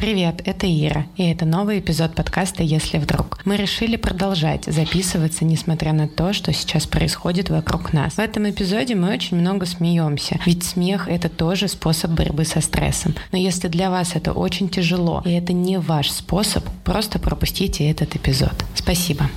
Привет, 0.00 0.40
это 0.46 0.66
Ира, 0.66 1.04
и 1.18 1.24
это 1.24 1.44
новый 1.44 1.80
эпизод 1.80 2.14
подкаста 2.14 2.62
«Если 2.62 2.96
вдруг». 2.96 3.38
Мы 3.44 3.58
решили 3.58 3.96
продолжать 3.96 4.64
записываться, 4.64 5.44
несмотря 5.44 5.92
на 5.92 6.08
то, 6.08 6.32
что 6.32 6.54
сейчас 6.54 6.86
происходит 6.86 7.50
вокруг 7.50 7.92
нас. 7.92 8.14
В 8.14 8.18
этом 8.18 8.48
эпизоде 8.48 8.94
мы 8.94 9.12
очень 9.12 9.36
много 9.36 9.66
смеемся, 9.66 10.40
ведь 10.46 10.64
смех— 10.64 11.06
это 11.08 11.28
тоже 11.28 11.68
способ 11.68 12.12
борьбы 12.12 12.46
со 12.46 12.62
стрессом. 12.62 13.14
Но 13.30 13.36
если 13.36 13.68
для 13.68 13.90
вас 13.90 14.12
это 14.16 14.32
очень 14.32 14.70
тяжело, 14.70 15.20
и 15.26 15.32
это 15.32 15.52
не 15.52 15.78
ваш 15.78 16.10
способ, 16.10 16.64
просто 16.82 17.18
пропустите 17.18 17.90
этот 17.90 18.16
эпизод. 18.16 18.54
Спасибо. 18.74 19.28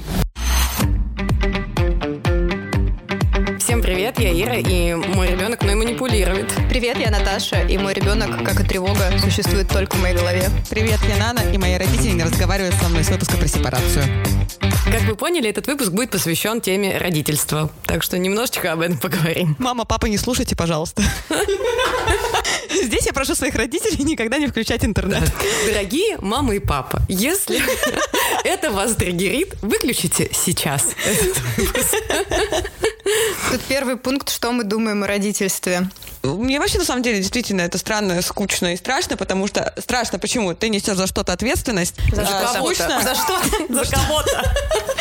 Привет, 4.13 4.35
я 4.35 4.45
Ира, 4.45 4.55
и 4.55 4.93
мой 4.93 5.27
ребенок 5.27 5.63
мной 5.63 5.75
манипулирует. 5.75 6.51
Привет, 6.69 6.97
я 6.97 7.09
Наташа, 7.09 7.61
и 7.63 7.77
мой 7.77 7.93
ребенок, 7.93 8.43
как 8.43 8.59
и 8.59 8.63
тревога, 8.63 9.11
существует 9.19 9.67
только 9.69 9.95
в 9.95 10.01
моей 10.01 10.15
голове. 10.15 10.49
Привет, 10.69 10.99
я 11.07 11.17
Нана, 11.17 11.39
и 11.51 11.57
мои 11.57 11.77
родители 11.77 12.11
не 12.11 12.23
разговаривают 12.23 12.75
со 12.75 12.89
мной 12.89 13.03
с 13.03 13.09
выпуска 13.09 13.37
про 13.37 13.47
сепарацию. 13.47 14.03
Как 14.85 15.01
вы 15.03 15.15
поняли, 15.15 15.49
этот 15.49 15.67
выпуск 15.67 15.91
будет 15.91 16.11
посвящен 16.11 16.61
теме 16.61 16.97
родительства, 16.97 17.71
так 17.85 18.03
что 18.03 18.17
немножечко 18.17 18.73
об 18.73 18.81
этом 18.81 18.97
поговорим. 18.97 19.55
Мама, 19.59 19.85
папа, 19.85 20.07
не 20.07 20.17
слушайте, 20.17 20.55
пожалуйста. 20.55 21.03
Здесь 22.69 23.05
я 23.05 23.13
прошу 23.13 23.35
своих 23.35 23.55
родителей 23.55 24.03
никогда 24.03 24.37
не 24.37 24.47
включать 24.47 24.83
интернет. 24.83 25.31
Дорогие 25.65 26.17
мама 26.19 26.55
и 26.55 26.59
папа, 26.59 27.01
если 27.07 27.61
это 28.43 28.71
вас 28.71 28.95
триггерит, 28.95 29.55
выключите 29.61 30.29
сейчас 30.33 30.87
Тут 33.51 33.61
первый 33.67 33.97
пункт, 33.97 34.29
что 34.29 34.51
мы 34.51 34.63
думаем 34.63 35.03
о 35.03 35.07
родительстве. 35.07 35.89
Мне 36.23 36.59
вообще, 36.59 36.79
на 36.79 36.85
самом 36.85 37.03
деле, 37.03 37.17
действительно, 37.17 37.61
это 37.61 37.77
странно, 37.77 38.21
скучно 38.21 38.73
и 38.73 38.77
страшно, 38.77 39.17
потому 39.17 39.47
что... 39.47 39.73
Страшно 39.77 40.19
почему? 40.19 40.53
Ты 40.53 40.69
несешь 40.69 40.95
за 40.95 41.05
что-то 41.05 41.33
ответственность. 41.33 41.95
За 42.11 42.21
а, 42.21 42.73
что-то. 42.73 43.01
За 43.01 43.15
что? 43.15 43.41
За 43.69 43.91
кого-то. 43.91 44.43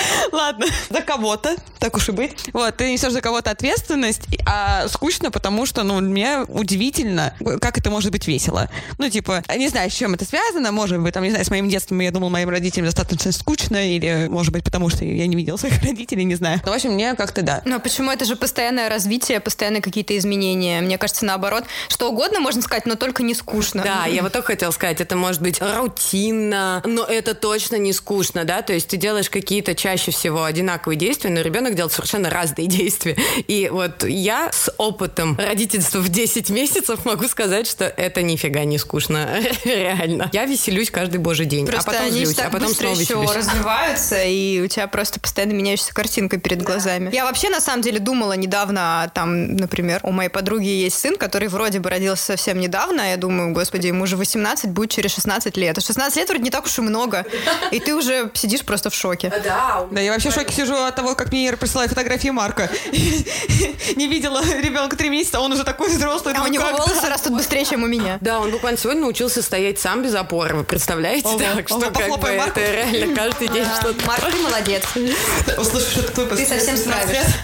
Ладно, 0.33 0.67
за 0.91 1.01
кого-то, 1.03 1.57
так 1.79 1.97
уж 1.97 2.09
и 2.09 2.13
быть. 2.13 2.33
Вот, 2.53 2.77
ты 2.77 2.91
несешь 2.93 3.13
за 3.13 3.21
кого-то 3.21 3.51
ответственность, 3.51 4.23
а 4.47 4.89
скучно, 4.89 5.31
потому 5.31 5.67
что, 5.67 5.83
ну, 5.83 6.01
мне 6.01 6.41
удивительно, 6.49 7.35
как 7.61 7.79
это 7.79 7.91
может 7.91 8.11
быть 8.11 8.27
весело. 8.27 8.69
Ну, 8.99 9.09
типа, 9.09 9.43
не 9.55 9.69
знаю, 9.69 9.91
с 9.91 9.95
чем 9.95 10.15
это 10.15 10.25
связано, 10.25 10.73
может 10.73 10.99
быть, 11.01 11.15
там, 11.15 11.23
не 11.23 11.31
знаю, 11.31 11.45
с 11.45 11.51
моим 11.51 11.69
детством 11.69 12.01
я 12.01 12.11
думал, 12.11 12.31
моим 12.31 12.49
родителям 12.49 12.87
достаточно 12.87 13.33
скучно, 13.33 13.77
или, 13.77 14.29
может 14.29 14.53
быть, 14.53 14.65
потому 14.65 14.89
что 14.89 15.05
я 15.05 15.27
не 15.27 15.37
видел 15.37 15.59
своих 15.59 15.83
родителей, 15.83 16.25
не 16.25 16.35
знаю. 16.35 16.61
Но, 16.65 16.73
в 16.73 16.75
общем, 16.75 16.93
мне 16.93 17.15
как-то 17.15 17.43
да. 17.43 17.63
Но 17.65 17.81
почему 17.81 18.11
это 18.11 18.25
же 18.25 18.37
постоянное 18.37 18.89
развитие, 18.89 19.41
постоянные 19.41 19.83
какие-то 19.83 20.17
изменения? 20.17 20.81
Мне 20.81 20.99
кажется, 20.99 21.12
кажется, 21.13 21.27
наоборот, 21.27 21.65
что 21.89 22.11
угодно 22.11 22.41
можно 22.41 22.63
сказать, 22.63 22.87
но 22.87 22.95
только 22.95 23.23
не 23.23 23.35
скучно. 23.35 23.83
Да, 23.83 24.07
я 24.07 24.23
вот 24.23 24.33
только 24.33 24.49
хотела 24.49 24.71
сказать, 24.71 25.01
это 25.01 25.17
может 25.17 25.43
быть 25.43 25.61
рутинно, 25.61 26.83
но 26.87 27.05
это 27.05 27.35
точно 27.35 27.77
не 27.77 27.93
скучно, 27.93 28.45
да, 28.45 28.63
то 28.63 28.73
есть 28.73 28.89
ты 28.89 28.97
делаешь 28.97 29.29
какие-то 29.29 29.75
чаще 29.75 30.11
всего 30.11 30.45
одинаковые 30.45 30.99
действия, 30.99 31.31
но 31.31 31.41
ребенок 31.41 31.75
делает 31.75 31.93
совершенно 31.93 32.31
разные 32.31 32.67
действия. 32.79 33.17
И 33.47 33.69
вот 33.71 34.05
я 34.05 34.51
с 34.53 34.73
опытом 34.79 35.37
родительства 35.39 35.99
в 35.99 36.09
10 36.09 36.51
месяцев 36.51 37.05
могу 37.05 37.29
сказать, 37.29 37.67
что 37.67 37.85
это 37.85 38.23
нифига 38.23 38.65
не 38.65 38.79
скучно, 38.79 39.29
реально. 39.65 40.31
Я 40.33 40.47
веселюсь 40.47 40.91
каждый 40.91 41.19
божий 41.19 41.47
день, 41.47 41.67
просто 41.67 41.91
а 41.91 41.95
потом 41.95 42.07
они 42.07 42.25
злюсь, 42.25 42.39
а 42.39 42.51
потом 42.51 42.69
снова 42.75 42.95
веселюсь. 42.95 43.29
еще 43.29 43.39
развиваются, 43.39 44.23
и 44.23 44.61
у 44.61 44.67
тебя 44.67 44.87
просто 44.87 45.21
постоянно 45.21 45.53
меняющаяся 45.53 45.95
картинка 45.95 46.39
перед 46.39 46.63
глазами. 46.63 47.11
Я 47.13 47.25
вообще, 47.25 47.51
на 47.51 47.61
самом 47.61 47.83
деле, 47.83 47.99
думала 47.99 48.33
недавно, 48.33 49.11
там, 49.15 49.57
например, 49.57 50.01
у 50.05 50.13
моей 50.13 50.31
подруги 50.31 50.69
есть 50.69 51.02
сын, 51.03 51.17
который 51.17 51.49
вроде 51.49 51.81
бы 51.81 51.91
родился 51.91 52.25
совсем 52.25 52.61
недавно. 52.61 53.11
Я 53.11 53.17
думаю, 53.17 53.53
господи, 53.53 53.89
ему 53.89 54.05
уже 54.05 54.17
18, 54.17 54.71
будет 54.71 54.91
через 54.91 55.13
16 55.15 55.57
лет. 55.57 55.77
А 55.77 55.81
16 55.81 56.17
лет 56.17 56.29
вроде 56.29 56.45
не 56.45 56.51
так 56.51 56.65
уж 56.65 56.79
и 56.79 56.81
много. 56.81 57.27
И 57.73 57.81
ты 57.81 57.95
уже 57.95 58.31
сидишь 58.35 58.63
просто 58.63 58.89
в 58.89 58.95
шоке. 58.95 59.33
Да, 59.45 59.87
да 59.91 60.01
я 60.01 60.13
вообще 60.13 60.31
в 60.31 60.35
шоке 60.35 60.55
сижу 60.55 60.77
от 60.77 60.95
того, 60.95 61.17
как 61.17 61.33
мне 61.33 61.49
Ира 61.49 61.57
присылает 61.57 61.91
фотографии 61.91 62.29
Марка. 62.29 62.71
Не 63.97 64.07
видела 64.07 64.43
ребенка 64.61 64.97
три 64.97 65.09
месяца, 65.11 65.39
а 65.39 65.41
он 65.41 65.53
уже 65.53 65.65
такой 65.65 65.89
взрослый. 65.89 66.35
А 66.37 66.45
у 66.45 66.47
него 66.47 66.65
волосы 66.65 67.09
растут 67.09 67.33
быстрее, 67.35 67.65
чем 67.65 67.83
у 67.83 67.87
меня. 67.87 68.19
Да, 68.21 68.39
он 68.39 68.51
буквально 68.51 68.79
сегодня 68.79 69.03
научился 69.03 69.43
стоять 69.43 69.81
сам 69.81 70.03
без 70.03 70.15
опоры. 70.15 70.55
Вы 70.55 70.65
представляете? 70.65 71.29
Так 71.37 71.69
что 71.69 71.81
как 71.91 72.21
бы 72.21 72.29
это 72.29 72.61
реально 72.61 73.17
каждый 73.17 73.49
день 73.49 73.65
что-то. 73.81 74.07
Марк, 74.07 74.25
ты 74.31 74.37
молодец. 74.39 74.83
Слушай, 74.95 76.03
что 76.03 76.27
ты 76.27 76.47
совсем 76.47 76.77
справишься. 76.77 77.35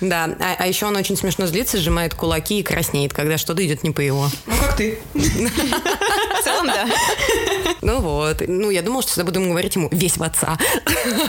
Да, 0.00 0.30
а, 0.40 0.56
а 0.58 0.66
еще 0.66 0.86
он 0.86 0.96
очень 0.96 1.16
смешно 1.16 1.46
злится, 1.46 1.78
сжимает 1.78 2.14
кулаки 2.14 2.47
и 2.54 2.62
краснеет, 2.62 3.12
когда 3.12 3.38
что-то 3.38 3.64
идет 3.64 3.82
не 3.82 3.90
по 3.90 4.00
его. 4.00 4.30
Ну, 4.46 4.56
как 4.58 4.76
ты. 4.76 4.98
В 5.14 6.44
целом, 6.44 6.66
да. 6.66 6.86
Ну 7.82 8.00
вот. 8.00 8.42
Ну, 8.46 8.70
я 8.70 8.82
думала, 8.82 9.02
что 9.02 9.12
всегда 9.12 9.24
буду 9.24 9.40
говорить 9.40 9.74
ему 9.76 9.88
весь 9.90 10.16
в 10.16 10.22
отца. 10.22 10.58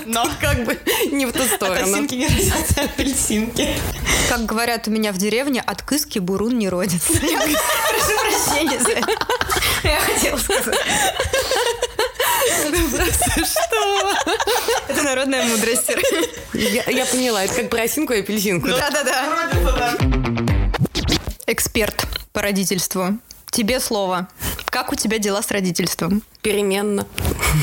Но 0.06 0.30
как 0.42 0.66
бы 0.66 0.78
не 1.12 1.26
в 1.26 1.34
ту 1.34 1.44
сторону. 1.44 1.82
Апельсинки 1.82 2.16
не 2.16 2.28
родятся, 2.28 2.82
апельсинки. 2.82 3.68
Как 4.30 4.46
говорят 4.46 4.88
у 4.88 4.92
меня 4.92 5.12
в 5.12 5.18
деревне, 5.18 5.62
от 5.62 5.82
кыски 5.82 6.20
бурун 6.20 6.58
не 6.58 6.70
родится. 6.70 7.14
Прошу 7.14 8.20
прощения 8.20 8.80
за 8.80 8.92
это. 8.92 9.12
Я 9.84 10.00
хотела 10.00 10.38
сказать. 10.38 10.76
Что? 13.46 14.14
Это 14.88 15.02
народная 15.04 15.44
мудрость. 15.46 15.92
Я, 16.54 16.84
я 16.88 17.06
поняла, 17.06 17.44
это 17.44 17.54
как 17.54 17.70
про 17.70 17.84
осинку 17.84 18.14
и 18.14 18.20
апельсинку. 18.20 18.68
Да-да-да. 18.68 20.59
Эксперт 21.52 22.06
по 22.32 22.44
родительству. 22.44 23.18
Тебе 23.50 23.80
слово. 23.80 24.28
Как 24.66 24.92
у 24.92 24.96
тебя 24.96 25.18
дела 25.18 25.42
с 25.42 25.50
родительством? 25.50 26.22
переменно. 26.44 27.08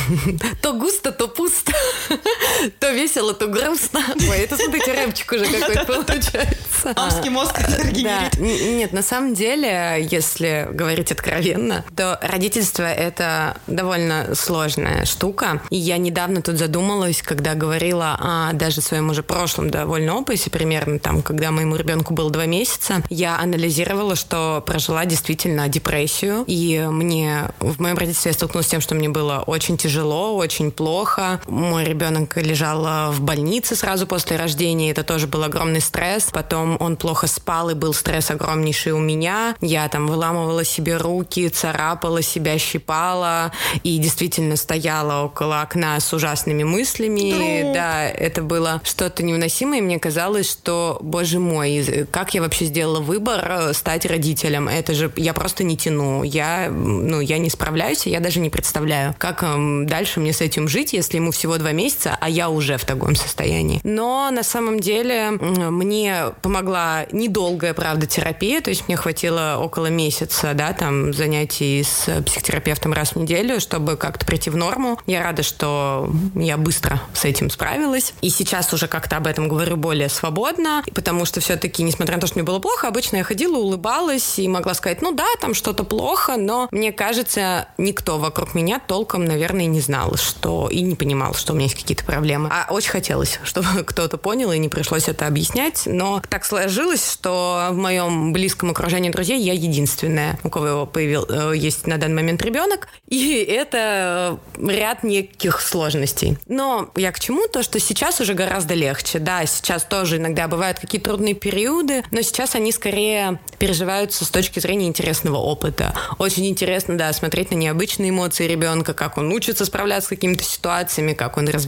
То 0.63 0.73
густо, 0.73 1.13
то 1.13 1.29
пусто. 1.29 1.73
То 2.81 2.91
весело, 2.91 3.35
то 3.35 3.47
грустно. 3.47 4.01
Ой, 4.29 4.39
это, 4.39 4.57
смотрите, 4.57 4.93
рэпчик 4.93 5.33
уже 5.33 5.47
какой-то 5.47 5.85
получается. 6.05 6.95
Мамский 6.97 7.31
мозг 7.31 7.55
да. 8.03 8.31
Нет, 8.39 8.93
на 8.93 9.03
самом 9.03 9.35
деле, 9.35 10.07
если 10.11 10.69
говорить 10.71 11.13
откровенно, 11.13 11.85
то 11.97 12.19
родительство— 12.23 12.83
это 12.85 13.57
довольно 13.67 14.35
сложная 14.35 15.05
штука. 15.05 15.63
И 15.71 15.77
я 15.77 15.99
недавно 15.99 16.43
тут 16.43 16.59
задумалась, 16.59 17.23
когда 17.23 17.55
говорила 17.55 18.17
о 18.21 18.53
даже 18.53 18.81
своем 18.81 19.11
уже 19.11 19.23
прошлом 19.23 19.71
довольно 19.71 20.17
опыте, 20.17 20.51
примерно 20.51 20.99
там, 20.99 21.23
когда 21.23 21.51
моему 21.51 21.77
ребенку 21.77 22.15
было 22.15 22.31
два 22.31 22.47
месяца, 22.47 23.03
я 23.11 23.39
анализировала, 23.39 24.17
что 24.17 24.63
прожила 24.67 25.05
действительно 25.05 25.69
депрессию. 25.69 26.45
И 26.47 26.87
мне 26.91 27.51
в 27.61 27.81
моем 27.81 27.97
родительстве 27.97 28.31
я 28.31 28.35
столкнулась 28.35 28.67
с 28.67 28.71
тем, 28.71 28.81
что 28.81 28.95
мне 28.95 29.09
было 29.09 29.43
очень 29.47 29.77
тяжело, 29.77 30.37
очень 30.37 30.71
плохо. 30.71 31.41
Мой 31.47 31.85
ребенок 31.97 32.37
лежал 32.37 32.87
э, 32.87 33.11
в 33.11 33.23
больнице 33.23 33.75
сразу 33.75 34.07
после 34.07 34.37
рождения, 34.37 34.91
это 34.91 35.03
тоже 35.03 35.27
был 35.27 35.43
огромный 35.43 35.81
стресс. 35.81 36.29
Потом 36.31 36.77
он 36.79 36.97
плохо 36.97 37.27
спал, 37.27 37.71
и 37.71 37.75
был 37.75 37.95
стресс 37.95 38.31
огромнейший 38.31 38.93
у 38.93 38.99
меня. 38.99 39.57
Я 39.63 39.89
там 39.89 40.07
выламывала 40.07 40.65
себе 40.65 40.99
руки, 40.99 41.49
царапала 41.49 42.21
себя, 42.21 42.59
щипала, 42.59 43.53
и 43.83 43.97
действительно 43.99 44.57
стояла 44.57 45.25
около 45.25 45.63
окна 45.63 45.99
с 45.99 46.13
ужасными 46.13 46.65
мыслями. 46.65 47.63
Друг. 47.63 47.75
Да, 47.75 48.07
это 48.07 48.43
было 48.43 48.81
что-то 48.85 49.23
невыносимое, 49.23 49.79
и 49.79 49.83
мне 49.83 49.99
казалось, 49.99 50.51
что, 50.51 50.99
боже 51.01 51.39
мой, 51.39 52.07
как 52.11 52.35
я 52.35 52.43
вообще 52.43 52.67
сделала 52.67 53.01
выбор 53.01 53.45
э, 53.49 53.73
стать 53.73 54.05
родителем? 54.05 54.69
Это 54.69 54.93
же 54.93 55.11
я 55.17 55.33
просто 55.33 55.65
не 55.65 55.77
тяну. 55.79 56.23
Я, 56.23 56.69
ну, 56.71 57.21
я 57.21 57.39
не 57.39 57.49
справляюсь, 57.49 58.07
я 58.07 58.21
даже 58.21 58.41
не 58.41 58.51
представляю, 58.51 59.15
как 59.17 59.45
дальше 59.87 60.21
мне 60.21 60.35
с 60.35 60.43
этим 60.43 60.69
жить, 60.69 60.93
если 60.93 61.17
ему 61.17 61.31
всего 61.31 61.57
два 61.57 61.73
месяца, 61.73 61.86
а 62.21 62.29
я 62.29 62.49
уже 62.49 62.77
в 62.77 62.85
таком 62.85 63.15
состоянии. 63.15 63.81
Но 63.83 64.31
на 64.31 64.43
самом 64.43 64.81
деле 64.81 65.31
мне 65.31 66.33
помогла 66.43 67.07
недолгая, 67.13 67.75
правда, 67.75 68.07
терапия, 68.07 68.61
то 68.61 68.71
есть 68.71 68.89
мне 68.89 68.97
хватило 68.97 69.59
около 69.61 69.87
месяца, 69.87 70.53
да, 70.55 70.73
там, 70.73 71.13
занятий 71.13 71.83
с 71.83 72.23
психотерапевтом 72.23 72.93
раз 72.93 73.13
в 73.13 73.17
неделю, 73.17 73.61
чтобы 73.61 73.97
как-то 73.97 74.27
прийти 74.27 74.51
в 74.51 74.57
норму. 74.57 74.99
Я 75.07 75.23
рада, 75.23 75.43
что 75.43 76.11
я 76.35 76.57
быстро 76.57 77.01
с 77.15 77.25
этим 77.25 77.51
справилась. 77.51 78.15
И 78.21 78.31
сейчас 78.31 78.73
уже 78.73 78.89
как-то 78.89 79.17
об 79.17 79.27
этом 79.27 79.49
говорю 79.49 79.77
более 79.77 80.09
свободно, 80.09 80.83
потому 80.95 81.25
что 81.25 81.41
все-таки, 81.41 81.83
несмотря 81.83 82.17
на 82.17 82.21
то, 82.21 82.27
что 82.27 82.39
мне 82.39 82.45
было 82.45 82.59
плохо, 82.59 82.89
обычно 82.89 83.19
я 83.19 83.25
ходила, 83.25 83.57
улыбалась 83.57 84.39
и 84.39 84.49
могла 84.49 84.75
сказать, 84.75 85.03
ну 85.03 85.13
да, 85.13 85.27
там 85.41 85.55
что-то 85.55 85.85
плохо, 85.85 86.37
но 86.37 86.69
мне 86.71 86.93
кажется, 86.93 87.69
никто 87.79 88.19
вокруг 88.19 88.55
меня 88.55 88.81
толком, 88.81 89.25
наверное, 89.25 89.67
не 89.67 89.81
знал, 89.81 90.17
что 90.17 90.69
и 90.71 90.81
не 90.83 90.95
понимал, 90.95 91.35
что 91.35 91.53
у 91.53 91.57
меня 91.57 91.65
есть 91.65 91.76
какие-то 91.77 92.05
проблемы. 92.05 92.51
А 92.53 92.73
очень 92.73 92.91
хотелось, 92.91 93.39
чтобы 93.45 93.85
кто-то 93.85 94.17
понял, 94.17 94.53
и 94.53 94.59
не 94.59 94.69
пришлось 94.69 95.09
это 95.09 95.27
объяснять. 95.27 95.83
Но 95.87 96.23
так 96.29 96.45
сложилось, 96.45 97.13
что 97.13 97.69
в 97.71 97.77
моем 97.77 98.33
близком 98.33 98.71
окружении 98.71 99.11
друзей 99.11 99.41
я 99.41 99.53
единственная, 99.53 100.39
у 100.43 100.51
кого 100.51 100.87
появил, 100.87 101.27
э, 101.29 101.57
есть 101.57 101.87
на 101.87 101.99
данный 101.99 102.17
момент 102.17 102.43
ребенок. 102.43 102.89
И 103.09 103.37
это 103.37 104.39
ряд 104.59 105.03
неких 105.03 105.61
сложностей. 105.61 106.39
Но 106.47 106.91
я 106.97 107.13
к 107.13 107.21
чему? 107.21 107.47
То, 107.49 107.63
что 107.63 107.79
сейчас 107.81 108.21
уже 108.21 108.35
гораздо 108.35 108.75
легче. 108.75 109.19
Да, 109.19 109.45
сейчас 109.47 109.85
тоже 109.85 110.17
иногда 110.17 110.49
бывают 110.49 110.79
какие-то 110.79 111.11
трудные 111.11 111.35
периоды, 111.35 112.03
но 112.11 112.23
сейчас 112.23 112.55
они 112.55 112.73
скорее 112.73 113.41
переживаются 113.59 114.25
с 114.25 114.31
точки 114.31 114.61
зрения 114.61 114.87
интересного 114.87 115.37
опыта. 115.37 115.95
Очень 116.19 116.47
интересно, 116.47 116.99
да, 116.99 117.13
смотреть 117.13 117.51
на 117.51 117.57
необычные 117.57 118.11
эмоции 118.11 118.47
ребенка, 118.47 118.95
как 118.95 119.19
он 119.19 119.33
учится 119.33 119.65
справляться 119.65 120.07
с 120.07 120.11
какими-то 120.11 120.45
ситуациями, 120.45 121.13
как 121.13 121.37
он 121.37 121.49
развивается, 121.49 121.66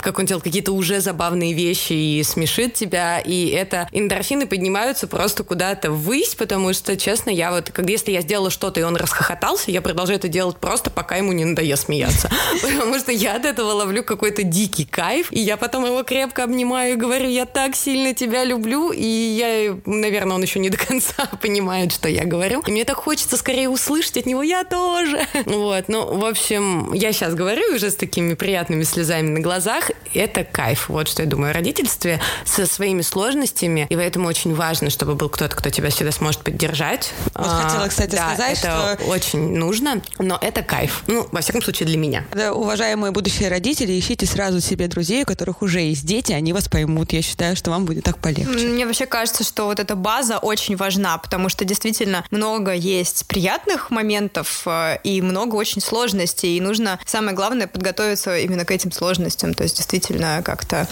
как 0.00 0.18
он 0.18 0.26
делает 0.26 0.44
какие-то 0.44 0.72
уже 0.72 1.00
забавные 1.00 1.52
вещи 1.52 1.92
и 1.92 2.22
смешит 2.22 2.74
тебя. 2.74 3.18
И 3.20 3.48
это 3.48 3.88
эндорфины 3.92 4.46
поднимаются 4.46 5.06
просто 5.06 5.44
куда-то 5.44 5.90
ввысь, 5.90 6.34
потому 6.34 6.72
что, 6.72 6.96
честно, 6.96 7.30
я 7.30 7.50
вот, 7.52 7.70
как 7.70 7.88
если 7.88 8.12
я 8.12 8.20
сделала 8.20 8.50
что-то, 8.50 8.80
и 8.80 8.82
он 8.82 8.96
расхохотался, 8.96 9.70
я 9.70 9.80
продолжаю 9.82 10.18
это 10.18 10.28
делать 10.28 10.56
просто, 10.56 10.90
пока 10.90 11.16
ему 11.16 11.32
не 11.32 11.44
надоест 11.44 11.86
смеяться. 11.86 12.30
Потому 12.62 12.98
что 12.98 13.12
я 13.12 13.36
от 13.36 13.44
этого 13.44 13.72
ловлю 13.72 14.02
какой-то 14.02 14.42
дикий 14.42 14.84
кайф, 14.84 15.28
и 15.30 15.40
я 15.40 15.56
потом 15.56 15.84
его 15.84 16.02
крепко 16.02 16.44
обнимаю 16.44 16.94
и 16.94 16.96
говорю, 16.96 17.28
я 17.28 17.46
так 17.46 17.76
сильно 17.76 18.14
тебя 18.14 18.44
люблю, 18.44 18.90
и 18.92 19.04
я, 19.04 19.76
наверное, 19.86 20.36
он 20.36 20.42
еще 20.42 20.58
не 20.58 20.70
до 20.70 20.78
конца 20.78 21.26
понимает, 21.42 21.92
что 21.92 22.08
я 22.08 22.24
говорю. 22.24 22.62
И 22.66 22.70
мне 22.70 22.84
так 22.84 22.96
хочется 22.96 23.36
скорее 23.36 23.68
услышать 23.68 24.16
от 24.18 24.26
него, 24.26 24.42
я 24.42 24.64
тоже. 24.64 25.26
Вот, 25.62 25.84
ну, 25.88 26.18
в 26.18 26.24
общем, 26.24 26.92
я 26.92 27.12
сейчас 27.12 27.34
говорю 27.34 27.74
уже 27.74 27.90
с 27.90 27.94
такими 27.94 28.34
приятными 28.34 28.82
слезами 28.84 29.21
на 29.22 29.40
глазах, 29.40 29.90
это 30.14 30.44
кайф. 30.44 30.88
Вот 30.88 31.08
что 31.08 31.22
я 31.22 31.28
думаю 31.28 31.50
о 31.50 31.52
родительстве 31.52 32.20
со 32.44 32.66
своими 32.66 33.02
сложностями, 33.02 33.86
и 33.88 33.96
поэтому 33.96 34.28
очень 34.28 34.54
важно, 34.54 34.90
чтобы 34.90 35.14
был 35.14 35.28
кто-то, 35.28 35.54
кто 35.54 35.70
тебя 35.70 35.90
всегда 35.90 36.12
сможет 36.12 36.42
поддержать. 36.42 37.12
Вот 37.34 37.46
а, 37.46 37.68
хотела, 37.68 37.88
кстати, 37.88 38.16
да, 38.16 38.28
сказать, 38.28 38.58
это 38.58 38.98
что... 38.98 39.10
очень 39.10 39.56
нужно, 39.56 40.02
но 40.18 40.38
это 40.40 40.62
кайф. 40.62 41.02
Ну, 41.06 41.28
во 41.32 41.40
всяком 41.40 41.62
случае, 41.62 41.86
для 41.86 41.98
меня. 41.98 42.24
Да, 42.32 42.52
уважаемые 42.52 43.12
будущие 43.12 43.48
родители, 43.48 43.98
ищите 43.98 44.26
сразу 44.26 44.60
себе 44.60 44.88
друзей, 44.88 45.22
у 45.22 45.26
которых 45.26 45.62
уже 45.62 45.80
есть 45.80 46.04
дети, 46.04 46.32
они 46.32 46.52
вас 46.52 46.68
поймут. 46.68 47.12
Я 47.12 47.22
считаю, 47.22 47.56
что 47.56 47.70
вам 47.70 47.84
будет 47.84 48.04
так 48.04 48.18
полегче. 48.18 48.66
Мне 48.66 48.86
вообще 48.86 49.06
кажется, 49.06 49.44
что 49.44 49.66
вот 49.66 49.80
эта 49.80 49.96
база 49.96 50.38
очень 50.38 50.76
важна, 50.76 51.18
потому 51.18 51.48
что 51.48 51.64
действительно 51.64 52.24
много 52.30 52.72
есть 52.72 53.26
приятных 53.26 53.90
моментов 53.90 54.62
э, 54.66 54.98
и 55.04 55.20
много 55.22 55.56
очень 55.56 55.80
сложностей, 55.80 56.56
и 56.56 56.60
нужно, 56.60 56.98
самое 57.06 57.34
главное, 57.34 57.66
подготовиться 57.66 58.36
именно 58.38 58.64
к 58.64 58.70
этим 58.70 58.92
сложностям, 58.92 59.01
то 59.02 59.62
есть 59.64 59.76
действительно 59.76 60.42
как-то 60.44 60.86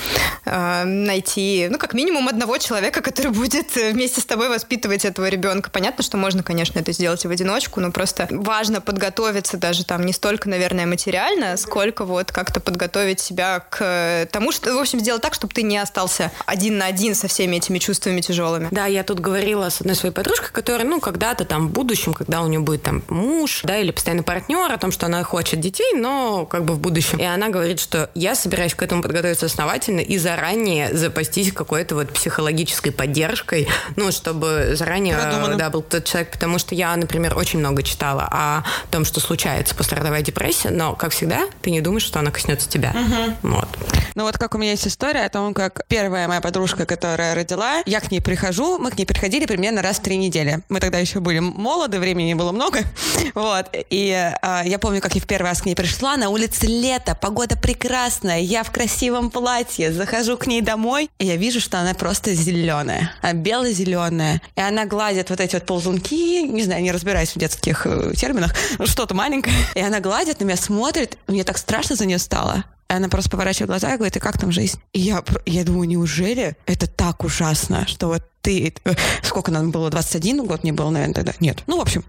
э, 0.45 0.85
найти, 0.85 1.69
ну, 1.71 1.79
как 1.79 1.95
минимум 1.95 2.29
одного 2.29 2.59
человека, 2.59 3.03
который 3.03 3.31
будет 3.33 3.75
вместе 3.75 4.21
с 4.21 4.25
тобой 4.25 4.49
воспитывать 4.49 5.05
этого 5.05 5.29
ребенка. 5.29 5.71
Понятно, 5.71 6.03
что 6.03 6.17
можно, 6.17 6.43
конечно, 6.43 6.79
это 6.79 6.93
сделать 6.93 7.25
и 7.25 7.29
в 7.29 7.31
одиночку, 7.31 7.81
но 7.81 7.93
просто 7.93 8.27
важно 8.31 8.81
подготовиться 8.81 9.57
даже 9.57 9.85
там 9.85 10.05
не 10.05 10.13
столько, 10.13 10.49
наверное, 10.49 10.87
материально, 10.87 11.57
сколько 11.57 12.05
вот 12.05 12.33
как-то 12.33 12.61
подготовить 12.61 13.21
себя 13.21 13.61
к 13.69 14.29
тому, 14.33 14.53
что, 14.53 14.75
в 14.75 14.79
общем, 14.79 15.01
сделать 15.01 15.23
так, 15.23 15.35
чтобы 15.35 15.55
ты 15.55 15.63
не 15.63 15.79
остался 15.79 16.33
один 16.47 16.79
на 16.79 16.87
один 16.87 17.15
со 17.15 17.29
всеми 17.29 17.57
этими 17.57 17.79
чувствами 17.79 18.21
тяжелыми. 18.21 18.69
Да, 18.71 18.87
я 18.87 19.05
тут 19.05 19.21
говорила 19.21 19.69
с 19.69 19.81
одной 19.81 19.97
своей 19.97 20.15
подружкой, 20.15 20.51
которая, 20.53 20.87
ну, 20.87 21.01
когда-то 21.01 21.45
там 21.45 21.69
в 21.69 21.71
будущем, 21.71 22.15
когда 22.15 22.43
у 22.43 22.49
нее 22.49 22.61
будет 22.61 22.83
там 22.83 23.03
муж, 23.09 23.61
да, 23.65 23.79
или 23.79 23.91
постоянный 23.91 24.25
партнер, 24.25 24.73
о 24.73 24.79
том, 24.79 24.93
что 24.93 25.07
она 25.07 25.23
хочет 25.23 25.61
детей, 25.61 25.95
но 25.95 26.47
как 26.47 26.65
бы 26.65 26.75
в 26.75 26.81
будущем. 26.81 27.19
И 27.19 27.25
она 27.25 27.49
говорит, 27.49 27.81
что 27.81 28.00
я 28.15 28.35
собираюсь 28.35 28.75
к 28.75 28.83
этому 28.83 29.03
подготовиться 29.03 29.47
основательно 29.47 30.01
и 30.01 30.19
заранее 30.19 30.95
запастись 30.95 31.53
какой-то 31.53 31.95
вот 31.95 32.13
психологической 32.13 32.93
поддержкой, 32.93 33.69
ну, 33.97 34.13
чтобы 34.13 34.73
заранее, 34.75 35.17
Продумано. 35.17 35.57
да, 35.57 35.71
был 35.71 35.83
тот 35.83 36.05
человек, 36.05 36.31
потому 36.31 36.59
что 36.59 36.75
я, 36.75 36.95
например, 36.97 37.37
очень 37.37 37.59
много 37.59 37.83
читала 37.83 38.29
о 38.31 38.65
том, 38.91 39.05
что 39.05 39.21
случается 39.21 39.75
пострадовая 39.75 40.23
депрессия, 40.23 40.71
но, 40.71 40.95
как 40.95 41.13
всегда, 41.13 41.43
ты 41.63 41.71
не 41.71 41.81
думаешь, 41.81 42.05
что 42.05 42.19
она 42.19 42.31
коснется 42.31 42.69
тебя. 42.69 42.91
Угу. 42.91 43.51
Вот. 43.55 43.69
Ну 44.15 44.25
вот 44.25 44.39
как 44.39 44.55
у 44.55 44.59
меня 44.59 44.73
есть 44.73 44.87
история 44.87 45.25
о 45.25 45.29
том, 45.29 45.55
как 45.55 45.83
первая 45.89 46.27
моя 46.29 46.41
подружка, 46.41 46.87
которая 46.87 47.35
родила, 47.35 47.83
я 47.87 48.01
к 48.01 48.11
ней 48.11 48.21
прихожу, 48.21 48.79
мы 48.79 48.91
к 48.91 48.99
ней 48.99 49.05
приходили 49.05 49.47
примерно 49.47 49.83
раз 49.83 49.99
в 49.99 50.03
три 50.03 50.17
недели. 50.17 50.61
Мы 50.69 50.81
тогда 50.81 50.99
еще 50.99 51.21
были 51.21 51.39
молоды, 51.39 51.99
времени 51.99 52.35
было 52.35 52.53
много. 52.53 52.81
Вот. 53.35 53.67
И 53.91 54.35
а, 54.43 54.63
я 54.65 54.79
помню, 54.79 55.01
как 55.01 55.15
я 55.15 55.21
в 55.21 55.27
первый 55.27 55.47
раз 55.49 55.63
к 55.63 55.67
ней 55.67 55.75
пришла, 55.75 56.17
на 56.17 56.31
улице 56.31 56.67
лето, 56.67 57.15
погода 57.15 57.57
прекрасная, 57.57 57.90
я 58.39 58.63
в 58.63 58.71
красивом 58.71 59.31
платье, 59.31 59.93
захожу 59.93 60.37
к 60.37 60.47
ней 60.47 60.61
домой, 60.61 61.11
и 61.19 61.27
я 61.27 61.37
вижу, 61.37 61.61
что 61.61 61.81
она 61.81 61.95
просто 61.95 62.35
зеленая, 62.35 63.13
бело-зеленая. 63.35 64.41
И 64.57 64.61
она 64.61 64.87
гладит 64.87 65.31
вот 65.31 65.41
эти 65.41 65.57
вот 65.57 65.67
ползунки, 65.67 66.43
не 66.43 66.63
знаю, 66.63 66.83
не 66.83 66.93
разбираюсь 66.93 67.35
в 67.35 67.39
детских 67.39 67.87
э, 67.87 68.15
терминах, 68.15 68.55
что-то 68.85 69.15
маленькое. 69.15 69.55
И 69.75 69.81
она 69.81 70.01
гладит 70.01 70.41
на 70.41 70.45
меня, 70.45 70.57
смотрит, 70.57 71.19
мне 71.27 71.45
так 71.45 71.59
страшно 71.59 71.97
за 71.97 72.07
нее 72.07 72.19
стало. 72.19 72.65
И 72.89 72.93
она 72.93 73.09
просто 73.09 73.31
поворачивает 73.31 73.69
глаза 73.71 73.95
и 73.95 73.97
говорит, 73.97 74.17
и 74.17 74.21
как 74.21 74.39
там 74.39 74.51
жизнь? 74.51 74.81
И 74.93 75.01
я, 75.01 75.23
я 75.47 75.65
думаю, 75.65 75.89
неужели 75.89 76.57
это 76.67 76.89
так 76.89 77.25
ужасно, 77.25 77.87
что 77.87 78.09
вот 78.09 78.23
ты... 78.43 78.75
Сколько 79.23 79.51
нам 79.51 79.71
было? 79.71 79.91
21 79.91 80.47
год 80.47 80.65
не 80.65 80.73
было, 80.73 80.91
наверное, 80.91 81.15
тогда? 81.15 81.35
Нет. 81.41 81.63
Ну, 81.67 81.79
в 81.79 81.83
общем, 81.83 82.05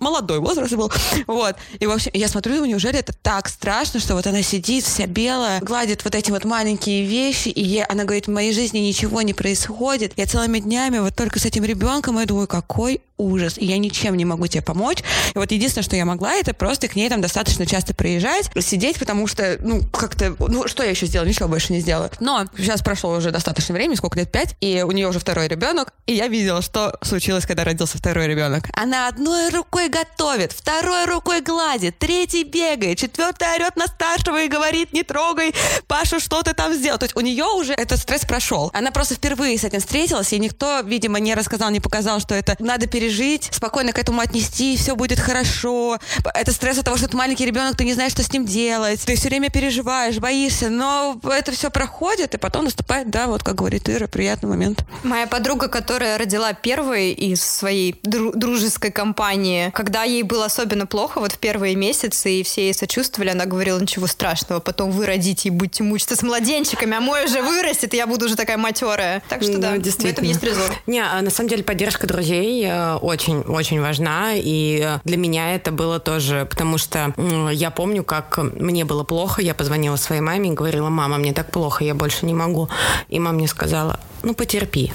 молодой 0.00 0.40
возраст 0.40 0.74
был. 0.74 0.90
Вот. 1.26 1.56
И, 1.78 1.86
в 1.86 1.90
общем, 1.90 2.10
я 2.14 2.28
смотрю, 2.28 2.54
думаю, 2.54 2.70
неужели 2.70 2.98
это 2.98 3.12
так 3.12 3.48
страшно, 3.48 4.00
что 4.00 4.14
вот 4.14 4.26
она 4.26 4.42
сидит 4.42 4.84
вся 4.84 5.06
белая, 5.06 5.60
гладит 5.60 6.04
вот 6.04 6.14
эти 6.14 6.30
вот 6.30 6.44
маленькие 6.44 7.04
вещи, 7.04 7.48
и 7.48 7.62
ей, 7.62 7.84
она 7.84 8.04
говорит, 8.04 8.26
в 8.26 8.30
моей 8.30 8.52
жизни 8.52 8.78
ничего 8.78 9.22
не 9.22 9.34
происходит. 9.34 10.12
Я 10.16 10.26
целыми 10.26 10.58
днями 10.58 10.98
вот 10.98 11.14
только 11.14 11.38
с 11.38 11.44
этим 11.44 11.64
ребенком, 11.64 12.18
я 12.18 12.26
думаю, 12.26 12.46
какой 12.46 13.02
ужас, 13.18 13.56
и 13.56 13.66
я 13.66 13.78
ничем 13.78 14.16
не 14.16 14.24
могу 14.24 14.46
тебе 14.46 14.62
помочь. 14.62 14.98
И 15.34 15.38
вот 15.38 15.52
единственное, 15.52 15.84
что 15.84 15.96
я 15.96 16.04
могла, 16.04 16.34
это 16.34 16.54
просто 16.54 16.88
к 16.88 16.96
ней 16.96 17.08
там 17.08 17.20
достаточно 17.20 17.66
часто 17.66 17.94
приезжать, 17.94 18.50
сидеть, 18.60 18.98
потому 18.98 19.26
что, 19.26 19.58
ну, 19.60 19.80
как-то, 19.92 20.34
ну, 20.38 20.66
что 20.66 20.82
я 20.82 20.90
еще 20.90 21.06
сделала? 21.06 21.28
Ничего 21.28 21.48
больше 21.48 21.72
не 21.72 21.80
сделала. 21.80 22.10
Но 22.20 22.46
сейчас 22.56 22.82
прошло 22.82 23.12
уже 23.12 23.30
достаточно 23.30 23.74
времени, 23.74 23.94
сколько 23.94 24.18
лет, 24.18 24.32
пять, 24.32 24.56
и 24.60 24.82
у 24.82 24.90
нее 24.90 25.08
уже 25.08 25.20
второй 25.20 25.46
ребенок, 25.46 25.61
и 26.06 26.14
я 26.14 26.28
видела, 26.28 26.60
что 26.62 26.98
случилось, 27.02 27.46
когда 27.46 27.64
родился 27.64 27.96
второй 27.96 28.26
ребенок. 28.26 28.64
Она 28.74 29.08
одной 29.08 29.50
рукой 29.50 29.88
готовит, 29.88 30.52
второй 30.52 31.06
рукой 31.06 31.40
гладит, 31.40 31.98
третий 31.98 32.42
бегает, 32.42 32.98
четвертый 32.98 33.48
орет 33.54 33.76
на 33.76 33.86
старшего 33.86 34.42
и 34.42 34.48
говорит, 34.48 34.92
не 34.92 35.04
трогай, 35.04 35.54
Паша, 35.86 36.20
что 36.20 36.42
ты 36.42 36.54
там 36.54 36.74
сделал? 36.74 36.98
То 36.98 37.04
есть 37.04 37.16
у 37.16 37.20
нее 37.20 37.44
уже 37.44 37.74
этот 37.74 38.00
стресс 38.00 38.24
прошел. 38.24 38.70
Она 38.74 38.90
просто 38.90 39.14
впервые 39.14 39.56
с 39.56 39.64
этим 39.64 39.80
встретилась, 39.80 40.32
и 40.32 40.38
никто, 40.38 40.80
видимо, 40.80 41.20
не 41.20 41.34
рассказал, 41.34 41.70
не 41.70 41.80
показал, 41.80 42.20
что 42.20 42.34
это 42.34 42.56
надо 42.58 42.86
пережить, 42.86 43.48
спокойно 43.52 43.92
к 43.92 43.98
этому 43.98 44.20
отнести, 44.20 44.76
все 44.76 44.96
будет 44.96 45.20
хорошо. 45.20 45.98
Это 46.34 46.52
стресс 46.52 46.78
от 46.78 46.84
того, 46.84 46.96
что 46.96 47.08
ты 47.08 47.16
маленький 47.16 47.46
ребенок, 47.46 47.76
ты 47.76 47.84
не 47.84 47.94
знаешь, 47.94 48.12
что 48.12 48.22
с 48.22 48.32
ним 48.32 48.44
делать, 48.44 49.00
ты 49.04 49.14
все 49.14 49.28
время 49.28 49.50
переживаешь, 49.50 50.18
боишься, 50.18 50.68
но 50.68 51.18
это 51.24 51.52
все 51.52 51.70
проходит, 51.70 52.34
и 52.34 52.38
потом 52.38 52.64
наступает, 52.64 53.10
да, 53.10 53.28
вот 53.28 53.42
как 53.42 53.54
говорит 53.54 53.88
Ира, 53.88 54.08
приятный 54.08 54.50
момент. 54.50 54.84
Моя 55.04 55.26
подруга, 55.26 55.51
которая 55.56 56.18
родила 56.18 56.52
первой 56.52 57.12
из 57.12 57.42
своей 57.42 57.98
дружеской 58.02 58.90
компании, 58.90 59.70
когда 59.74 60.04
ей 60.04 60.22
было 60.22 60.46
особенно 60.46 60.86
плохо, 60.86 61.20
вот 61.20 61.32
в 61.32 61.38
первые 61.38 61.74
месяцы, 61.74 62.40
и 62.40 62.42
все 62.42 62.66
ей 62.66 62.74
сочувствовали, 62.74 63.30
она 63.30 63.46
говорила, 63.46 63.78
ничего 63.78 64.06
страшного, 64.06 64.60
потом 64.60 64.90
вы 64.90 65.06
родите 65.06 65.48
и 65.48 65.50
будете 65.50 65.82
мучиться 65.82 66.16
с 66.16 66.22
младенчиками, 66.22 66.96
а 66.96 67.00
мой 67.00 67.24
уже 67.24 67.42
вырастет, 67.42 67.94
и 67.94 67.96
я 67.96 68.06
буду 68.06 68.26
уже 68.26 68.36
такая 68.36 68.56
матерая. 68.56 69.22
Так 69.28 69.42
что 69.42 69.52
ну, 69.52 69.58
да, 69.58 69.76
действительно. 69.76 70.08
в 70.08 70.12
этом 70.12 70.24
есть 70.24 70.42
резон. 70.42 70.70
Не, 70.86 71.00
а 71.00 71.20
на 71.20 71.30
самом 71.30 71.48
деле 71.48 71.62
поддержка 71.62 72.06
друзей 72.06 72.70
очень-очень 73.00 73.78
э, 73.78 73.80
важна, 73.80 74.32
и 74.34 74.98
для 75.04 75.16
меня 75.16 75.54
это 75.54 75.72
было 75.72 76.00
тоже, 76.00 76.46
потому 76.48 76.78
что 76.78 77.14
я 77.52 77.70
помню, 77.70 78.04
как 78.04 78.38
мне 78.38 78.84
было 78.84 79.04
плохо, 79.04 79.42
я 79.42 79.54
позвонила 79.54 79.96
своей 79.96 80.20
маме 80.22 80.50
и 80.50 80.52
говорила, 80.52 80.88
мама, 80.88 81.18
мне 81.18 81.32
так 81.32 81.50
плохо, 81.50 81.84
я 81.84 81.94
больше 81.94 82.26
не 82.26 82.34
могу. 82.34 82.68
И 83.08 83.18
мама 83.18 83.38
мне 83.38 83.48
сказала, 83.48 83.98
ну 84.22 84.34
потерпи. 84.34 84.92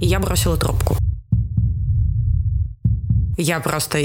И 0.00 0.06
я 0.06 0.20
бросила 0.20 0.56
трубку. 0.56 0.96
Я 3.36 3.60
просто 3.60 3.98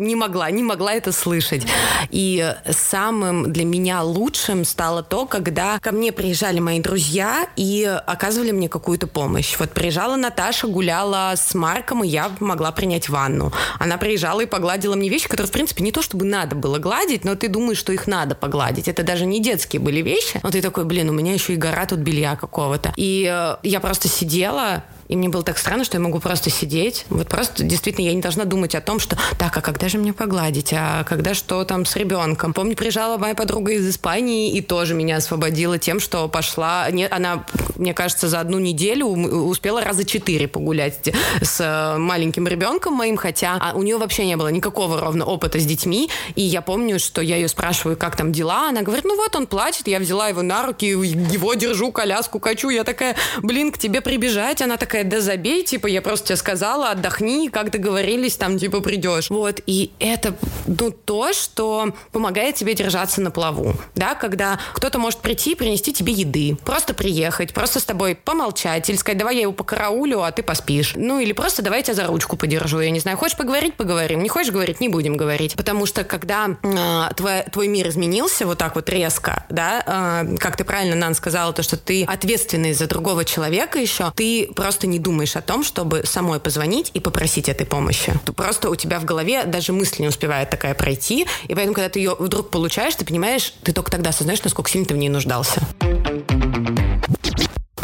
не 0.00 0.16
могла, 0.16 0.50
не 0.50 0.62
могла 0.62 0.94
это 0.94 1.12
слышать. 1.12 1.66
И 2.10 2.54
самым 2.70 3.52
для 3.52 3.64
меня 3.64 4.02
лучшим 4.02 4.64
стало 4.64 5.02
то, 5.02 5.26
когда 5.26 5.78
ко 5.78 5.92
мне 5.92 6.10
приезжали 6.10 6.58
мои 6.58 6.80
друзья 6.80 7.46
и 7.56 7.84
оказывали 8.06 8.50
мне 8.50 8.68
какую-то 8.68 9.06
помощь. 9.06 9.56
Вот 9.58 9.70
приезжала 9.70 10.16
Наташа, 10.16 10.66
гуляла 10.66 11.34
с 11.36 11.54
Марком, 11.54 12.02
и 12.02 12.08
я 12.08 12.30
могла 12.40 12.72
принять 12.72 13.08
ванну. 13.08 13.52
Она 13.78 13.98
приезжала 13.98 14.40
и 14.40 14.46
погладила 14.46 14.94
мне 14.94 15.08
вещи, 15.08 15.28
которые, 15.28 15.48
в 15.48 15.52
принципе, 15.52 15.84
не 15.84 15.92
то 15.92 16.02
чтобы 16.02 16.24
надо 16.24 16.56
было 16.56 16.78
гладить, 16.78 17.24
но 17.24 17.34
ты 17.34 17.48
думаешь, 17.48 17.78
что 17.78 17.92
их 17.92 18.06
надо 18.06 18.34
погладить. 18.34 18.88
Это 18.88 19.02
даже 19.02 19.26
не 19.26 19.40
детские 19.40 19.80
были 19.80 20.00
вещи. 20.00 20.40
Но 20.42 20.50
ты 20.50 20.62
такой, 20.62 20.84
блин, 20.84 21.10
у 21.10 21.12
меня 21.12 21.34
еще 21.34 21.52
и 21.52 21.56
гора 21.56 21.86
тут 21.86 21.98
белья 21.98 22.36
какого-то. 22.36 22.92
И 22.96 23.30
э, 23.30 23.56
я 23.62 23.80
просто 23.80 24.08
сидела, 24.08 24.84
И 25.10 25.16
мне 25.16 25.28
было 25.28 25.42
так 25.42 25.58
странно, 25.58 25.82
что 25.82 25.96
я 25.96 26.00
могу 26.00 26.20
просто 26.20 26.50
сидеть. 26.50 27.04
Вот 27.10 27.28
просто 27.28 27.64
действительно 27.64 28.04
я 28.04 28.14
не 28.14 28.20
должна 28.20 28.44
думать 28.44 28.76
о 28.76 28.80
том, 28.80 29.00
что 29.00 29.18
так, 29.38 29.56
а 29.56 29.60
когда 29.60 29.88
же 29.88 29.98
мне 29.98 30.12
погладить, 30.12 30.72
а 30.72 31.02
когда 31.02 31.34
что 31.34 31.64
там 31.64 31.84
с 31.84 31.96
ребенком. 31.96 32.54
Помню, 32.54 32.76
приезжала 32.76 33.18
моя 33.18 33.34
подруга 33.34 33.72
из 33.72 33.88
Испании 33.88 34.52
и 34.52 34.60
тоже 34.60 34.94
меня 34.94 35.16
освободила 35.16 35.78
тем, 35.78 35.98
что 35.98 36.28
пошла... 36.28 36.88
Не, 36.92 37.08
она, 37.08 37.44
мне 37.74 37.92
кажется, 37.92 38.28
за 38.28 38.38
одну 38.38 38.60
неделю 38.60 39.06
успела 39.06 39.82
раза 39.82 40.04
четыре 40.04 40.46
погулять 40.46 41.10
с 41.42 41.96
маленьким 41.98 42.46
ребенком 42.46 42.94
моим, 42.94 43.16
хотя 43.16 43.58
а 43.60 43.72
у 43.74 43.82
нее 43.82 43.96
вообще 43.96 44.24
не 44.26 44.36
было 44.36 44.48
никакого 44.48 45.00
ровно 45.00 45.24
опыта 45.24 45.58
с 45.58 45.64
детьми. 45.64 46.08
И 46.36 46.42
я 46.42 46.62
помню, 46.62 47.00
что 47.00 47.20
я 47.20 47.34
ее 47.34 47.48
спрашиваю, 47.48 47.96
как 47.96 48.14
там 48.14 48.30
дела. 48.30 48.68
Она 48.68 48.82
говорит, 48.82 49.04
ну 49.04 49.16
вот 49.16 49.34
он 49.34 49.48
плачет, 49.48 49.88
я 49.88 49.98
взяла 49.98 50.28
его 50.28 50.42
на 50.42 50.64
руки, 50.64 50.86
его 50.86 51.54
держу, 51.54 51.90
коляску 51.90 52.38
качу. 52.38 52.68
Я 52.68 52.84
такая, 52.84 53.16
блин, 53.42 53.72
к 53.72 53.78
тебе 53.78 54.00
прибежать. 54.00 54.62
Она 54.62 54.76
такая, 54.76 54.99
да 55.04 55.20
забей, 55.20 55.64
типа, 55.64 55.86
я 55.86 56.02
просто 56.02 56.28
тебе 56.28 56.36
сказала, 56.36 56.90
отдохни, 56.90 57.48
как 57.48 57.70
договорились, 57.70 58.36
там, 58.36 58.58
типа, 58.58 58.80
придешь. 58.80 59.30
Вот, 59.30 59.60
и 59.66 59.92
это, 59.98 60.34
ну, 60.66 60.90
то, 60.90 61.32
что 61.32 61.94
помогает 62.12 62.56
тебе 62.56 62.74
держаться 62.74 63.20
на 63.20 63.30
плаву, 63.30 63.74
да, 63.94 64.14
когда 64.14 64.58
кто-то 64.74 64.98
может 64.98 65.20
прийти 65.20 65.52
и 65.52 65.54
принести 65.54 65.92
тебе 65.92 66.12
еды, 66.12 66.56
просто 66.64 66.94
приехать, 66.94 67.52
просто 67.54 67.80
с 67.80 67.84
тобой 67.84 68.14
помолчать, 68.14 68.88
или 68.88 68.96
сказать, 68.96 69.18
давай 69.18 69.36
я 69.36 69.42
его 69.42 69.52
покараулю, 69.52 70.22
а 70.22 70.32
ты 70.32 70.42
поспишь. 70.42 70.92
Ну, 70.96 71.18
или 71.18 71.32
просто 71.32 71.62
давай 71.62 71.80
я 71.80 71.84
тебя 71.84 71.94
за 71.94 72.06
ручку 72.06 72.36
подержу, 72.36 72.80
я 72.80 72.90
не 72.90 73.00
знаю, 73.00 73.16
хочешь 73.16 73.36
поговорить, 73.36 73.74
поговорим, 73.74 74.22
не 74.22 74.28
хочешь 74.28 74.52
говорить, 74.52 74.80
не 74.80 74.88
будем 74.88 75.16
говорить. 75.16 75.54
Потому 75.54 75.86
что, 75.86 76.04
когда 76.04 76.56
э, 76.62 77.14
твой, 77.14 77.42
твой 77.52 77.68
мир 77.68 77.88
изменился 77.88 78.46
вот 78.46 78.58
так 78.58 78.74
вот 78.74 78.88
резко, 78.88 79.44
да, 79.48 80.24
э, 80.24 80.36
как 80.38 80.56
ты 80.56 80.64
правильно, 80.64 80.96
Нан, 80.96 81.14
сказала, 81.14 81.52
то, 81.52 81.62
что 81.62 81.76
ты 81.76 82.04
ответственный 82.04 82.72
за 82.72 82.86
другого 82.86 83.24
человека 83.24 83.78
еще, 83.78 84.12
ты 84.14 84.50
просто 84.54 84.86
не 84.90 84.98
думаешь 84.98 85.36
о 85.36 85.40
том, 85.40 85.64
чтобы 85.64 86.02
самой 86.04 86.40
позвонить 86.40 86.90
и 86.94 87.00
попросить 87.00 87.48
этой 87.48 87.66
помощи. 87.66 88.12
Просто 88.36 88.70
у 88.70 88.76
тебя 88.76 89.00
в 89.00 89.04
голове 89.04 89.44
даже 89.44 89.72
мысль 89.72 90.02
не 90.02 90.08
успевает 90.08 90.50
такая 90.50 90.74
пройти, 90.74 91.26
и 91.48 91.54
поэтому, 91.54 91.74
когда 91.74 91.88
ты 91.88 92.00
ее 92.00 92.16
вдруг 92.18 92.50
получаешь, 92.50 92.94
ты 92.94 93.04
понимаешь, 93.04 93.54
ты 93.62 93.72
только 93.72 93.90
тогда 93.90 94.10
осознаешь, 94.10 94.42
насколько 94.42 94.70
сильно 94.70 94.86
ты 94.86 94.94
в 94.94 94.98
ней 94.98 95.08
нуждался. 95.08 95.62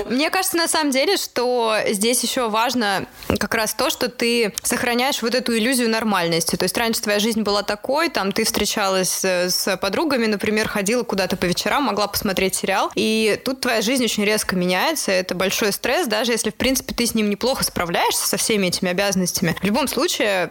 Мне 0.09 0.31
кажется, 0.31 0.57
на 0.57 0.69
самом 0.69 0.91
деле, 0.91 1.17
что 1.17 1.77
здесь 1.89 2.23
еще 2.23 2.49
важно 2.49 3.07
как 3.39 3.55
раз 3.55 3.75
то, 3.75 3.91
что 3.91 4.09
ты 4.09 4.55
сохраняешь 4.63 5.23
вот 5.23 5.35
эту 5.35 5.57
иллюзию 5.57 5.91
нормальности. 5.91 6.57
То 6.57 6.65
есть 6.65 6.77
раньше 6.77 7.01
твоя 7.01 7.19
жизнь 7.19 7.43
была 7.43 7.63
такой, 7.63 8.09
там 8.09 8.33
ты 8.33 8.45
встречалась 8.45 9.25
с 9.25 9.77
подругами, 9.77 10.27
например, 10.27 10.69
ходила 10.69 11.03
куда-то 11.03 11.37
по 11.37 11.45
вечерам, 11.45 11.85
могла 11.85 12.07
посмотреть 12.07 12.55
сериал, 12.55 12.91
и 12.95 13.41
тут 13.45 13.61
твоя 13.61 13.83
жизнь 13.83 14.05
очень 14.05 14.25
резко 14.25 14.57
меняется, 14.57 15.13
это 15.13 15.35
большой 15.35 15.73
стресс, 15.73 16.07
даже 16.07 16.33
если, 16.33 16.51
в 16.51 16.55
принципе, 16.55 16.95
ты 16.95 17.07
с 17.07 17.15
ним 17.15 17.29
неплохо 17.29 17.65
справляешься, 17.65 18.27
со 18.27 18.37
всеми 18.37 18.69
этими 18.69 18.91
обязанностями. 18.91 19.57
В 19.61 19.65
любом 19.65 19.89
случае, 19.89 20.51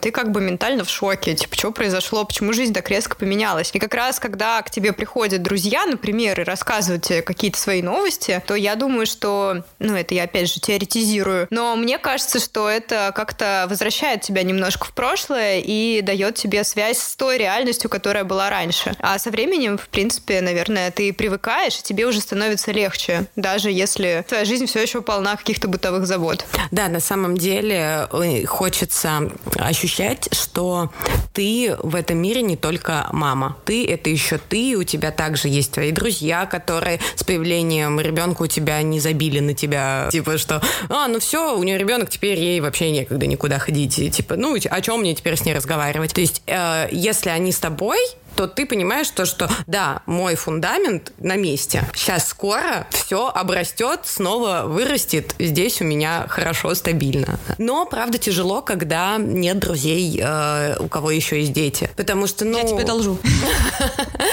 ты 0.00 0.10
как 0.10 0.32
бы 0.32 0.40
ментально 0.40 0.84
в 0.84 0.90
шоке, 0.90 1.34
типа, 1.34 1.56
что 1.56 1.72
произошло, 1.72 2.24
почему 2.24 2.52
жизнь 2.52 2.74
так 2.74 2.88
резко 2.90 3.16
поменялась. 3.16 3.70
И 3.72 3.78
как 3.78 3.94
раз, 3.94 4.18
когда 4.18 4.60
к 4.62 4.70
тебе 4.70 4.92
приходят 4.92 5.42
друзья, 5.42 5.86
например, 5.86 6.40
и 6.40 6.44
рассказывают 6.44 7.04
тебе 7.04 7.22
какие-то 7.22 7.58
свои 7.58 7.82
новости, 7.82 8.42
то 8.46 8.54
я 8.54 8.71
я 8.72 8.76
думаю, 8.76 9.06
что, 9.06 9.64
ну, 9.78 9.94
это 9.94 10.14
я 10.14 10.24
опять 10.24 10.52
же 10.52 10.60
теоретизирую, 10.60 11.46
но 11.50 11.76
мне 11.76 11.98
кажется, 11.98 12.40
что 12.40 12.68
это 12.68 13.12
как-то 13.14 13.66
возвращает 13.68 14.22
тебя 14.22 14.42
немножко 14.42 14.86
в 14.86 14.92
прошлое 14.92 15.60
и 15.60 16.00
дает 16.02 16.36
тебе 16.36 16.64
связь 16.64 16.98
с 16.98 17.16
той 17.16 17.38
реальностью, 17.38 17.90
которая 17.90 18.24
была 18.24 18.48
раньше. 18.48 18.94
А 18.98 19.18
со 19.18 19.30
временем, 19.30 19.76
в 19.76 19.88
принципе, 19.88 20.40
наверное, 20.40 20.90
ты 20.90 21.12
привыкаешь, 21.12 21.78
и 21.78 21.82
тебе 21.82 22.06
уже 22.06 22.20
становится 22.20 22.72
легче, 22.72 23.26
даже 23.36 23.70
если 23.70 24.24
твоя 24.26 24.44
жизнь 24.44 24.66
все 24.66 24.80
еще 24.80 25.02
полна 25.02 25.36
каких-то 25.36 25.68
бытовых 25.68 26.06
забот. 26.06 26.46
Да, 26.70 26.88
на 26.88 27.00
самом 27.00 27.36
деле 27.36 28.08
э, 28.10 28.44
хочется 28.46 29.30
ощущать, 29.56 30.28
что 30.32 30.90
ты 31.34 31.76
в 31.82 31.94
этом 31.94 32.18
мире 32.18 32.42
не 32.42 32.56
только 32.56 33.06
мама. 33.12 33.56
Ты— 33.66 33.86
это 33.88 34.08
еще 34.08 34.38
ты, 34.38 34.76
у 34.76 34.82
тебя 34.82 35.10
также 35.10 35.48
есть 35.48 35.72
твои 35.72 35.92
друзья, 35.92 36.46
которые 36.46 37.00
с 37.16 37.24
появлением 37.24 38.00
ребенка 38.00 38.42
у 38.42 38.46
тебя 38.46 38.61
тебя 38.62 38.82
не 38.82 39.00
забили 39.00 39.40
на 39.40 39.54
тебя, 39.54 40.08
типа, 40.10 40.38
что, 40.38 40.62
а, 40.88 41.08
ну 41.08 41.18
все, 41.20 41.56
у 41.56 41.62
нее 41.62 41.78
ребенок, 41.78 42.10
теперь 42.10 42.38
ей 42.38 42.60
вообще 42.60 42.90
некогда 42.90 43.26
никуда 43.26 43.58
ходить, 43.58 43.98
и, 43.98 44.10
типа, 44.10 44.36
ну, 44.36 44.54
о 44.54 44.80
чем 44.80 45.00
мне 45.00 45.14
теперь 45.14 45.36
с 45.36 45.44
ней 45.44 45.54
разговаривать? 45.54 46.14
То 46.14 46.20
есть, 46.20 46.42
э, 46.46 46.88
если 46.90 47.30
они 47.30 47.52
с 47.52 47.58
тобой, 47.58 47.98
то 48.36 48.46
ты 48.46 48.66
понимаешь 48.66 49.08
то, 49.10 49.24
что 49.24 49.48
да, 49.66 50.02
мой 50.06 50.34
фундамент 50.34 51.12
на 51.18 51.36
месте. 51.36 51.84
Сейчас 51.94 52.28
скоро 52.28 52.86
все 52.90 53.28
обрастет, 53.28 54.00
снова 54.04 54.64
вырастет. 54.66 55.34
Здесь 55.38 55.80
у 55.80 55.84
меня 55.84 56.26
хорошо, 56.28 56.74
стабильно. 56.74 57.38
Но, 57.58 57.86
правда, 57.86 58.18
тяжело, 58.18 58.62
когда 58.62 59.16
нет 59.18 59.58
друзей, 59.58 60.20
э, 60.22 60.76
у 60.78 60.88
кого 60.88 61.10
еще 61.10 61.40
есть 61.40 61.52
дети. 61.52 61.90
Потому 61.96 62.26
что, 62.26 62.44
ну... 62.44 62.58
Я 62.58 62.64
тебе 62.64 62.84
должу. 62.84 63.18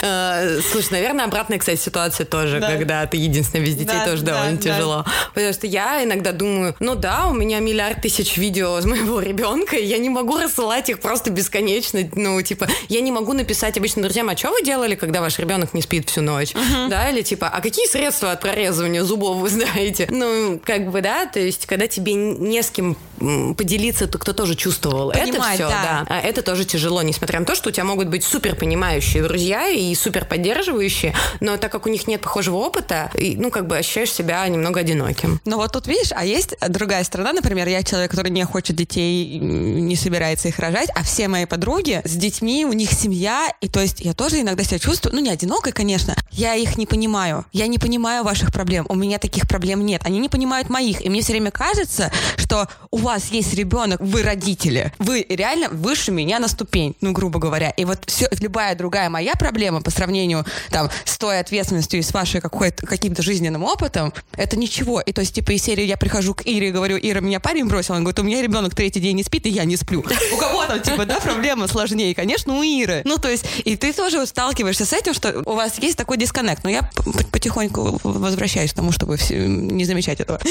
Э, 0.02 0.62
слушай, 0.62 0.92
наверное, 0.92 1.26
обратная, 1.26 1.58
кстати, 1.60 1.78
ситуация 1.78 2.26
тоже, 2.26 2.62
когда 2.62 3.06
ты 3.06 3.18
единственный 3.18 3.66
без 3.66 3.76
детей, 3.76 3.98
тоже 4.06 4.24
довольно 4.24 4.58
тяжело. 4.58 5.04
Потому 5.34 5.52
что 5.52 5.68
я 5.68 6.04
иногда 6.04 6.32
думаю, 6.32 6.74
ну 6.80 6.96
да, 6.96 7.28
у 7.28 7.34
меня 7.34 7.60
миллиард 7.60 8.02
тысяч 8.02 8.38
видео 8.38 8.80
с 8.80 8.86
моего 8.86 9.20
ребенка, 9.20 9.76
я 9.76 9.98
не 9.98 10.10
могу 10.10 10.38
рассылать 10.38 10.90
их 10.90 11.02
просто 11.02 11.32
бесконечно. 11.32 12.00
Ну, 12.14 12.42
типа, 12.42 12.68
я 12.88 13.02
не 13.02 13.12
могу 13.12 13.34
написать 13.34 13.78
обычно 13.78 13.89
обычно 13.90 14.04
друзьям, 14.04 14.30
а 14.30 14.38
что 14.38 14.52
вы 14.52 14.62
делали, 14.62 14.94
когда 14.96 15.20
ваш 15.20 15.40
ребенок 15.40 15.74
не 15.74 15.82
спит 15.82 16.10
всю 16.10 16.22
ночь? 16.22 16.52
Uh-huh. 16.52 16.90
Да, 16.90 17.10
или 17.10 17.22
типа, 17.22 17.48
а 17.48 17.60
какие 17.60 17.88
средства 17.88 18.32
от 18.32 18.42
прорезывания 18.42 19.04
зубов 19.04 19.38
вы 19.38 19.50
знаете? 19.50 20.08
Ну, 20.12 20.60
как 20.64 20.92
бы, 20.92 21.02
да, 21.02 21.26
то 21.26 21.40
есть, 21.40 21.66
когда 21.66 21.88
тебе 21.88 22.14
не 22.14 22.62
с 22.62 22.70
кем 22.70 22.96
поделиться, 23.20 24.08
то 24.08 24.18
кто 24.18 24.34
тоже 24.34 24.56
чувствовал 24.56 25.12
Понимать, 25.12 25.56
это 25.56 25.68
все, 25.68 25.70
да. 25.70 26.06
да. 26.08 26.08
А 26.10 26.20
это 26.20 26.42
тоже 26.42 26.66
тяжело, 26.66 27.02
несмотря 27.02 27.40
на 27.40 27.46
то, 27.46 27.56
что 27.56 27.70
у 27.70 27.72
тебя 27.72 27.84
могут 27.84 28.08
быть 28.08 28.24
супер 28.24 28.56
понимающие 28.56 29.24
друзья 29.24 29.68
и 29.68 29.94
супер 29.96 30.26
поддерживающие, 30.26 31.14
но 31.40 31.58
так 31.58 31.72
как 31.72 31.86
у 31.86 31.90
них 31.90 32.08
нет 32.08 32.22
похожего 32.22 32.58
опыта, 32.58 33.12
и, 33.16 33.36
ну, 33.38 33.52
как 33.52 33.68
бы 33.68 33.78
ощущаешь 33.78 34.12
себя 34.12 34.48
немного 34.48 34.80
одиноким. 34.80 35.40
Ну 35.46 35.58
вот 35.58 35.72
тут 35.72 35.88
видишь, 35.88 36.12
а 36.16 36.26
есть 36.26 36.56
другая 36.68 37.04
сторона, 37.04 37.34
например, 37.34 37.68
я 37.68 37.84
человек, 37.84 38.12
который 38.12 38.32
не 38.32 38.44
хочет 38.46 38.76
детей, 38.76 39.40
не 39.40 39.96
собирается 39.96 40.48
их 40.48 40.60
рожать, 40.60 40.90
а 40.96 41.04
все 41.04 41.28
мои 41.28 41.46
подруги 41.46 42.02
с 42.06 42.16
детьми, 42.16 42.66
у 42.66 42.74
них 42.74 42.92
семья, 42.92 43.50
и 43.62 43.68
то 43.68 43.80
есть 43.80 44.00
я 44.00 44.14
тоже 44.14 44.42
иногда 44.42 44.64
себя 44.64 44.80
чувствую, 44.80 45.16
ну 45.16 45.22
не 45.22 45.30
одинокой, 45.30 45.72
конечно, 45.72 46.16
я 46.32 46.56
их 46.56 46.78
не 46.78 46.86
понимаю. 46.86 47.46
Я 47.52 47.68
не 47.68 47.78
понимаю 47.78 48.24
ваших 48.24 48.52
проблем. 48.52 48.86
У 48.90 48.96
меня 48.96 49.18
таких 49.18 49.48
проблем 49.48 49.86
нет. 49.86 50.02
Они 50.06 50.20
не 50.20 50.30
понимают 50.30 50.70
моих. 50.70 51.06
И 51.06 51.10
мне 51.10 51.22
все 51.22 51.34
время 51.34 51.52
кажется, 51.52 52.12
что 52.38 52.68
у 52.92 52.98
вас 52.98 53.09
есть 53.18 53.54
ребенок, 53.54 54.00
вы 54.02 54.24
родители. 54.24 54.94
Вы 55.00 55.26
реально 55.28 55.70
выше 55.70 56.12
меня 56.12 56.40
на 56.40 56.48
ступень, 56.48 56.96
ну, 57.02 57.12
грубо 57.12 57.40
говоря. 57.40 57.70
И 57.72 57.86
вот 57.86 58.04
все, 58.06 58.28
любая 58.40 58.76
другая 58.76 59.10
моя 59.10 59.36
проблема 59.36 59.82
по 59.82 59.92
сравнению 59.92 60.46
там 60.70 60.90
с 61.06 61.18
той 61.18 61.40
ответственностью 61.40 62.00
и 62.00 62.04
с 62.04 62.14
вашей 62.14 62.42
каким-то 62.42 63.22
жизненным 63.22 63.64
опытом, 63.64 64.14
это 64.36 64.58
ничего. 64.58 65.02
И 65.02 65.12
то 65.12 65.22
есть, 65.22 65.36
типа, 65.36 65.52
из 65.52 65.64
серии 65.64 65.86
я 65.86 65.98
прихожу 65.98 66.34
к 66.34 66.46
Ире 66.46 66.70
и 66.70 66.72
говорю, 66.72 66.98
Ира, 67.02 67.22
меня 67.22 67.40
парень 67.40 67.66
бросил. 67.66 67.96
Он 67.96 68.04
говорит, 68.04 68.20
у 68.20 68.24
меня 68.24 68.42
ребенок 68.42 68.76
третий 68.76 69.00
день 69.00 69.16
не 69.16 69.24
спит, 69.24 69.46
и 69.46 69.50
я 69.50 69.66
не 69.66 69.78
сплю. 69.78 70.04
У 70.34 70.38
кого 70.38 70.66
там, 70.66 70.82
типа, 70.82 71.06
да, 71.06 71.20
проблема 71.20 71.68
сложнее? 71.68 72.14
Конечно, 72.16 72.58
у 72.58 72.64
Иры. 72.64 73.02
Ну, 73.06 73.18
то 73.18 73.30
есть, 73.30 73.46
и 73.64 73.76
ты 73.76 73.94
тоже 73.94 74.26
сталкиваешься 74.26 74.86
с 74.86 74.94
этим, 74.94 75.14
что 75.14 75.42
у 75.46 75.54
вас 75.54 75.80
есть 75.80 75.98
такой 75.98 76.18
дисконнект. 76.18 76.64
Но 76.64 76.70
я 76.70 76.90
потихоньку 77.32 78.00
возвращаюсь 78.04 78.72
к 78.72 78.76
тому, 78.76 78.92
чтобы 78.92 79.18
не 79.30 79.86
замечать 79.86 80.20
этого. 80.20 80.40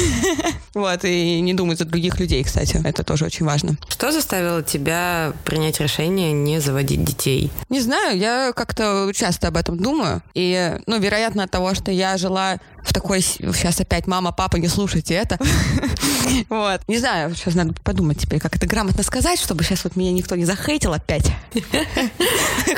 Вот, 0.75 1.05
и 1.05 1.41
не 1.41 1.55
думать 1.55 1.79
за 1.79 1.85
других 1.85 2.21
людей, 2.21 2.43
кстати. 2.49 2.81
Это 2.83 3.05
тоже 3.05 3.27
очень 3.27 3.45
важно. 3.45 3.77
Что 3.89 4.11
заставило 4.11 4.63
тебя 4.63 5.33
принять 5.45 5.81
решение 5.81 6.33
не 6.33 6.61
заводить 6.61 7.05
детей? 7.05 7.51
Не 7.69 7.81
знаю, 7.81 8.19
я 8.19 8.53
как-то 8.55 9.13
часто 9.15 9.49
об 9.49 9.57
этом 9.59 9.77
думаю. 9.77 10.23
И, 10.35 10.79
ну, 10.87 10.99
вероятно, 10.99 11.45
от 11.45 11.51
того, 11.51 11.75
что 11.75 11.91
я 11.91 12.17
жила 12.17 12.59
в 12.83 12.95
такой... 12.95 13.21
Сейчас 13.21 13.81
опять 13.81 14.07
мама, 14.07 14.33
папа, 14.33 14.57
не 14.57 14.69
слушайте 14.69 15.15
это. 15.15 15.39
Вот. 16.51 16.83
Не 16.89 16.99
знаю, 16.99 17.35
сейчас 17.35 17.55
надо 17.55 17.73
подумать 17.83 18.21
теперь, 18.21 18.39
как 18.39 18.55
это 18.55 18.67
грамотно 18.67 19.03
сказать, 19.03 19.41
чтобы 19.41 19.65
сейчас 19.65 19.85
вот 19.85 19.97
меня 19.97 20.13
никто 20.13 20.37
не 20.37 20.45
захейтил 20.45 20.93
опять. 20.93 21.33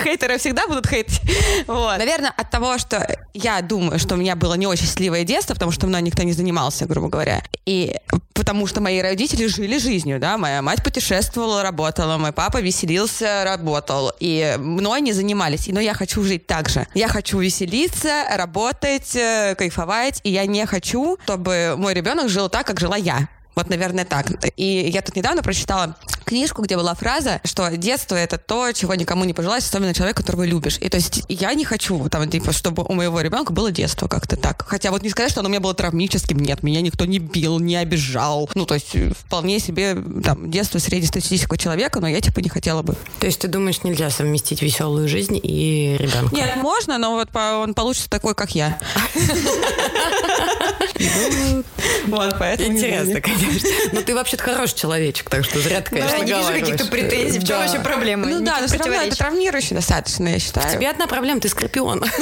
Хейтеры 0.04 0.38
всегда 0.38 0.66
будут 0.68 0.86
хейтить. 0.86 1.20
Вот. 1.66 1.98
Наверное, 1.98 2.32
от 2.36 2.50
того, 2.50 2.78
что 2.78 3.06
я 3.34 3.60
думаю, 3.60 3.98
что 3.98 4.14
у 4.14 4.18
меня 4.18 4.36
было 4.36 4.54
не 4.54 4.66
очень 4.66 4.86
счастливое 4.86 5.24
детство, 5.24 5.54
потому 5.54 5.72
что 5.72 5.86
мной 5.88 6.00
никто 6.02 6.22
не 6.22 6.32
занимался, 6.32 6.86
грубо 6.86 7.08
говоря. 7.08 7.42
И 7.66 7.96
потому 8.34 8.66
что 8.66 8.80
мои 8.80 9.00
родители 9.00 9.46
жили 9.46 9.59
жизнью, 9.68 10.18
да, 10.18 10.38
моя 10.38 10.62
мать 10.62 10.82
путешествовала, 10.82 11.62
работала, 11.62 12.18
мой 12.18 12.32
папа 12.32 12.60
веселился, 12.60 13.42
работал, 13.44 14.12
и 14.20 14.56
мной 14.58 15.00
не 15.00 15.12
занимались. 15.12 15.68
Но 15.68 15.80
я 15.80 15.94
хочу 15.94 16.22
жить 16.22 16.46
так 16.46 16.68
же. 16.68 16.86
Я 16.94 17.08
хочу 17.08 17.38
веселиться, 17.38 18.24
работать, 18.36 19.14
э, 19.14 19.54
кайфовать, 19.56 20.20
и 20.24 20.30
я 20.30 20.46
не 20.46 20.66
хочу, 20.66 21.18
чтобы 21.24 21.74
мой 21.76 21.94
ребенок 21.94 22.28
жил 22.28 22.48
так, 22.48 22.66
как 22.66 22.80
жила 22.80 22.96
я. 22.96 23.28
Вот, 23.54 23.68
наверное, 23.68 24.04
так. 24.04 24.26
И 24.56 24.90
я 24.92 25.02
тут 25.02 25.16
недавно 25.16 25.42
прочитала 25.42 25.96
книжку, 26.30 26.62
где 26.62 26.76
была 26.76 26.94
фраза, 26.94 27.40
что 27.44 27.68
детство 27.76 28.14
это 28.14 28.38
то, 28.38 28.70
чего 28.72 28.94
никому 28.94 29.24
не 29.24 29.34
пожелаешь, 29.34 29.64
особенно 29.64 29.92
человек, 29.92 30.16
которого 30.16 30.44
любишь. 30.44 30.78
И 30.80 30.88
то 30.88 30.96
есть 30.96 31.24
я 31.28 31.52
не 31.54 31.64
хочу, 31.64 32.08
там, 32.08 32.30
типа, 32.30 32.52
чтобы 32.52 32.84
у 32.84 32.92
моего 32.94 33.20
ребенка 33.20 33.52
было 33.52 33.72
детство 33.72 34.06
как-то 34.06 34.36
так. 34.36 34.64
Хотя 34.66 34.92
вот 34.92 35.02
не 35.02 35.10
сказать, 35.10 35.32
что 35.32 35.40
оно 35.40 35.48
у 35.48 35.50
меня 35.50 35.60
было 35.60 35.74
травмическим, 35.74 36.38
нет, 36.38 36.62
меня 36.62 36.80
никто 36.82 37.04
не 37.04 37.18
бил, 37.18 37.58
не 37.58 37.74
обижал. 37.74 38.48
Ну, 38.54 38.64
то 38.64 38.74
есть 38.74 38.94
вполне 39.18 39.58
себе 39.58 39.96
там 40.22 40.48
детство 40.50 40.78
среднестатистического 40.78 41.58
человека, 41.58 41.98
но 42.00 42.06
я 42.06 42.20
типа 42.20 42.38
не 42.38 42.48
хотела 42.48 42.82
бы. 42.82 42.94
То 43.18 43.26
есть 43.26 43.40
ты 43.40 43.48
думаешь, 43.48 43.82
нельзя 43.82 44.08
совместить 44.10 44.62
веселую 44.62 45.08
жизнь 45.08 45.40
и 45.42 45.96
ребенка? 45.98 46.34
Нет, 46.34 46.56
можно, 46.56 46.98
но 46.98 47.14
вот 47.14 47.28
он 47.34 47.74
получится 47.74 48.08
такой, 48.08 48.36
как 48.36 48.54
я. 48.54 48.78
Вот, 52.06 52.36
поэтому... 52.38 52.72
Интересно, 52.72 53.20
конечно. 53.20 53.68
Но 53.92 54.02
ты 54.02 54.14
вообще-то 54.14 54.42
хороший 54.42 54.76
человечек, 54.76 55.28
так 55.30 55.44
что 55.44 55.60
зря 55.60 55.80
ты, 55.80 55.90
конечно, 55.90 56.19
не 56.24 56.32
вижу 56.32 56.52
каких-то 56.52 56.86
претензий. 56.86 57.38
В 57.38 57.46
чем 57.46 57.58
вообще 57.58 57.80
проблема? 57.80 58.26
Ну 58.26 58.40
да, 58.40 58.58
но 58.60 58.66
все 58.66 58.78
равно 58.78 58.94
это 58.94 59.16
травмирующе 59.16 59.74
достаточно, 59.74 60.28
я 60.28 60.38
считаю. 60.38 60.70
Тебе 60.72 60.88
одна 60.88 61.06
проблема, 61.06 61.40
ты 61.40 61.48
скорпион. 61.48 62.04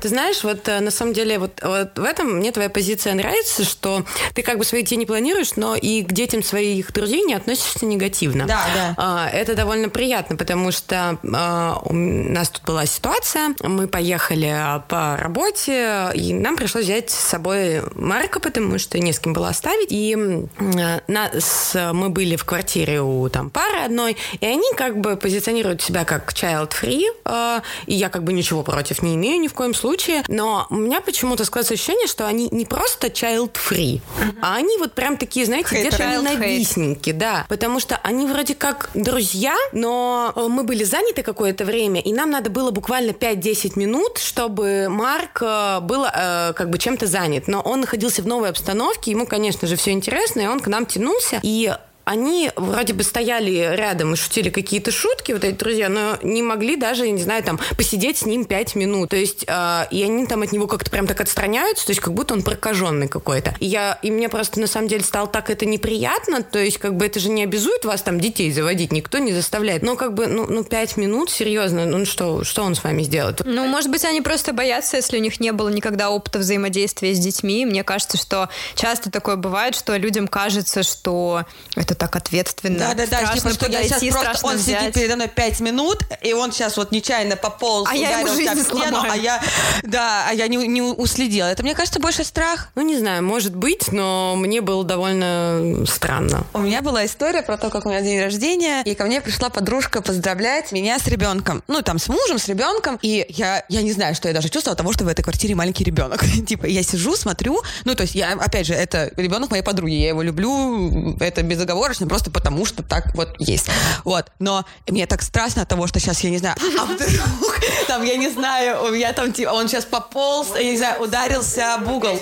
Ты 0.00 0.08
знаешь, 0.08 0.44
вот 0.44 0.68
э, 0.68 0.80
на 0.80 0.90
самом 0.90 1.14
деле 1.14 1.38
вот, 1.38 1.60
вот 1.62 1.98
в 1.98 2.04
этом 2.04 2.36
мне 2.36 2.52
твоя 2.52 2.68
позиция 2.68 3.14
нравится, 3.14 3.64
что 3.64 4.04
ты 4.34 4.42
как 4.42 4.58
бы 4.58 4.64
свои 4.64 4.82
детей 4.82 4.96
не 4.96 5.06
планируешь, 5.06 5.56
но 5.56 5.76
и 5.76 6.02
к 6.02 6.12
детям 6.12 6.42
своих 6.42 6.92
друзей 6.92 7.22
не 7.22 7.32
относишься 7.32 7.86
негативно. 7.86 8.46
Да, 8.46 8.66
да. 8.74 8.94
А, 8.98 9.30
это 9.30 9.54
довольно 9.54 9.88
приятно, 9.88 10.36
потому 10.36 10.72
что 10.72 11.18
а, 11.32 11.80
у 11.84 11.94
нас 11.94 12.50
тут 12.50 12.64
была 12.64 12.84
ситуация, 12.84 13.54
мы 13.62 13.88
поехали 13.88 14.82
по 14.88 15.16
работе, 15.16 16.10
и 16.14 16.34
нам 16.34 16.56
пришлось 16.56 16.84
взять 16.84 17.08
с 17.08 17.14
собой 17.14 17.82
Марка, 17.94 18.40
потому 18.40 18.78
что 18.78 18.98
не 18.98 19.12
с 19.12 19.18
кем 19.18 19.32
было 19.32 19.48
оставить. 19.48 19.88
И 19.90 20.14
э, 20.14 21.00
нас, 21.06 21.74
мы 21.74 22.10
были 22.10 22.33
в 22.36 22.44
квартире 22.44 23.00
у 23.00 23.28
там 23.28 23.50
пары 23.50 23.80
одной, 23.84 24.16
и 24.40 24.46
они 24.46 24.64
как 24.76 24.98
бы 24.98 25.16
позиционируют 25.16 25.82
себя 25.82 26.04
как 26.04 26.32
child-free, 26.32 27.04
э, 27.24 27.60
и 27.86 27.94
я 27.94 28.08
как 28.08 28.24
бы 28.24 28.32
ничего 28.32 28.62
против 28.62 29.02
не 29.02 29.14
имею 29.14 29.40
ни 29.40 29.48
в 29.48 29.54
коем 29.54 29.74
случае, 29.74 30.22
но 30.28 30.66
у 30.70 30.76
меня 30.76 31.00
почему-то 31.00 31.44
складывается 31.44 31.74
ощущение, 31.74 32.06
что 32.06 32.26
они 32.26 32.48
не 32.50 32.64
просто 32.64 33.08
child-free, 33.08 34.00
uh-huh. 34.00 34.38
а 34.42 34.56
они 34.56 34.78
вот 34.78 34.92
прям 34.92 35.16
такие, 35.16 35.46
знаете, 35.46 35.68
где-то 35.70 36.04
ненавистники, 36.04 37.12
да, 37.12 37.46
потому 37.48 37.80
что 37.80 37.96
они 38.02 38.26
вроде 38.26 38.54
как 38.54 38.90
друзья, 38.94 39.56
но 39.72 40.32
э, 40.34 40.46
мы 40.48 40.64
были 40.64 40.84
заняты 40.84 41.22
какое-то 41.22 41.64
время, 41.64 42.00
и 42.00 42.12
нам 42.12 42.30
надо 42.30 42.50
было 42.50 42.70
буквально 42.70 43.10
5-10 43.10 43.78
минут, 43.78 44.18
чтобы 44.18 44.88
Марк 44.88 45.40
был 45.82 46.04
как 46.04 46.70
бы 46.70 46.78
чем-то 46.78 47.06
занят, 47.06 47.48
но 47.48 47.60
он 47.60 47.80
находился 47.80 48.22
в 48.22 48.26
новой 48.26 48.50
обстановке, 48.50 49.10
ему, 49.10 49.26
конечно 49.26 49.66
же, 49.68 49.76
все 49.76 49.92
интересно, 49.92 50.40
и 50.40 50.46
он 50.46 50.60
к 50.60 50.66
нам 50.66 50.86
тянулся, 50.86 51.40
и 51.42 51.72
они 52.04 52.50
вроде 52.56 52.92
бы 52.92 53.02
стояли 53.02 53.74
рядом 53.74 54.14
и 54.14 54.16
шутили 54.16 54.50
какие-то 54.50 54.90
шутки, 54.90 55.32
вот 55.32 55.44
эти 55.44 55.56
друзья, 55.56 55.88
но 55.88 56.18
не 56.22 56.42
могли 56.42 56.76
даже, 56.76 57.08
не 57.10 57.22
знаю, 57.22 57.42
там, 57.42 57.58
посидеть 57.76 58.18
с 58.18 58.26
ним 58.26 58.44
пять 58.44 58.74
минут. 58.74 59.10
То 59.10 59.16
есть, 59.16 59.44
э, 59.46 59.86
и 59.90 60.02
они 60.02 60.26
там 60.26 60.42
от 60.42 60.52
него 60.52 60.66
как-то 60.66 60.90
прям 60.90 61.06
так 61.06 61.20
отстраняются, 61.20 61.86
то 61.86 61.90
есть, 61.90 62.00
как 62.00 62.14
будто 62.14 62.34
он 62.34 62.42
прокаженный 62.42 63.08
какой-то. 63.08 63.54
И 63.60 63.66
я, 63.66 63.98
и 64.02 64.10
мне 64.10 64.28
просто, 64.28 64.60
на 64.60 64.66
самом 64.66 64.88
деле, 64.88 65.02
стало 65.02 65.26
так 65.26 65.50
это 65.50 65.66
неприятно, 65.66 66.42
то 66.42 66.58
есть, 66.58 66.78
как 66.78 66.96
бы, 66.96 67.06
это 67.06 67.20
же 67.20 67.30
не 67.30 67.44
обязует 67.44 67.84
вас 67.84 68.02
там 68.02 68.20
детей 68.20 68.52
заводить, 68.52 68.92
никто 68.92 69.18
не 69.18 69.32
заставляет. 69.32 69.82
Но, 69.82 69.96
как 69.96 70.14
бы, 70.14 70.26
ну, 70.26 70.46
ну 70.46 70.64
пять 70.64 70.96
минут, 70.96 71.30
серьезно, 71.30 71.86
ну, 71.86 72.04
что, 72.04 72.44
что 72.44 72.62
он 72.62 72.74
с 72.74 72.84
вами 72.84 73.02
сделает? 73.02 73.42
Ну, 73.44 73.66
может 73.66 73.90
быть, 73.90 74.04
они 74.04 74.20
просто 74.20 74.52
боятся, 74.52 74.96
если 74.96 75.18
у 75.18 75.20
них 75.20 75.40
не 75.40 75.52
было 75.52 75.68
никогда 75.68 76.10
опыта 76.10 76.38
взаимодействия 76.38 77.14
с 77.14 77.18
детьми. 77.18 77.64
Мне 77.64 77.82
кажется, 77.82 78.18
что 78.18 78.48
часто 78.74 79.10
такое 79.10 79.36
бывает, 79.36 79.74
что 79.74 79.96
людям 79.96 80.28
кажется, 80.28 80.82
что 80.82 81.44
это 81.74 81.93
это 81.94 82.06
так 82.06 82.16
ответственно. 82.16 82.78
Да, 82.78 82.94
да, 82.94 83.06
да. 83.06 83.34
Типа, 83.34 83.50
что 83.50 83.70
я 83.70 83.82
сейчас 83.84 84.22
просто 84.24 84.46
он 84.46 84.56
взять. 84.56 84.80
сидит 84.80 84.94
передо 84.94 85.16
мной 85.16 85.28
пять 85.28 85.60
минут, 85.60 85.98
и 86.22 86.32
он 86.32 86.52
сейчас 86.52 86.76
вот 86.76 86.92
нечаянно 86.92 87.36
пополз, 87.36 87.88
а 87.90 87.94
я 87.94 88.20
ему 88.20 88.34
жизнь 88.34 88.62
стену, 88.62 88.98
а 89.08 89.16
я, 89.16 89.42
да, 89.82 90.26
а 90.28 90.34
я 90.34 90.48
не, 90.48 90.56
не 90.66 90.82
уследила. 90.82 91.46
Это, 91.46 91.62
мне 91.62 91.74
кажется, 91.74 92.00
больше 92.00 92.24
страх. 92.24 92.68
Ну, 92.74 92.82
не 92.82 92.98
знаю, 92.98 93.22
может 93.22 93.54
быть, 93.54 93.92
но 93.92 94.34
мне 94.36 94.60
было 94.60 94.84
довольно 94.84 95.84
странно. 95.86 96.44
У 96.52 96.58
меня 96.58 96.82
была 96.82 97.06
история 97.06 97.42
про 97.42 97.56
то, 97.56 97.70
как 97.70 97.86
у 97.86 97.88
меня 97.88 98.02
день 98.02 98.20
рождения, 98.20 98.82
и 98.82 98.94
ко 98.94 99.04
мне 99.04 99.20
пришла 99.20 99.48
подружка 99.48 100.02
поздравлять 100.02 100.72
меня 100.72 100.98
с 100.98 101.06
ребенком. 101.06 101.62
Ну, 101.68 101.82
там, 101.82 101.98
с 101.98 102.08
мужем, 102.08 102.38
с 102.38 102.48
ребенком, 102.48 102.98
и 103.02 103.24
я, 103.28 103.64
я 103.68 103.82
не 103.82 103.92
знаю, 103.92 104.14
что 104.14 104.28
я 104.28 104.34
даже 104.34 104.48
чувствовала 104.48 104.76
того, 104.76 104.92
что 104.92 105.04
в 105.04 105.08
этой 105.08 105.22
квартире 105.22 105.54
маленький 105.54 105.84
ребенок. 105.84 106.24
типа, 106.46 106.66
я 106.66 106.82
сижу, 106.82 107.16
смотрю, 107.16 107.62
ну, 107.84 107.94
то 107.94 108.02
есть 108.02 108.14
я, 108.14 108.32
опять 108.32 108.66
же, 108.66 108.74
это 108.74 109.12
ребенок 109.16 109.50
моей 109.50 109.62
подруги, 109.62 109.92
я 109.94 110.08
его 110.08 110.22
люблю, 110.22 111.16
это 111.20 111.42
безоговорочно 111.42 111.83
безоговорочно, 111.84 112.06
просто 112.06 112.30
потому 112.30 112.64
что 112.66 112.82
так 112.82 113.14
вот 113.14 113.34
есть. 113.38 113.66
Вот. 114.04 114.26
Но 114.38 114.64
мне 114.88 115.06
так 115.06 115.22
страшно 115.22 115.62
от 115.62 115.68
того, 115.68 115.86
что 115.86 116.00
сейчас, 116.00 116.20
я 116.20 116.30
не 116.30 116.38
знаю, 116.38 116.56
а 116.78 116.84
вдруг, 116.84 117.60
там, 117.88 118.04
я 118.04 118.16
не 118.16 118.30
знаю, 118.30 118.84
у 118.84 118.90
меня 118.90 119.12
там, 119.12 119.32
типа, 119.32 119.50
он 119.50 119.68
сейчас 119.68 119.84
пополз, 119.84 120.48
я 120.56 120.64
не 120.64 120.76
знаю, 120.76 121.02
ударился 121.02 121.74
об 121.74 121.88
угол. 121.88 122.18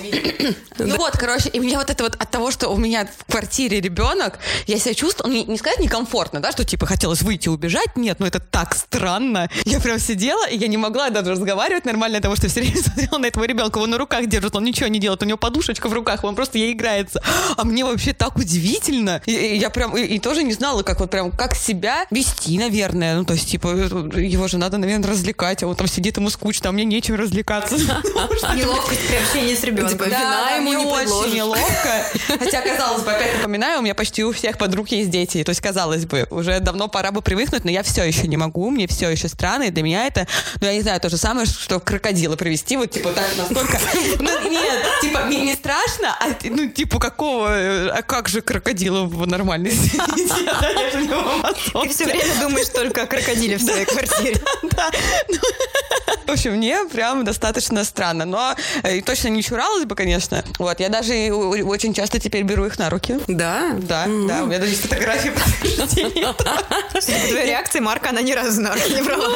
Ну 0.79 0.97
вот, 0.97 1.11
короче, 1.13 1.49
и 1.49 1.59
мне 1.59 1.77
вот 1.77 1.89
это 1.89 2.03
вот 2.03 2.15
от 2.15 2.29
того, 2.29 2.51
что 2.51 2.69
у 2.69 2.77
меня 2.77 3.07
в 3.17 3.31
квартире 3.31 3.79
ребенок, 3.79 4.39
я 4.67 4.79
себя 4.79 4.93
чувствую, 4.93 5.31
не, 5.31 5.45
не 5.45 5.57
сказать 5.57 5.79
некомфортно, 5.79 6.39
да, 6.39 6.51
что 6.51 6.65
типа 6.65 6.85
хотелось 6.85 7.21
выйти 7.21 7.47
и 7.47 7.49
убежать, 7.49 7.95
нет, 7.95 8.19
ну 8.19 8.25
это 8.25 8.39
так 8.39 8.75
странно. 8.75 9.49
Я 9.65 9.79
прям 9.79 9.99
сидела, 9.99 10.47
и 10.47 10.57
я 10.57 10.67
не 10.67 10.77
могла 10.77 11.09
даже 11.09 11.31
разговаривать 11.31 11.85
нормально, 11.85 12.21
того, 12.21 12.35
что 12.35 12.47
все 12.47 12.61
время 12.61 12.77
смотрела 12.83 13.17
на 13.17 13.27
этого 13.27 13.43
ребенка, 13.45 13.77
он 13.77 13.89
на 13.89 13.97
руках 13.97 14.27
держит, 14.27 14.55
он 14.55 14.63
ничего 14.63 14.87
не 14.87 14.99
делает, 14.99 15.21
у 15.21 15.25
него 15.25 15.37
подушечка 15.37 15.87
в 15.87 15.93
руках, 15.93 16.23
он 16.23 16.35
просто 16.35 16.57
ей 16.57 16.73
играется. 16.73 17.23
А 17.55 17.63
мне 17.63 17.85
вообще 17.85 18.13
так 18.13 18.37
удивительно. 18.37 19.21
И, 19.25 19.52
я 19.57 19.69
прям 19.69 19.95
и, 19.97 20.01
и 20.03 20.19
тоже 20.19 20.43
не 20.43 20.53
знала, 20.53 20.83
как 20.83 20.99
вот 20.99 21.09
прям, 21.09 21.31
как 21.31 21.55
себя 21.55 22.05
вести, 22.11 22.57
наверное. 22.57 23.15
Ну, 23.15 23.25
то 23.25 23.33
есть, 23.33 23.49
типа, 23.49 23.67
его 23.67 24.47
же 24.47 24.57
надо, 24.57 24.77
наверное, 24.77 25.09
развлекать, 25.09 25.63
а 25.63 25.67
он 25.67 25.75
там 25.75 25.87
сидит, 25.87 26.17
ему 26.17 26.29
скучно, 26.29 26.69
а 26.69 26.71
мне 26.71 26.85
нечем 26.85 27.15
развлекаться. 27.15 27.75
Неловкость 28.55 29.07
при 29.07 29.15
общении 29.15 29.55
с 29.55 29.63
ребенком. 29.63 29.97
Типа, 29.97 30.03
вина 30.05 30.51
ему 30.51 30.73
не 30.73 30.85
очень 30.85 31.35
неловко. 31.35 32.05
Хотя, 32.27 32.61
казалось 32.61 33.03
бы, 33.03 33.11
опять 33.11 33.35
напоминаю, 33.37 33.79
у 33.79 33.81
меня 33.81 33.95
почти 33.95 34.23
у 34.23 34.31
всех 34.31 34.57
подруг 34.57 34.89
есть 34.89 35.09
дети. 35.09 35.43
То 35.43 35.49
есть, 35.49 35.61
казалось 35.61 36.05
бы, 36.05 36.27
уже 36.29 36.59
давно 36.59 36.87
пора 36.87 37.11
бы 37.11 37.21
привыкнуть, 37.21 37.65
но 37.65 37.71
я 37.71 37.83
все 37.83 38.03
еще 38.03 38.27
не 38.27 38.37
могу, 38.37 38.69
мне 38.69 38.87
все 38.87 39.09
еще 39.09 39.27
странно, 39.27 39.63
и 39.63 39.69
для 39.69 39.83
меня 39.83 40.07
это, 40.07 40.27
ну, 40.61 40.67
я 40.67 40.73
не 40.73 40.81
знаю, 40.81 40.99
то 40.99 41.09
же 41.09 41.17
самое, 41.17 41.45
что 41.45 41.79
крокодила 41.79 42.35
привести, 42.35 42.77
вот, 42.77 42.91
типа, 42.91 43.11
так, 43.11 43.27
настолько... 43.37 43.79
Ну, 44.19 44.49
нет, 44.49 44.85
типа, 45.01 45.21
мне 45.25 45.41
не 45.41 45.53
страшно, 45.53 46.15
а, 46.19 46.27
ну, 46.43 46.69
типа, 46.69 46.99
какого, 46.99 47.49
а 47.49 48.01
как 48.01 48.29
же 48.29 48.41
крокодила 48.41 49.03
в 49.03 49.27
нормальной 49.43 49.71
ты 51.83 51.89
все 51.89 52.05
время 52.05 52.33
думаешь 52.41 52.69
только 52.69 53.03
о 53.03 53.05
крокодиле 53.05 53.57
в 53.57 53.61
своей 53.61 53.85
квартире. 53.85 54.41
В 56.25 56.31
общем, 56.31 56.53
мне 56.53 56.85
прям 56.85 57.25
достаточно 57.25 57.83
странно. 57.83 58.25
Но 58.25 58.55
э, 58.83 59.01
точно 59.01 59.27
не 59.27 59.43
чуралась 59.43 59.85
бы, 59.85 59.95
конечно. 59.95 60.43
Вот, 60.57 60.79
я 60.79 60.89
даже 60.89 61.13
очень 61.31 61.93
часто 61.93 62.19
теперь 62.19 62.43
беру 62.43 62.65
их 62.65 62.79
на 62.79 62.89
руки. 62.89 63.19
Да? 63.27 63.71
Да, 63.73 64.05
да. 64.05 64.43
У 64.43 64.47
меня 64.47 64.59
даже 64.59 64.71
есть 64.71 64.83
фотографии 64.83 65.33
Твоя 67.29 67.45
реакция 67.45 67.81
Марка, 67.81 68.09
она 68.09 68.21
ни 68.21 68.31
разу 68.31 68.61
на 68.61 68.73
руки 68.73 68.93
не 68.93 69.01
брала. 69.01 69.27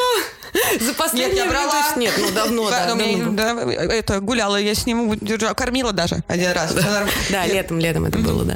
За 0.79 0.93
последнее 0.93 1.35
Нет, 1.35 1.45
я 1.45 1.49
брала. 1.49 1.95
Нет, 1.95 2.13
ну 2.17 2.31
давно, 2.31 2.69
да. 2.69 2.95
да, 2.95 3.73
это 3.73 4.19
гуляла, 4.19 4.57
я 4.57 4.73
с 4.75 4.85
ним 4.85 5.17
держала, 5.19 5.53
кормила 5.53 5.91
даже 5.91 6.23
один 6.27 6.51
раз. 6.51 6.75
Да, 7.29 7.45
летом, 7.45 7.79
летом 7.79 8.05
это 8.05 8.17
было, 8.19 8.43
да. 8.43 8.55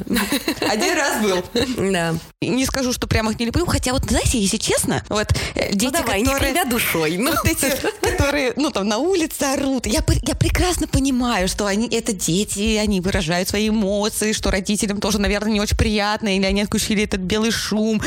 Один 0.68 0.96
раз 0.96 1.22
был. 1.22 1.44
Да. 1.92 2.16
Не 2.42 2.66
скажу, 2.66 2.94
что 2.94 3.08
прямо 3.08 3.32
их 3.32 3.40
не 3.40 3.46
люблю, 3.46 3.66
хотя 3.66 3.92
вот, 3.94 4.06
знаете, 4.06 4.40
если 4.40 4.58
честно, 4.58 5.04
вот 5.10 5.28
э, 5.56 5.70
ну, 5.72 5.78
дети, 5.78 5.96
которые... 6.24 6.54
не 6.54 6.66
душой. 6.66 7.18
Ну, 7.18 7.32
вот 7.32 7.46
эти, 7.46 7.72
которые, 8.02 8.54
ну, 8.56 8.72
там, 8.72 8.88
на 8.88 8.98
улице 8.98 9.44
орут. 9.44 9.86
Я, 9.86 10.04
я 10.24 10.36
прекрасно 10.36 10.88
понимаю, 10.88 11.48
что 11.48 11.66
они, 11.66 11.88
это 11.90 12.14
дети, 12.14 12.78
они 12.78 13.02
выражают 13.02 13.50
свои 13.50 13.70
эмоции, 13.70 14.34
что 14.34 14.50
родителям 14.52 15.00
тоже, 15.00 15.20
наверное, 15.20 15.52
не 15.52 15.62
очень 15.62 15.78
приятно, 15.78 16.36
или 16.36 16.46
они 16.46 16.62
отключили 16.62 17.04
этот 17.04 17.22
белый 17.22 17.52
шум, 17.52 18.02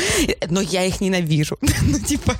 но 0.49 0.61
я 0.61 0.83
их 0.83 1.01
ненавижу. 1.01 1.57
Ну, 1.61 1.99
типа... 1.99 2.35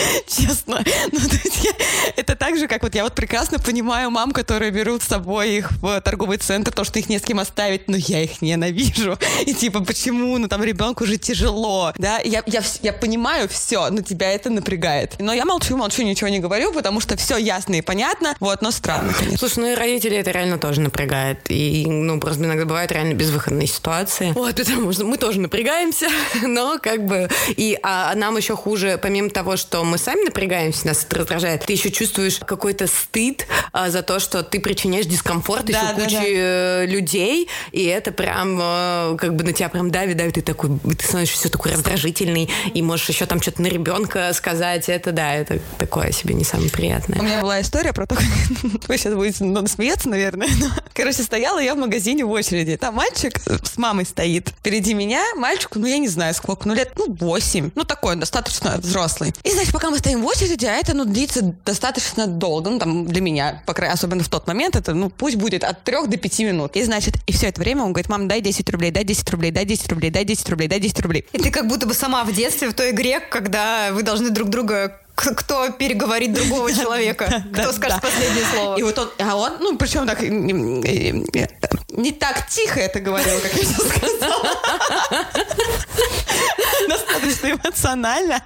Честно. 0.26 0.82
Ну, 1.12 1.18
я, 1.62 1.72
это 2.16 2.36
так 2.36 2.56
же, 2.56 2.66
как 2.68 2.82
вот 2.82 2.94
я 2.94 3.04
вот 3.04 3.14
прекрасно 3.14 3.58
понимаю 3.58 4.10
мам, 4.10 4.32
которые 4.32 4.70
берут 4.70 5.02
с 5.02 5.06
собой 5.06 5.50
их 5.56 5.70
в 5.80 6.00
торговый 6.00 6.38
центр, 6.38 6.72
то, 6.72 6.84
что 6.84 6.98
их 6.98 7.08
не 7.08 7.18
с 7.18 7.22
кем 7.22 7.38
оставить, 7.40 7.88
но 7.88 7.96
я 7.96 8.22
их 8.22 8.42
ненавижу. 8.42 9.18
И 9.46 9.54
типа, 9.54 9.84
почему? 9.84 10.38
Ну, 10.38 10.48
там 10.48 10.62
ребенку 10.62 11.04
уже 11.04 11.16
тяжело. 11.16 11.92
Да, 11.96 12.18
я, 12.18 12.42
я, 12.46 12.62
я 12.82 12.92
понимаю 12.92 13.48
все, 13.48 13.90
но 13.90 14.02
тебя 14.02 14.32
это 14.32 14.50
напрягает. 14.50 15.16
Но 15.18 15.32
я 15.32 15.44
молчу, 15.44 15.76
молчу, 15.76 16.02
ничего 16.02 16.28
не 16.28 16.38
говорю, 16.38 16.72
потому 16.72 17.00
что 17.00 17.16
все 17.16 17.36
ясно 17.36 17.74
и 17.74 17.80
понятно, 17.80 18.36
вот, 18.40 18.62
но 18.62 18.70
странно, 18.70 19.12
конечно. 19.12 19.38
Слушай, 19.38 19.58
ну 19.60 19.72
и 19.72 19.74
родители 19.74 20.16
это 20.16 20.30
реально 20.30 20.58
тоже 20.58 20.80
напрягает. 20.80 21.40
И, 21.48 21.86
ну, 21.86 22.20
просто 22.20 22.44
иногда 22.44 22.64
бывают 22.64 22.92
реально 22.92 23.14
безвыходные 23.14 23.66
ситуации. 23.66 24.32
Вот, 24.32 24.56
потому 24.56 24.92
что 24.92 25.04
мы 25.04 25.16
тоже 25.16 25.40
напрягаемся, 25.40 26.08
но 26.42 26.78
как 26.80 27.04
бы... 27.04 27.28
И 27.48 27.78
а 27.82 28.14
нам 28.14 28.36
еще 28.36 28.56
хуже, 28.56 28.98
помимо 29.00 29.30
того, 29.30 29.56
что 29.56 29.84
мы 29.90 29.98
сами 29.98 30.24
напрягаемся, 30.24 30.86
нас 30.86 31.04
это 31.04 31.18
раздражает, 31.18 31.66
ты 31.66 31.72
еще 31.72 31.90
чувствуешь 31.90 32.38
какой-то 32.38 32.86
стыд 32.86 33.46
а, 33.72 33.90
за 33.90 34.02
то, 34.02 34.20
что 34.20 34.42
ты 34.42 34.60
причиняешь 34.60 35.06
дискомфорт 35.06 35.66
да, 35.66 35.72
еще 35.72 35.94
да, 35.94 35.94
куче 35.94 36.16
да. 36.16 36.24
Э, 36.26 36.86
людей, 36.86 37.48
и 37.72 37.84
это 37.84 38.12
прям 38.12 38.58
а, 38.60 39.16
как 39.16 39.34
бы 39.34 39.44
на 39.44 39.52
тебя 39.52 39.68
прям 39.68 39.90
давит, 39.90 40.16
давит, 40.16 40.38
и 40.38 40.40
такой, 40.40 40.70
ты 40.96 41.04
становишься 41.04 41.36
все 41.36 41.48
такой 41.48 41.72
раздражительный, 41.72 42.48
и 42.72 42.82
можешь 42.82 43.08
еще 43.08 43.26
там 43.26 43.42
что-то 43.42 43.62
на 43.62 43.66
ребенка 43.66 44.32
сказать, 44.32 44.88
это 44.88 45.12
да, 45.12 45.34
это 45.34 45.58
такое 45.78 46.12
себе 46.12 46.34
не 46.34 46.44
самое 46.44 46.70
приятное. 46.70 47.18
У 47.20 47.22
меня 47.22 47.40
была 47.40 47.60
история 47.60 47.92
про 47.92 48.06
то, 48.06 48.14
как 48.62 48.88
вы 48.88 48.96
сейчас 48.96 49.14
будете 49.14 49.44
ну, 49.44 49.66
смеяться, 49.66 50.08
наверное. 50.08 50.48
Но... 50.60 50.68
Короче, 50.94 51.22
стояла 51.22 51.58
я 51.58 51.74
в 51.74 51.78
магазине 51.78 52.24
в 52.24 52.30
очереди. 52.30 52.76
Там 52.76 52.94
мальчик 52.94 53.38
с 53.38 53.76
мамой 53.76 54.06
стоит. 54.06 54.50
Впереди 54.50 54.94
меня 54.94 55.22
мальчику, 55.36 55.78
ну 55.78 55.86
я 55.86 55.98
не 55.98 56.08
знаю 56.08 56.34
сколько, 56.34 56.68
ну 56.68 56.74
лет, 56.74 56.92
ну 56.96 57.12
8. 57.12 57.70
Ну 57.74 57.84
такой, 57.84 58.16
достаточно 58.16 58.76
взрослый. 58.78 59.32
И, 59.42 59.50
значит, 59.50 59.69
пока 59.72 59.90
мы 59.90 59.98
стоим 59.98 60.22
в 60.22 60.26
очереди, 60.26 60.66
а 60.66 60.72
это, 60.72 60.94
ну, 60.94 61.04
длится 61.04 61.54
достаточно 61.64 62.26
долго, 62.26 62.70
ну, 62.70 62.78
там, 62.78 63.06
для 63.06 63.20
меня, 63.20 63.62
по 63.66 63.74
крайней 63.74 63.94
особенно 63.94 64.22
в 64.22 64.28
тот 64.28 64.46
момент, 64.46 64.76
это, 64.76 64.94
ну, 64.94 65.10
пусть 65.10 65.36
будет 65.36 65.64
от 65.64 65.82
3 65.84 66.06
до 66.06 66.16
5 66.16 66.38
минут. 66.40 66.76
И, 66.76 66.82
значит, 66.82 67.14
и 67.26 67.32
все 67.32 67.48
это 67.48 67.60
время 67.60 67.82
он 67.82 67.92
говорит, 67.92 68.08
мам, 68.08 68.28
дай 68.28 68.40
10 68.40 68.68
рублей, 68.70 68.90
дай 68.90 69.04
10 69.04 69.30
рублей, 69.30 69.50
дай 69.50 69.64
10 69.64 69.88
рублей, 69.88 70.10
дай 70.10 70.24
10 70.24 70.48
рублей, 70.48 70.68
дай 70.68 70.80
10 70.80 71.00
рублей. 71.00 71.26
И 71.32 71.38
ты 71.38 71.50
как 71.50 71.66
будто 71.68 71.86
бы 71.86 71.94
сама 71.94 72.24
в 72.24 72.32
детстве 72.32 72.68
в 72.68 72.74
той 72.74 72.90
игре, 72.90 73.20
когда 73.20 73.92
вы 73.92 74.02
должны 74.02 74.30
друг 74.30 74.48
друга 74.48 74.99
кто 75.36 75.70
переговорит 75.70 76.32
другого 76.32 76.72
человека, 76.74 77.44
кто 77.52 77.72
скажет 77.72 78.00
последнее 78.00 78.44
слово. 78.52 78.76
И 78.78 78.82
вот 78.82 78.98
он, 78.98 79.10
а 79.18 79.36
он, 79.36 79.52
ну, 79.60 79.76
причем 79.76 80.06
так 80.06 80.20
не 80.22 82.12
так 82.12 82.48
тихо 82.48 82.80
это 82.80 83.00
говорил, 83.00 83.40
как 83.40 83.52
я 83.54 83.62
сейчас 83.62 83.88
сказала. 83.88 84.46
Достаточно 86.88 87.52
эмоционально. 87.52 88.42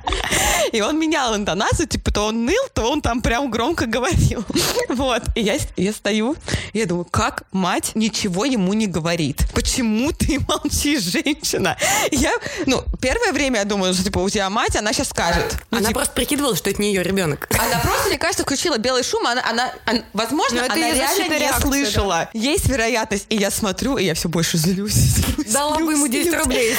И 0.73 0.81
он 0.81 0.99
менял 0.99 1.37
интонацию, 1.37 1.87
типа, 1.87 2.11
то 2.13 2.27
он 2.27 2.45
ныл, 2.45 2.63
то 2.73 2.91
он 2.91 3.01
там 3.01 3.23
прям 3.23 3.51
громко 3.51 3.87
говорил. 3.87 4.45
Вот. 4.89 5.23
И 5.35 5.41
я, 5.41 5.57
я 5.77 5.93
стою, 5.93 6.37
я 6.73 6.87
думаю, 6.87 7.05
как 7.05 7.45
мать 7.53 7.93
ничего 7.95 8.45
ему 8.45 8.73
не 8.75 8.87
говорит? 8.87 9.43
Почему 9.55 10.13
ты 10.13 10.39
молчишь, 10.49 11.03
женщина? 11.03 11.77
Я, 12.11 12.33
ну, 12.67 12.85
первое 13.01 13.33
время 13.33 13.61
я 13.61 13.65
думаю, 13.65 13.93
что, 13.95 14.05
типа, 14.05 14.19
у 14.19 14.29
тебя 14.29 14.49
мать, 14.51 14.77
она 14.77 14.93
сейчас 14.93 15.09
скажет. 15.09 15.57
Ну, 15.71 15.79
она 15.79 15.89
типа, 15.89 16.01
просто 16.01 16.15
прикидывала, 16.15 16.55
что 16.65 16.71
это 16.71 16.81
не 16.81 16.95
ее 16.95 17.03
ребенок. 17.03 17.47
Она 17.59 17.79
просто, 17.81 18.09
мне 18.09 18.17
кажется, 18.17 18.43
включила 18.43 18.79
белый 18.79 19.03
шум, 19.03 19.27
она, 19.27 19.43
она, 19.47 19.71
она 19.85 20.01
возможно, 20.15 20.65
она 20.65 20.75
реально 20.75 21.29
не 21.29 21.39
реакция, 21.39 21.61
слышала. 21.61 22.31
Да. 22.33 22.39
Есть 22.39 22.67
вероятность. 22.69 23.27
И 23.29 23.37
я 23.37 23.51
смотрю, 23.51 23.99
и 23.99 24.05
я 24.05 24.15
все 24.15 24.31
больше 24.31 24.57
злюсь. 24.57 24.95
злюсь 24.95 25.53
Дала 25.53 25.77
бы 25.77 25.93
ему 25.93 26.09
10 26.09 26.33
рублей. 26.39 26.75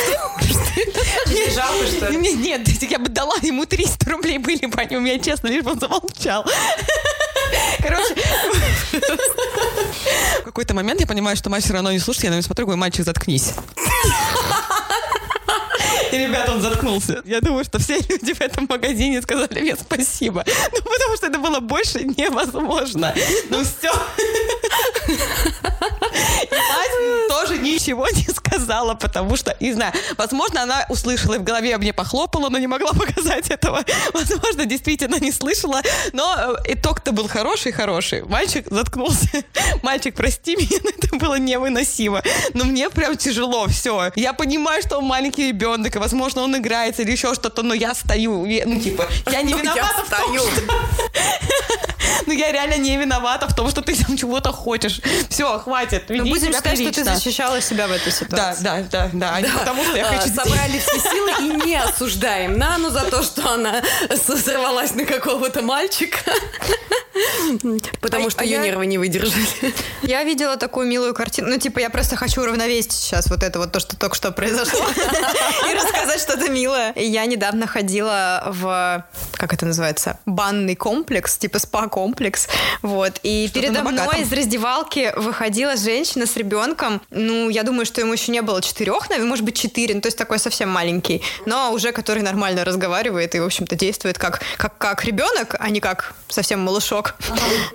Не 1.28 1.54
жалко, 1.54 1.86
что 1.86 2.08
ли? 2.08 2.18
Нет, 2.36 2.68
я 2.82 2.98
бы 2.98 3.10
дала 3.10 3.36
ему 3.44 3.68
300 3.68 4.10
рублей, 4.10 4.40
были 4.40 4.66
бы 4.66 4.82
они 4.82 4.98
у 4.98 5.02
меня, 5.02 5.20
честно, 5.20 5.50
лишь 5.50 5.64
бы 5.64 5.74
он 5.74 5.80
замолчал. 5.80 6.44
Короче, 7.80 8.16
в 10.40 10.44
какой-то 10.46 10.74
момент 10.74 11.00
я 11.00 11.06
понимаю, 11.06 11.38
что 11.38 11.52
мать 11.52 11.64
все 11.64 11.74
равно 11.74 11.92
не 11.92 12.00
слушает, 12.00 12.24
я 12.24 12.30
на 12.32 12.36
него 12.36 12.44
смотрю, 12.44 12.66
говорю, 12.66 12.80
мальчик, 12.80 13.06
заткнись. 13.06 13.52
И, 16.16 16.28
ребят, 16.28 16.50
он 16.50 16.62
заткнулся. 16.62 17.22
Я 17.26 17.42
думаю, 17.42 17.64
что 17.66 17.80
все 17.80 17.98
люди 18.10 18.34
в 18.34 18.42
этом 18.42 18.68
магазине 18.70 19.22
сказали 19.22 19.62
мне 19.62 19.76
спасибо. 19.76 20.44
Ну, 20.46 20.82
потому 20.82 21.18
что 21.18 21.28
это 21.28 21.40
было 21.40 21.60
больше 21.60 22.04
невозможно. 22.04 23.14
Ну, 23.50 23.64
все. 23.64 23.92
И 25.08 26.56
мать 26.56 27.28
тоже 27.30 27.58
ничего 27.58 28.08
не 28.10 28.34
сказала, 28.34 28.96
потому 28.96 29.36
что, 29.36 29.56
не 29.60 29.74
знаю, 29.74 29.94
возможно, 30.18 30.64
она 30.64 30.86
услышала 30.90 31.36
и 31.36 31.38
в 31.38 31.44
голове 31.44 31.78
мне 31.78 31.94
похлопала, 31.94 32.50
но 32.50 32.58
не 32.58 32.68
могла 32.68 32.94
показать 32.94 33.50
этого. 33.50 33.84
Возможно, 34.14 34.66
действительно 34.66 35.16
не 35.20 35.32
слышала, 35.32 35.82
но 36.14 36.36
э, 36.66 36.74
итог-то 36.74 37.12
был 37.12 37.28
хороший-хороший. 37.28 38.24
Мальчик 38.24 38.68
заткнулся. 38.70 39.44
Мальчик, 39.84 40.16
прости 40.16 40.56
меня, 40.56 40.80
но 40.84 40.90
это 40.90 41.16
было 41.18 41.36
невыносимо. 41.40 42.22
Но 42.54 42.66
мне 42.66 42.90
прям 42.90 43.18
тяжело, 43.18 43.68
все. 43.68 44.12
Я 44.16 44.34
понимаю, 44.34 44.82
что 44.82 44.98
он 44.98 45.06
маленький 45.06 45.48
ребенок, 45.48 45.96
и, 45.96 46.00
возможно, 46.00 46.42
он 46.42 46.58
играется 46.58 47.02
или 47.02 47.12
еще 47.12 47.34
что-то, 47.34 47.64
но 47.64 47.74
я 47.74 47.94
стою. 47.94 48.46
Ну, 48.46 48.80
типа, 48.80 49.08
я 49.32 49.42
не 49.42 49.54
виновата 49.54 50.04
я 50.10 50.18
стою. 50.18 50.42
Ну, 52.28 52.34
я 52.34 52.52
реально 52.52 52.78
не 52.78 52.98
виновата 52.98 53.48
в 53.48 53.56
том, 53.56 53.70
что 53.70 53.82
ты 53.82 53.96
там 53.96 54.18
чего-то 54.18 54.52
хочешь. 54.52 54.75
Все, 55.30 55.60
хватит. 55.60 56.06
Ну, 56.10 56.26
будем 56.26 56.54
считать, 56.54 56.80
что 56.80 56.92
ты 56.92 57.04
защищала 57.04 57.62
себя 57.62 57.88
в 57.88 57.92
этой 57.92 58.12
ситуации. 58.12 58.64
Да, 58.64 58.84
да, 58.92 59.10
да, 59.14 59.40
да. 59.42 59.60
потому 59.60 59.84
что 59.84 59.98
я 59.98 60.06
хочу 60.06 60.34
Собрали 60.36 60.80
все 60.80 61.00
силы 61.00 61.32
и 61.40 61.66
не 61.66 61.76
осуждаем 61.82 62.58
Нану 62.58 62.90
за 62.90 63.06
то, 63.06 63.24
что 63.24 63.54
она 63.54 63.82
сорвалась 64.16 64.94
на 64.96 65.06
какого-то 65.06 65.62
мальчика. 65.62 66.20
Потому 68.02 68.28
а, 68.28 68.30
что 68.30 68.42
а 68.42 68.44
ее 68.44 68.60
нервы 68.60 68.86
не 68.86 68.98
выдержали. 68.98 69.46
Я 70.02 70.24
видела 70.24 70.58
такую 70.58 70.88
милую 70.88 71.14
картину. 71.14 71.50
Ну, 71.50 71.58
типа, 71.58 71.80
я 71.80 71.90
просто 71.90 72.16
хочу 72.16 72.42
уравновесить 72.42 72.92
сейчас 72.92 73.30
вот 73.30 73.44
это 73.44 73.60
вот 73.60 73.72
то, 73.72 73.80
что 73.80 73.96
только 73.96 74.16
что 74.16 74.32
произошло. 74.32 74.86
И 75.70 75.74
рассказать 75.74 76.20
что-то 76.20 76.50
милое. 76.50 76.94
Я 76.96 77.26
недавно 77.26 77.68
ходила 77.68 78.44
в, 78.48 79.06
как 79.34 79.54
это 79.54 79.66
называется, 79.66 80.20
банный 80.26 80.76
комплекс, 80.76 81.38
типа 81.38 81.60
спа-комплекс. 81.60 82.48
Вот. 82.82 83.20
И 83.24 83.50
передо 83.54 83.82
мной 83.84 84.22
из 84.22 84.32
раздевалки 84.32 84.65
выходила 85.16 85.76
женщина 85.76 86.26
с 86.26 86.36
ребенком. 86.38 87.02
Ну, 87.10 87.50
я 87.50 87.64
думаю, 87.64 87.86
что 87.86 88.02
ему 88.02 88.14
еще 88.14 88.32
не 88.32 88.42
было 88.42 88.62
четырех, 88.62 89.10
наверное, 89.10 89.30
может 89.30 89.46
быть, 89.46 89.58
четыре. 89.58 89.96
Ну, 89.96 90.02
то 90.02 90.08
есть 90.08 90.18
такой 90.18 90.40
совсем 90.40 90.70
маленький. 90.70 91.22
Но 91.46 91.72
уже 91.72 91.92
который 91.92 92.24
нормально 92.24 92.66
разговаривает 92.66 93.36
и, 93.36 93.40
в 93.40 93.46
общем-то, 93.46 93.76
действует 93.76 94.18
как, 94.18 94.42
как, 94.58 94.78
как 94.78 95.06
ребенок, 95.06 95.56
а 95.60 95.70
не 95.70 95.80
как 95.80 96.16
совсем 96.30 96.60
малышок 96.62 97.16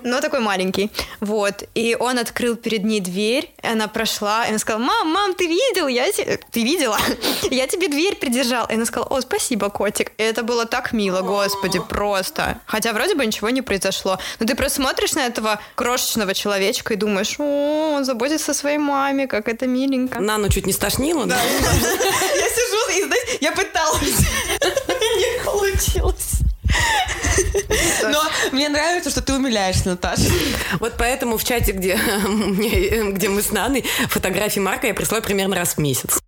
но 0.03 0.21
такой 0.21 0.39
маленький. 0.39 0.91
Вот. 1.19 1.63
И 1.75 1.95
он 1.99 2.19
открыл 2.19 2.55
перед 2.55 2.83
ней 2.83 2.99
дверь, 2.99 3.53
и 3.61 3.67
она 3.67 3.87
прошла, 3.87 4.45
и 4.45 4.49
она 4.49 4.59
сказала, 4.59 4.83
мам, 4.83 5.07
мам, 5.07 5.33
ты 5.33 5.47
видел? 5.47 5.87
Я 5.87 6.09
te... 6.09 6.39
Ты 6.51 6.63
видела? 6.63 6.97
Я 7.51 7.67
тебе 7.67 7.87
дверь 7.87 8.15
придержал. 8.15 8.67
И 8.67 8.73
она 8.73 8.85
сказала, 8.85 9.09
о, 9.09 9.21
спасибо, 9.21 9.69
котик. 9.69 10.11
И 10.17 10.23
это 10.23 10.43
было 10.43 10.65
так 10.65 10.93
мило, 10.93 11.21
господи, 11.21 11.79
просто. 11.79 12.59
Хотя 12.65 12.93
вроде 12.93 13.15
бы 13.15 13.25
ничего 13.25 13.49
не 13.49 13.61
произошло. 13.61 14.19
Но 14.39 14.45
ты 14.45 14.55
просто 14.55 14.77
смотришь 14.77 15.13
на 15.13 15.25
этого 15.25 15.59
крошечного 15.75 16.33
человечка 16.33 16.80
и 16.89 16.95
думаешь, 16.95 17.35
о, 17.37 17.93
он 17.95 18.05
заботится 18.05 18.51
о 18.51 18.55
своей 18.55 18.79
маме, 18.79 19.27
как 19.27 19.47
это 19.47 19.67
миленько. 19.67 20.19
Нану 20.19 20.49
чуть 20.49 20.65
не 20.65 20.73
стошнило, 20.73 21.25
да? 21.27 21.37
Я 21.39 22.49
сижу 22.49 22.81
и, 22.97 23.43
я 23.43 23.51
пыталась. 23.51 24.19
Не 24.59 25.43
получилось. 25.45 26.41
Но 28.03 28.23
мне 28.51 28.69
нравится, 28.69 29.09
что 29.09 29.21
ты 29.21 29.33
умиляешься, 29.33 29.89
Наташа. 29.89 30.29
Вот 30.79 30.93
поэтому 30.97 31.37
в 31.37 31.43
чате, 31.43 31.73
где, 31.73 31.95
где 33.11 33.29
мы 33.29 33.41
с 33.41 33.51
Наной, 33.51 33.83
фотографии 34.09 34.59
Марка 34.59 34.87
я 34.87 34.93
присылаю 34.93 35.23
примерно 35.23 35.55
раз 35.55 35.75
в 35.75 35.77
месяц. 35.77 36.19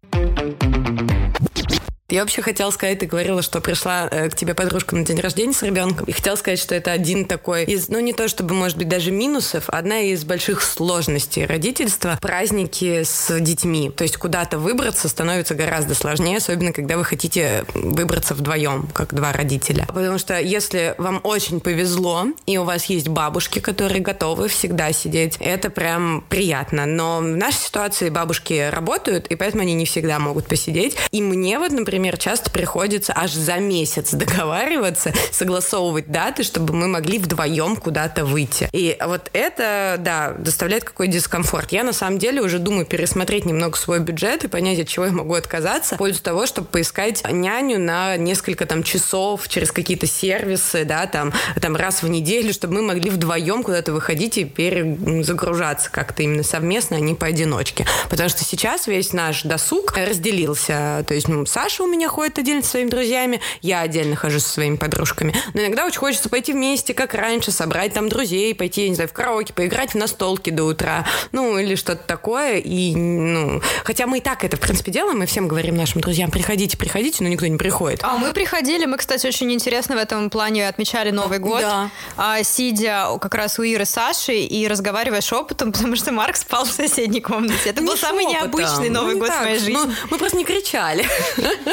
Я 2.09 2.19
вообще 2.19 2.41
хотела 2.41 2.69
сказать, 2.69 2.99
ты 2.99 3.05
говорила, 3.05 3.41
что 3.41 3.61
пришла 3.61 4.09
э, 4.11 4.29
к 4.29 4.35
тебе 4.35 4.53
подружка 4.53 4.93
на 4.93 5.05
день 5.05 5.19
рождения 5.21 5.53
с 5.53 5.63
ребенком, 5.63 6.05
и 6.05 6.11
хотела 6.11 6.35
сказать, 6.35 6.59
что 6.59 6.75
это 6.75 6.91
один 6.91 7.23
такой 7.23 7.63
из, 7.63 7.87
ну 7.87 7.99
не 8.01 8.11
то 8.11 8.27
чтобы, 8.27 8.53
может 8.53 8.77
быть, 8.77 8.89
даже 8.89 9.09
минусов, 9.11 9.69
одна 9.69 10.01
из 10.01 10.25
больших 10.25 10.63
сложностей 10.63 11.45
родительства– 11.45 12.19
праздники 12.21 13.03
с 13.03 13.39
детьми. 13.39 13.89
То 13.89 14.03
есть 14.03 14.17
куда-то 14.17 14.59
выбраться 14.59 15.07
становится 15.07 15.55
гораздо 15.55 15.95
сложнее, 15.95 16.37
особенно 16.37 16.73
когда 16.73 16.97
вы 16.97 17.05
хотите 17.05 17.63
выбраться 17.73 18.33
вдвоем, 18.33 18.89
как 18.93 19.13
два 19.13 19.31
родителя. 19.31 19.85
Потому 19.87 20.17
что 20.17 20.37
если 20.37 20.95
вам 20.97 21.21
очень 21.23 21.61
повезло, 21.61 22.25
и 22.45 22.57
у 22.57 22.65
вас 22.65 22.85
есть 22.85 23.07
бабушки, 23.07 23.59
которые 23.59 24.01
готовы 24.01 24.49
всегда 24.49 24.91
сидеть, 24.91 25.37
это 25.39 25.69
прям 25.69 26.25
приятно. 26.27 26.85
Но 26.85 27.19
в 27.19 27.23
нашей 27.23 27.61
ситуации 27.61 28.09
бабушки 28.09 28.69
работают, 28.69 29.27
и 29.27 29.35
поэтому 29.35 29.63
они 29.63 29.73
не 29.73 29.85
всегда 29.85 30.19
могут 30.19 30.47
посидеть. 30.47 30.97
И 31.11 31.21
мне 31.21 31.57
вот, 31.59 31.71
например, 31.71 31.92
например, 31.93 32.17
часто 32.17 32.49
приходится 32.49 33.13
аж 33.15 33.33
за 33.33 33.57
месяц 33.57 34.13
договариваться, 34.13 35.13
согласовывать 35.31 36.07
даты, 36.07 36.41
чтобы 36.41 36.73
мы 36.73 36.87
могли 36.87 37.19
вдвоем 37.19 37.75
куда-то 37.75 38.25
выйти. 38.25 38.67
И 38.71 38.97
вот 38.99 39.29
это, 39.31 39.97
да, 39.99 40.33
доставляет 40.35 40.85
какой 40.85 41.07
дискомфорт. 41.07 41.71
Я 41.71 41.83
на 41.83 41.93
самом 41.93 42.17
деле 42.17 42.41
уже 42.41 42.57
думаю 42.57 42.87
пересмотреть 42.87 43.45
немного 43.45 43.77
свой 43.77 43.99
бюджет 43.99 44.43
и 44.43 44.47
понять, 44.47 44.79
от 44.79 44.87
чего 44.87 45.05
я 45.05 45.11
могу 45.11 45.35
отказаться, 45.35 45.93
в 45.93 45.97
пользу 45.99 46.23
того, 46.23 46.47
чтобы 46.47 46.67
поискать 46.67 47.23
няню 47.31 47.77
на 47.77 48.17
несколько 48.17 48.65
там 48.65 48.81
часов 48.81 49.47
через 49.47 49.71
какие-то 49.71 50.07
сервисы, 50.07 50.85
да, 50.85 51.05
там, 51.05 51.31
там 51.61 51.75
раз 51.75 52.01
в 52.01 52.07
неделю, 52.07 52.53
чтобы 52.53 52.73
мы 52.73 52.81
могли 52.81 53.11
вдвоем 53.11 53.61
куда-то 53.61 53.93
выходить 53.93 54.39
и 54.39 54.45
перезагружаться 54.45 55.91
как-то 55.91 56.23
именно 56.23 56.41
совместно, 56.41 56.97
а 56.97 56.99
не 56.99 57.13
поодиночке. 57.13 57.85
Потому 58.09 58.29
что 58.29 58.43
сейчас 58.43 58.87
весь 58.87 59.13
наш 59.13 59.43
досуг 59.43 59.95
разделился. 59.95 61.05
То 61.07 61.13
есть 61.13 61.27
ну, 61.27 61.45
Саша 61.45 61.82
у 61.83 61.87
меня 61.87 62.07
ходит 62.09 62.39
отдельно 62.39 62.63
со 62.63 62.71
своими 62.71 62.89
друзьями, 62.89 63.41
я 63.61 63.81
отдельно 63.81 64.15
хожу 64.15 64.39
со 64.39 64.49
своими 64.49 64.75
подружками. 64.75 65.35
Но 65.53 65.61
иногда 65.61 65.85
очень 65.85 65.99
хочется 65.99 66.29
пойти 66.29 66.53
вместе, 66.53 66.93
как 66.93 67.13
раньше, 67.13 67.51
собрать 67.51 67.93
там 67.93 68.09
друзей, 68.09 68.55
пойти, 68.55 68.83
я 68.83 68.89
не 68.89 68.95
знаю, 68.95 69.09
в 69.09 69.13
караоке, 69.13 69.53
поиграть 69.53 69.91
в 69.91 69.95
настолки 69.95 70.49
до 70.49 70.63
утра, 70.63 71.05
ну, 71.31 71.57
или 71.57 71.75
что-то 71.75 72.03
такое. 72.03 72.57
И, 72.57 72.95
ну, 72.95 73.61
хотя 73.83 74.07
мы 74.07 74.17
и 74.19 74.21
так 74.21 74.43
это, 74.43 74.57
в 74.57 74.59
принципе, 74.59 74.91
делаем, 74.91 75.19
мы 75.19 75.25
всем 75.25 75.47
говорим 75.47 75.75
нашим 75.75 76.01
друзьям, 76.01 76.31
приходите, 76.31 76.77
приходите, 76.77 77.23
но 77.23 77.29
никто 77.29 77.47
не 77.47 77.57
приходит. 77.57 78.01
А 78.03 78.17
мы 78.17 78.33
приходили, 78.33 78.85
мы, 78.85 78.97
кстати, 78.97 79.27
очень 79.27 79.51
интересно 79.51 79.95
в 79.95 79.99
этом 79.99 80.29
плане 80.29 80.67
отмечали 80.67 81.11
Новый 81.11 81.39
год, 81.39 81.61
Да. 81.61 81.89
а, 82.17 82.43
сидя 82.43 83.07
как 83.21 83.35
раз 83.35 83.59
у 83.59 83.63
Иры 83.63 83.85
Саши 83.85 84.35
и 84.35 84.67
разговаривая 84.67 85.21
шепотом, 85.21 85.71
потому 85.73 85.95
что 85.95 86.11
Марк 86.11 86.35
спал 86.35 86.65
в 86.65 86.71
соседней 86.71 87.21
комнате. 87.21 87.69
Это 87.69 87.81
был 87.81 87.93
Не 87.93 87.99
самый 87.99 88.23
шепотом, 88.25 88.41
необычный 88.41 88.89
ну, 88.89 89.01
Новый 89.01 89.13
не 89.15 89.19
год 89.19 89.29
так. 89.29 89.39
в 89.39 89.43
моей 89.43 89.59
жизни. 89.59 89.73
Ну, 89.73 89.91
мы 90.09 90.17
просто 90.17 90.37
не 90.37 90.45
кричали. 90.45 91.05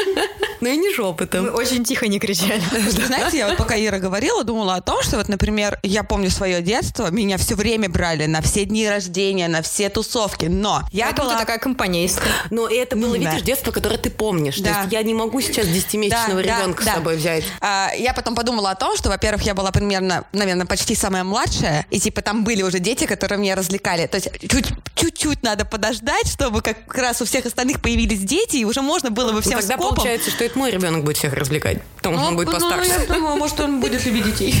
Ну 0.61 0.69
и 0.69 0.77
не 0.77 0.93
шепотом. 0.93 1.45
Мы 1.45 1.49
очень 1.51 1.83
тихо 1.83 2.07
не 2.07 2.19
кричали. 2.19 2.61
Знаете, 2.89 3.37
я 3.39 3.47
вот 3.47 3.57
пока 3.57 3.75
Ира 3.77 3.97
говорила, 3.99 4.43
думала 4.43 4.75
о 4.75 4.81
том, 4.81 5.01
что 5.01 5.17
вот, 5.17 5.27
например, 5.27 5.79
я 5.83 6.03
помню 6.03 6.29
свое 6.29 6.61
детство, 6.61 7.09
меня 7.09 7.37
все 7.37 7.55
время 7.55 7.89
брали 7.89 8.27
на 8.27 8.41
все 8.41 8.65
дни 8.65 8.87
рождения, 8.87 9.47
на 9.47 9.61
все 9.63 9.89
тусовки, 9.89 10.45
но 10.45 10.83
я 10.91 11.05
Поэтому 11.05 11.29
была... 11.29 11.35
ты 11.35 11.41
такая 11.41 11.57
компанейская. 11.57 12.31
Но 12.51 12.67
это 12.67 12.95
было, 12.95 13.17
да. 13.17 13.31
видишь, 13.31 13.41
детство, 13.41 13.71
которое 13.71 13.97
ты 13.97 14.09
помнишь. 14.11 14.57
То 14.57 14.63
Да. 14.63 14.81
есть 14.81 14.93
я 14.93 15.01
не 15.03 15.13
могу 15.15 15.41
сейчас 15.41 15.65
10-месячного 15.65 16.43
Да, 16.43 16.43
да, 16.43 16.57
ребенка 16.59 16.85
да. 16.85 16.91
с 16.91 16.95
собой 16.95 17.15
взять. 17.17 17.43
А, 17.59 17.89
я 17.97 18.13
потом 18.13 18.35
подумала 18.35 18.71
о 18.71 18.75
том, 18.75 18.95
что, 18.95 19.09
во-первых, 19.09 19.41
я 19.43 19.55
была 19.55 19.71
примерно, 19.71 20.25
наверное, 20.31 20.65
почти 20.67 20.93
самая 20.95 21.23
младшая, 21.23 21.85
и 21.89 21.99
типа 21.99 22.21
там 22.21 22.43
были 22.43 22.61
уже 22.61 22.79
дети, 22.79 23.05
которые 23.05 23.39
меня 23.39 23.55
развлекали. 23.55 24.05
То 24.07 24.17
есть 24.17 24.29
чуть- 24.47 24.73
чуть-чуть 25.21 25.43
надо 25.43 25.65
подождать, 25.65 26.27
чтобы 26.27 26.61
как 26.61 26.77
раз 26.95 27.21
у 27.21 27.25
всех 27.25 27.45
остальных 27.45 27.81
появились 27.81 28.19
дети, 28.19 28.57
и 28.57 28.65
уже 28.65 28.81
можно 28.81 29.11
было 29.11 29.27
бы 29.27 29.35
Ну, 29.35 29.41
всем 29.41 29.59
тогда 29.59 29.75
скопом... 29.75 29.95
получается, 29.95 30.31
что 30.31 30.43
это 30.43 30.57
мой 30.57 30.71
ребенок 30.71 31.03
будет 31.03 31.17
всех 31.17 31.33
развлекать. 31.33 31.81
Потому 31.97 32.17
что 32.17 32.27
он 32.27 32.35
будет 32.35 32.47
ну, 32.47 32.53
постарше. 32.53 32.91
я 33.07 33.13
думаю, 33.13 33.37
может, 33.37 33.59
он 33.59 33.79
будет 33.79 34.03
любить 34.05 34.25
детей. 34.25 34.55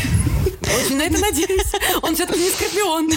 Очень 0.79 0.97
на 0.97 1.03
это 1.03 1.19
надеюсь. 1.19 1.71
Он 2.01 2.15
все-таки 2.15 2.39
не 2.39 2.49
скорпион. 2.49 3.11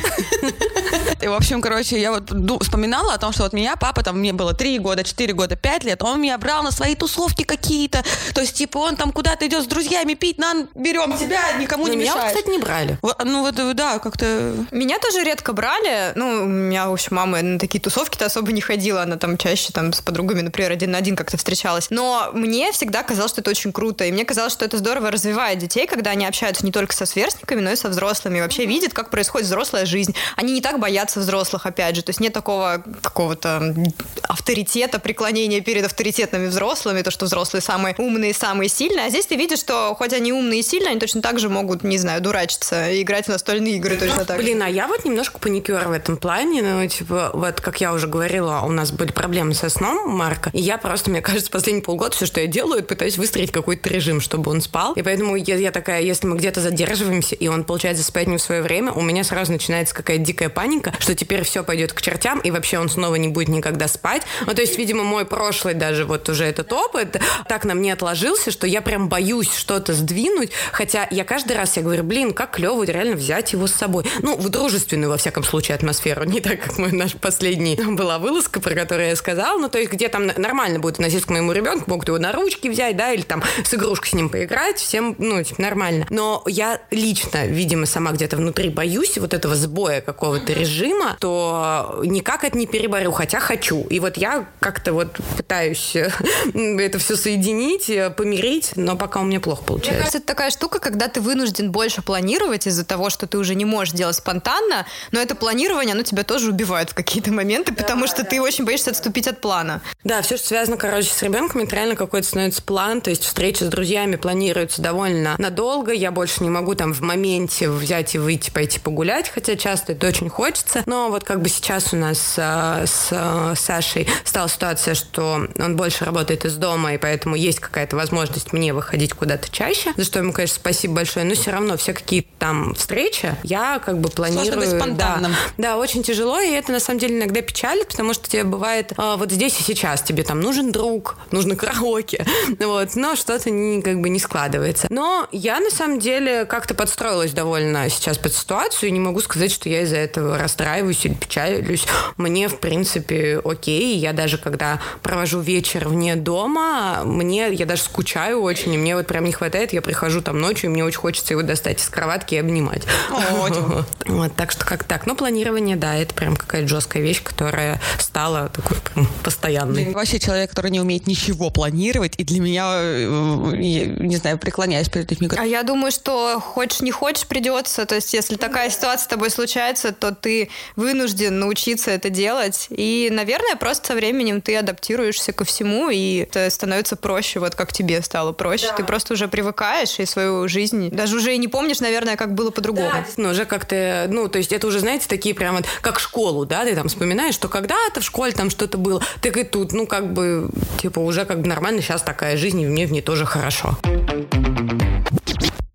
И, 1.20 1.26
в 1.28 1.32
общем, 1.32 1.60
короче, 1.60 2.00
я 2.00 2.12
вот 2.12 2.30
вспоминала 2.62 3.14
о 3.14 3.18
том, 3.18 3.32
что 3.32 3.44
вот 3.44 3.52
меня 3.52 3.76
папа, 3.76 4.02
там, 4.02 4.18
мне 4.18 4.32
было 4.32 4.54
3 4.54 4.78
года, 4.78 5.04
4 5.04 5.32
года, 5.32 5.56
5 5.56 5.84
лет, 5.84 6.02
он 6.02 6.20
меня 6.20 6.36
брал 6.38 6.62
на 6.62 6.70
свои 6.70 6.94
тусовки 6.94 7.44
какие-то. 7.44 8.02
То 8.34 8.40
есть, 8.40 8.54
типа, 8.54 8.78
он 8.78 8.96
там 8.96 9.12
куда-то 9.12 9.46
идет 9.46 9.64
с 9.64 9.66
друзьями 9.66 10.14
пить, 10.14 10.38
нам 10.38 10.68
берем 10.74 11.16
тебя, 11.16 11.52
никому 11.58 11.84
Но 11.86 11.90
не 11.90 11.96
меня, 11.96 12.14
мешает. 12.14 12.34
кстати, 12.34 12.50
не 12.50 12.58
брали. 12.58 12.98
Ну, 13.24 13.42
вот, 13.42 13.54
да, 13.74 13.98
как-то... 13.98 14.54
Меня 14.70 14.98
тоже 14.98 15.22
редко 15.22 15.52
брали. 15.52 16.12
Ну, 16.14 16.44
у 16.44 16.46
меня, 16.46 16.88
в 16.88 16.92
общем, 16.92 17.16
мама 17.16 17.42
на 17.42 17.58
такие 17.58 17.80
тусовки-то 17.80 18.26
особо 18.26 18.52
не 18.52 18.60
ходила. 18.60 19.02
Она 19.02 19.16
там 19.16 19.38
чаще 19.38 19.72
там 19.72 19.92
с 19.92 20.00
подругами, 20.00 20.40
например, 20.40 20.72
один 20.72 20.90
на 20.90 20.98
один 20.98 21.16
как-то 21.16 21.36
встречалась. 21.36 21.88
Но 21.90 22.30
мне 22.32 22.72
всегда 22.72 23.02
казалось, 23.02 23.32
что 23.32 23.40
это 23.40 23.50
очень 23.50 23.72
круто. 23.72 24.04
И 24.04 24.12
мне 24.12 24.24
казалось, 24.24 24.52
что 24.52 24.64
это 24.64 24.78
здорово 24.78 25.10
развивает 25.10 25.58
детей, 25.58 25.86
когда 25.86 26.10
они 26.10 26.26
общаются 26.26 26.64
не 26.64 26.72
только 26.72 26.94
со 26.94 27.06
сверстниками, 27.06 27.43
но 27.50 27.72
и 27.72 27.76
со 27.76 27.88
взрослыми. 27.88 28.40
Вообще 28.40 28.66
видят, 28.66 28.92
как 28.92 29.10
происходит 29.10 29.46
взрослая 29.46 29.86
жизнь. 29.86 30.14
Они 30.36 30.52
не 30.52 30.60
так 30.60 30.78
боятся 30.78 31.20
взрослых, 31.20 31.66
опять 31.66 31.96
же. 31.96 32.02
То 32.02 32.10
есть 32.10 32.20
нет 32.20 32.32
такого 32.32 32.82
какого-то 33.02 33.74
авторитета, 34.22 34.98
преклонения 34.98 35.60
перед 35.60 35.84
авторитетными 35.84 36.46
взрослыми, 36.46 37.02
то, 37.02 37.10
что 37.10 37.26
взрослые 37.26 37.62
самые 37.62 37.94
умные, 37.98 38.34
самые 38.34 38.68
сильные. 38.68 39.06
А 39.06 39.10
здесь 39.10 39.26
ты 39.26 39.36
видишь, 39.36 39.58
что 39.58 39.94
хоть 39.96 40.12
они 40.12 40.32
умные 40.32 40.60
и 40.60 40.62
сильные, 40.62 40.90
они 40.90 41.00
точно 41.00 41.22
так 41.22 41.38
же 41.38 41.48
могут, 41.48 41.84
не 41.84 41.98
знаю, 41.98 42.20
дурачиться 42.20 42.90
и 42.90 43.02
играть 43.02 43.26
в 43.26 43.28
настольные 43.28 43.76
игры 43.76 43.96
точно 43.96 44.24
так. 44.24 44.36
Блин, 44.38 44.62
а 44.62 44.68
я 44.68 44.88
вот 44.88 45.04
немножко 45.04 45.38
паникер 45.38 45.88
в 45.88 45.92
этом 45.92 46.16
плане. 46.16 46.62
Ну, 46.62 46.86
типа, 46.86 47.30
вот, 47.34 47.60
как 47.60 47.80
я 47.80 47.92
уже 47.92 48.06
говорила, 48.06 48.60
у 48.64 48.70
нас 48.70 48.92
были 48.92 49.12
проблемы 49.12 49.54
со 49.54 49.68
сном 49.68 50.10
Марка. 50.10 50.50
И 50.52 50.60
я 50.60 50.78
просто, 50.78 51.10
мне 51.10 51.20
кажется, 51.20 51.50
последние 51.50 51.84
полгода 51.84 52.14
все, 52.14 52.26
что 52.26 52.40
я 52.40 52.46
делаю, 52.46 52.82
пытаюсь 52.84 53.18
выстроить 53.18 53.52
какой-то 53.52 53.88
режим, 53.88 54.20
чтобы 54.20 54.50
он 54.50 54.60
спал. 54.60 54.94
И 54.94 55.02
поэтому 55.02 55.36
я, 55.36 55.56
я 55.56 55.70
такая, 55.70 56.02
если 56.02 56.26
мы 56.26 56.36
где-то 56.36 56.60
задерживаемся, 56.60 57.33
и 57.34 57.48
он 57.48 57.64
получает 57.64 57.96
засыпать 57.96 58.26
не 58.26 58.36
в 58.36 58.42
свое 58.42 58.62
время, 58.62 58.92
у 58.92 59.02
меня 59.02 59.24
сразу 59.24 59.52
начинается 59.52 59.94
какая-то 59.94 60.24
дикая 60.24 60.48
паника, 60.48 60.92
что 60.98 61.14
теперь 61.14 61.44
все 61.44 61.62
пойдет 61.62 61.92
к 61.92 62.00
чертям, 62.00 62.40
и 62.40 62.50
вообще 62.50 62.78
он 62.78 62.88
снова 62.88 63.16
не 63.16 63.28
будет 63.28 63.48
никогда 63.48 63.88
спать. 63.88 64.22
Ну, 64.46 64.54
то 64.54 64.60
есть, 64.60 64.78
видимо, 64.78 65.04
мой 65.04 65.24
прошлый 65.24 65.74
даже 65.74 66.04
вот 66.04 66.28
уже 66.28 66.44
этот 66.44 66.72
опыт 66.72 67.20
так 67.48 67.64
на 67.64 67.74
мне 67.74 67.92
отложился, 67.92 68.50
что 68.50 68.66
я 68.66 68.80
прям 68.80 69.08
боюсь 69.08 69.52
что-то 69.52 69.94
сдвинуть, 69.94 70.50
хотя 70.72 71.06
я 71.10 71.24
каждый 71.24 71.56
раз 71.56 71.76
я 71.76 71.82
говорю, 71.82 72.04
блин, 72.04 72.32
как 72.32 72.52
клево 72.52 72.82
реально 72.84 73.16
взять 73.16 73.52
его 73.52 73.66
с 73.66 73.72
собой. 73.72 74.04
Ну, 74.22 74.36
в 74.36 74.48
дружественную, 74.48 75.10
во 75.10 75.16
всяком 75.16 75.44
случае, 75.44 75.74
атмосферу, 75.74 76.24
не 76.24 76.40
так, 76.40 76.60
как 76.60 76.78
мой 76.78 76.92
наш 76.92 77.14
последний 77.14 77.76
была 77.76 78.18
вылазка, 78.18 78.60
про 78.60 78.74
которую 78.74 79.08
я 79.08 79.16
сказала, 79.16 79.58
ну, 79.58 79.68
то 79.68 79.78
есть, 79.78 79.92
где 79.92 80.08
там 80.08 80.26
нормально 80.26 80.78
будет 80.78 80.94
относиться 80.94 81.26
к 81.26 81.30
моему 81.30 81.52
ребенку, 81.52 81.90
могут 81.90 82.08
его 82.08 82.18
на 82.18 82.32
ручки 82.32 82.68
взять, 82.68 82.96
да, 82.96 83.12
или 83.12 83.22
там 83.22 83.42
с 83.64 83.74
игрушкой 83.74 84.10
с 84.10 84.12
ним 84.14 84.28
поиграть, 84.28 84.78
всем, 84.78 85.14
ну, 85.18 85.42
типа, 85.42 85.60
нормально. 85.60 86.06
Но 86.10 86.42
я 86.46 86.80
лично, 86.90 87.13
видимо, 87.46 87.86
сама 87.86 88.12
где-то 88.12 88.36
внутри 88.36 88.68
боюсь 88.68 89.18
вот 89.18 89.34
этого 89.34 89.54
сбоя 89.54 90.00
какого-то 90.00 90.52
режима, 90.52 91.16
то 91.20 92.00
никак 92.04 92.44
это 92.44 92.56
не 92.56 92.66
переборю, 92.66 93.12
хотя 93.12 93.40
хочу. 93.40 93.86
И 93.90 94.00
вот 94.00 94.16
я 94.16 94.46
как-то 94.60 94.92
вот 94.92 95.18
пытаюсь 95.36 95.96
э, 95.96 96.10
это 96.54 96.98
все 96.98 97.16
соединить, 97.16 97.88
э, 97.90 98.10
помирить, 98.10 98.72
но 98.76 98.96
пока 98.96 99.20
у 99.20 99.24
меня 99.24 99.40
плохо 99.40 99.60
Мне 99.60 99.66
получается. 99.68 99.98
кажется, 99.98 100.18
это 100.18 100.26
такая 100.26 100.50
штука, 100.50 100.78
когда 100.78 101.08
ты 101.08 101.20
вынужден 101.20 101.70
больше 101.70 102.02
планировать 102.02 102.66
из-за 102.66 102.84
того, 102.84 103.10
что 103.10 103.26
ты 103.26 103.38
уже 103.38 103.54
не 103.54 103.64
можешь 103.64 103.94
делать 103.94 104.16
спонтанно, 104.16 104.86
но 105.12 105.20
это 105.20 105.34
планирование, 105.34 105.94
оно 105.94 106.02
тебя 106.02 106.24
тоже 106.24 106.50
убивает 106.50 106.90
в 106.90 106.94
какие-то 106.94 107.32
моменты, 107.32 107.72
потому 107.74 108.06
что 108.06 108.24
ты 108.24 108.40
очень 108.40 108.64
боишься 108.64 108.90
отступить 108.90 109.28
от 109.28 109.40
плана. 109.40 109.82
Да, 110.04 110.22
все, 110.22 110.36
что 110.36 110.48
связано, 110.48 110.76
короче, 110.76 111.10
с 111.10 111.22
ребенком, 111.22 111.62
это 111.62 111.76
реально 111.76 111.96
какой-то 111.96 112.26
становится 112.26 112.62
план, 112.62 113.00
то 113.00 113.10
есть 113.10 113.24
встречи 113.24 113.62
с 113.64 113.68
друзьями 113.68 114.16
планируются 114.16 114.82
довольно 114.82 115.36
надолго, 115.38 115.92
я 115.92 116.10
больше 116.10 116.42
не 116.42 116.50
могу 116.50 116.74
там 116.74 116.92
в 116.92 117.00
моменте 117.04 117.70
взять 117.70 118.14
и 118.14 118.18
выйти, 118.18 118.50
пойти 118.50 118.78
погулять, 118.78 119.28
хотя 119.28 119.56
часто 119.56 119.92
это 119.92 120.08
очень 120.08 120.28
хочется, 120.28 120.82
но 120.86 121.10
вот 121.10 121.24
как 121.24 121.42
бы 121.42 121.48
сейчас 121.48 121.92
у 121.92 121.96
нас 121.96 122.34
э, 122.36 122.84
с 122.86 123.08
э, 123.10 123.54
Сашей 123.56 124.08
стала 124.24 124.48
ситуация, 124.48 124.94
что 124.94 125.46
он 125.58 125.76
больше 125.76 126.04
работает 126.04 126.44
из 126.44 126.56
дома, 126.56 126.94
и 126.94 126.98
поэтому 126.98 127.36
есть 127.36 127.60
какая-то 127.60 127.96
возможность 127.96 128.52
мне 128.52 128.72
выходить 128.72 129.12
куда-то 129.14 129.50
чаще, 129.50 129.92
за 129.96 130.04
что 130.04 130.18
ему, 130.18 130.32
конечно, 130.32 130.56
спасибо 130.56 130.94
большое, 130.94 131.24
но 131.24 131.34
все 131.34 131.50
равно 131.50 131.76
все 131.76 131.92
какие-то 131.92 132.28
там 132.38 132.74
встречи 132.74 133.34
я 133.42 133.80
как 133.84 133.98
бы 133.98 134.08
планирую. 134.08 134.58
быть 134.58 134.70
да. 134.70 134.78
спонтанным. 134.78 135.32
Да, 135.58 135.76
очень 135.76 136.02
тяжело, 136.02 136.40
и 136.40 136.50
это 136.50 136.72
на 136.72 136.80
самом 136.80 137.00
деле 137.00 137.18
иногда 137.18 137.40
печалит, 137.40 137.88
потому 137.88 138.14
что 138.14 138.28
тебе 138.28 138.44
бывает 138.44 138.92
а, 138.96 139.16
вот 139.16 139.30
здесь 139.30 139.58
и 139.60 139.62
сейчас 139.62 140.02
тебе 140.02 140.22
там 140.22 140.40
нужен 140.40 140.72
друг, 140.72 141.16
нужно 141.30 141.56
караоке, 141.56 142.26
вот, 142.58 142.96
но 142.96 143.16
что-то 143.16 143.50
не, 143.50 143.82
как 143.82 144.00
бы 144.00 144.08
не 144.08 144.18
складывается. 144.18 144.86
Но 144.90 145.28
я 145.32 145.60
на 145.60 145.70
самом 145.70 145.98
деле 145.98 146.44
как-то 146.44 146.74
подстроилась 146.94 147.32
довольно 147.32 147.88
сейчас 147.90 148.18
под 148.18 148.32
ситуацию, 148.32 148.88
и 148.88 148.92
не 148.92 149.00
могу 149.00 149.18
сказать, 149.18 149.50
что 149.50 149.68
я 149.68 149.82
из-за 149.82 149.96
этого 149.96 150.38
расстраиваюсь 150.38 151.04
или 151.04 151.14
печалюсь. 151.14 151.86
Мне, 152.16 152.46
в 152.46 152.60
принципе, 152.60 153.40
окей. 153.44 153.98
Я 153.98 154.12
даже 154.12 154.38
когда 154.38 154.80
провожу 155.02 155.40
вечер 155.40 155.88
вне 155.88 156.14
дома, 156.14 157.02
мне, 157.04 157.52
я 157.52 157.66
даже 157.66 157.82
скучаю 157.82 158.40
очень, 158.40 158.74
и 158.74 158.78
мне 158.78 158.94
вот 158.94 159.08
прям 159.08 159.24
не 159.24 159.32
хватает, 159.32 159.72
я 159.72 159.82
прихожу 159.82 160.22
там 160.22 160.38
ночью, 160.40 160.70
и 160.70 160.72
мне 160.72 160.84
очень 160.84 160.98
хочется 160.98 161.34
его 161.34 161.42
достать 161.42 161.80
из 161.80 161.88
кроватки 161.88 162.36
и 162.36 162.38
обнимать. 162.38 162.84
Вот, 164.06 164.36
так 164.36 164.52
что 164.52 164.64
как 164.64 164.84
так. 164.84 165.06
Но 165.06 165.14
планирование, 165.14 165.76
да, 165.76 165.96
это 165.96 166.14
прям 166.14 166.36
какая-то 166.36 166.68
жесткая 166.68 167.02
вещь, 167.02 167.22
которая 167.22 167.80
стала 167.98 168.50
такой 168.50 168.76
прям 168.76 169.08
постоянной. 169.22 169.92
Вообще 169.92 170.20
человек, 170.20 170.50
который 170.50 170.70
не 170.70 170.80
умеет 170.80 171.06
ничего 171.06 171.50
планировать, 171.50 172.14
и 172.18 172.24
для 172.24 172.40
меня, 172.40 172.76
э, 172.76 173.52
я 173.58 173.86
не 173.86 174.16
знаю, 174.16 174.38
преклоняюсь 174.38 174.88
перед 174.88 175.10
людьми. 175.10 175.28
А 175.36 175.44
я 175.44 175.62
думаю, 175.62 175.90
что 175.90 176.38
хочешь 176.38 176.83
не 176.84 176.92
хочешь 176.92 177.26
придется. 177.26 177.86
То 177.86 177.96
есть, 177.96 178.14
если 178.14 178.36
такая 178.36 178.70
ситуация 178.70 179.04
с 179.04 179.08
тобой 179.08 179.30
случается, 179.30 179.92
то 179.92 180.14
ты 180.14 180.50
вынужден 180.76 181.38
научиться 181.38 181.90
это 181.90 182.10
делать. 182.10 182.66
И, 182.70 183.08
наверное, 183.10 183.56
просто 183.56 183.88
со 183.88 183.94
временем 183.94 184.40
ты 184.40 184.56
адаптируешься 184.56 185.32
ко 185.32 185.44
всему, 185.44 185.90
и 185.90 186.18
это 186.18 186.48
становится 186.50 186.96
проще, 186.96 187.40
вот 187.40 187.54
как 187.54 187.72
тебе 187.72 188.02
стало 188.02 188.32
проще. 188.32 188.68
Ты 188.76 188.84
просто 188.84 189.14
уже 189.14 189.28
привыкаешь, 189.28 189.98
и 189.98 190.04
свою 190.04 190.46
жизнь 190.48 190.90
даже 190.90 191.16
уже 191.16 191.34
и 191.34 191.38
не 191.38 191.48
помнишь, 191.48 191.80
наверное, 191.80 192.16
как 192.16 192.34
было 192.34 192.50
по-другому. 192.50 193.04
Ну, 193.16 193.30
уже 193.30 193.46
как-то, 193.46 194.06
ну, 194.08 194.28
то 194.28 194.38
есть 194.38 194.52
это 194.52 194.66
уже, 194.66 194.80
знаете, 194.80 195.06
такие 195.08 195.34
прям 195.34 195.56
вот, 195.56 195.64
как 195.80 195.98
школу, 195.98 196.44
да, 196.44 196.64
ты 196.64 196.74
там 196.74 196.88
вспоминаешь, 196.88 197.34
что 197.34 197.48
когда-то 197.48 198.00
в 198.00 198.04
школе 198.04 198.32
там 198.32 198.50
что-то 198.50 198.78
было, 198.78 199.02
так 199.22 199.36
и 199.36 199.44
тут, 199.44 199.72
ну, 199.72 199.86
как 199.86 200.12
бы, 200.12 200.50
типа, 200.80 201.00
уже 201.00 201.24
как 201.24 201.40
бы 201.40 201.48
нормально, 201.48 201.80
сейчас 201.80 202.02
такая 202.02 202.36
жизнь, 202.36 202.60
и 202.60 202.66
мне 202.66 202.86
в 202.86 202.92
ней 202.92 203.02
тоже 203.02 203.24
хорошо. 203.24 203.78